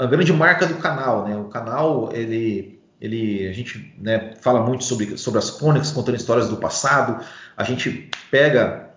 a 0.00 0.06
grande 0.06 0.32
marca 0.32 0.66
do 0.66 0.74
canal. 0.74 1.28
Né? 1.28 1.36
O 1.36 1.44
canal 1.44 2.10
ele 2.12 2.73
ele, 3.04 3.46
a 3.46 3.52
gente 3.52 3.94
né, 3.98 4.32
fala 4.40 4.64
muito 4.64 4.82
sobre, 4.82 5.18
sobre 5.18 5.38
as 5.38 5.50
crônicas, 5.50 5.92
contando 5.92 6.16
histórias 6.16 6.48
do 6.48 6.56
passado. 6.56 7.22
A 7.54 7.62
gente 7.62 8.08
pega 8.30 8.94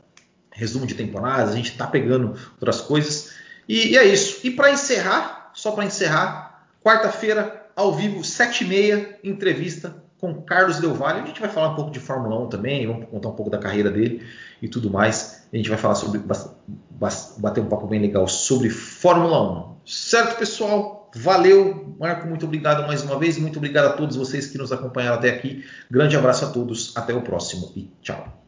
resumo 0.50 0.88
de 0.88 0.96
temporadas, 0.96 1.52
a 1.52 1.56
gente 1.58 1.72
está 1.72 1.86
pegando 1.86 2.34
outras 2.54 2.80
coisas. 2.80 3.34
E, 3.68 3.90
e 3.90 3.98
é 3.98 4.06
isso. 4.06 4.40
E 4.48 4.52
para 4.52 4.72
encerrar, 4.72 5.52
só 5.54 5.72
para 5.72 5.84
encerrar, 5.84 6.68
quarta-feira, 6.82 7.68
ao 7.76 7.94
vivo, 7.94 8.22
7h30, 8.22 9.16
entrevista 9.26 10.02
com 10.22 10.42
Carlos 10.42 10.80
Del 10.80 10.94
Valle. 10.94 11.20
A 11.20 11.26
gente 11.26 11.42
vai 11.42 11.50
falar 11.50 11.72
um 11.72 11.76
pouco 11.76 11.92
de 11.92 12.00
Fórmula 12.00 12.40
1 12.46 12.48
também, 12.48 12.88
vamos 12.88 13.10
contar 13.10 13.28
um 13.28 13.36
pouco 13.36 13.52
da 13.52 13.58
carreira 13.58 13.92
dele 13.92 14.26
e 14.62 14.70
tudo 14.70 14.90
mais. 14.90 15.46
A 15.52 15.58
gente 15.58 15.68
vai 15.68 15.78
falar 15.78 15.96
sobre 15.96 16.22
bater 17.38 17.62
um 17.62 17.68
papo 17.68 17.88
bem 17.88 18.00
legal 18.00 18.26
sobre 18.26 18.70
Fórmula 18.70 19.76
1. 19.84 19.86
Certo, 19.86 20.38
pessoal? 20.38 20.97
Valeu, 21.16 21.96
Marco, 22.00 22.28
muito 22.28 22.46
obrigado 22.46 22.86
mais 22.88 23.02
uma 23.04 23.18
vez. 23.18 23.38
Muito 23.38 23.58
obrigado 23.58 23.86
a 23.86 23.94
todos 23.94 24.16
vocês 24.16 24.48
que 24.48 24.58
nos 24.58 24.72
acompanharam 24.72 25.18
até 25.18 25.30
aqui. 25.30 25.64
Grande 25.90 26.16
abraço 26.16 26.46
a 26.46 26.50
todos, 26.50 26.96
até 26.96 27.14
o 27.14 27.22
próximo 27.22 27.72
e 27.76 27.90
tchau. 28.02 28.48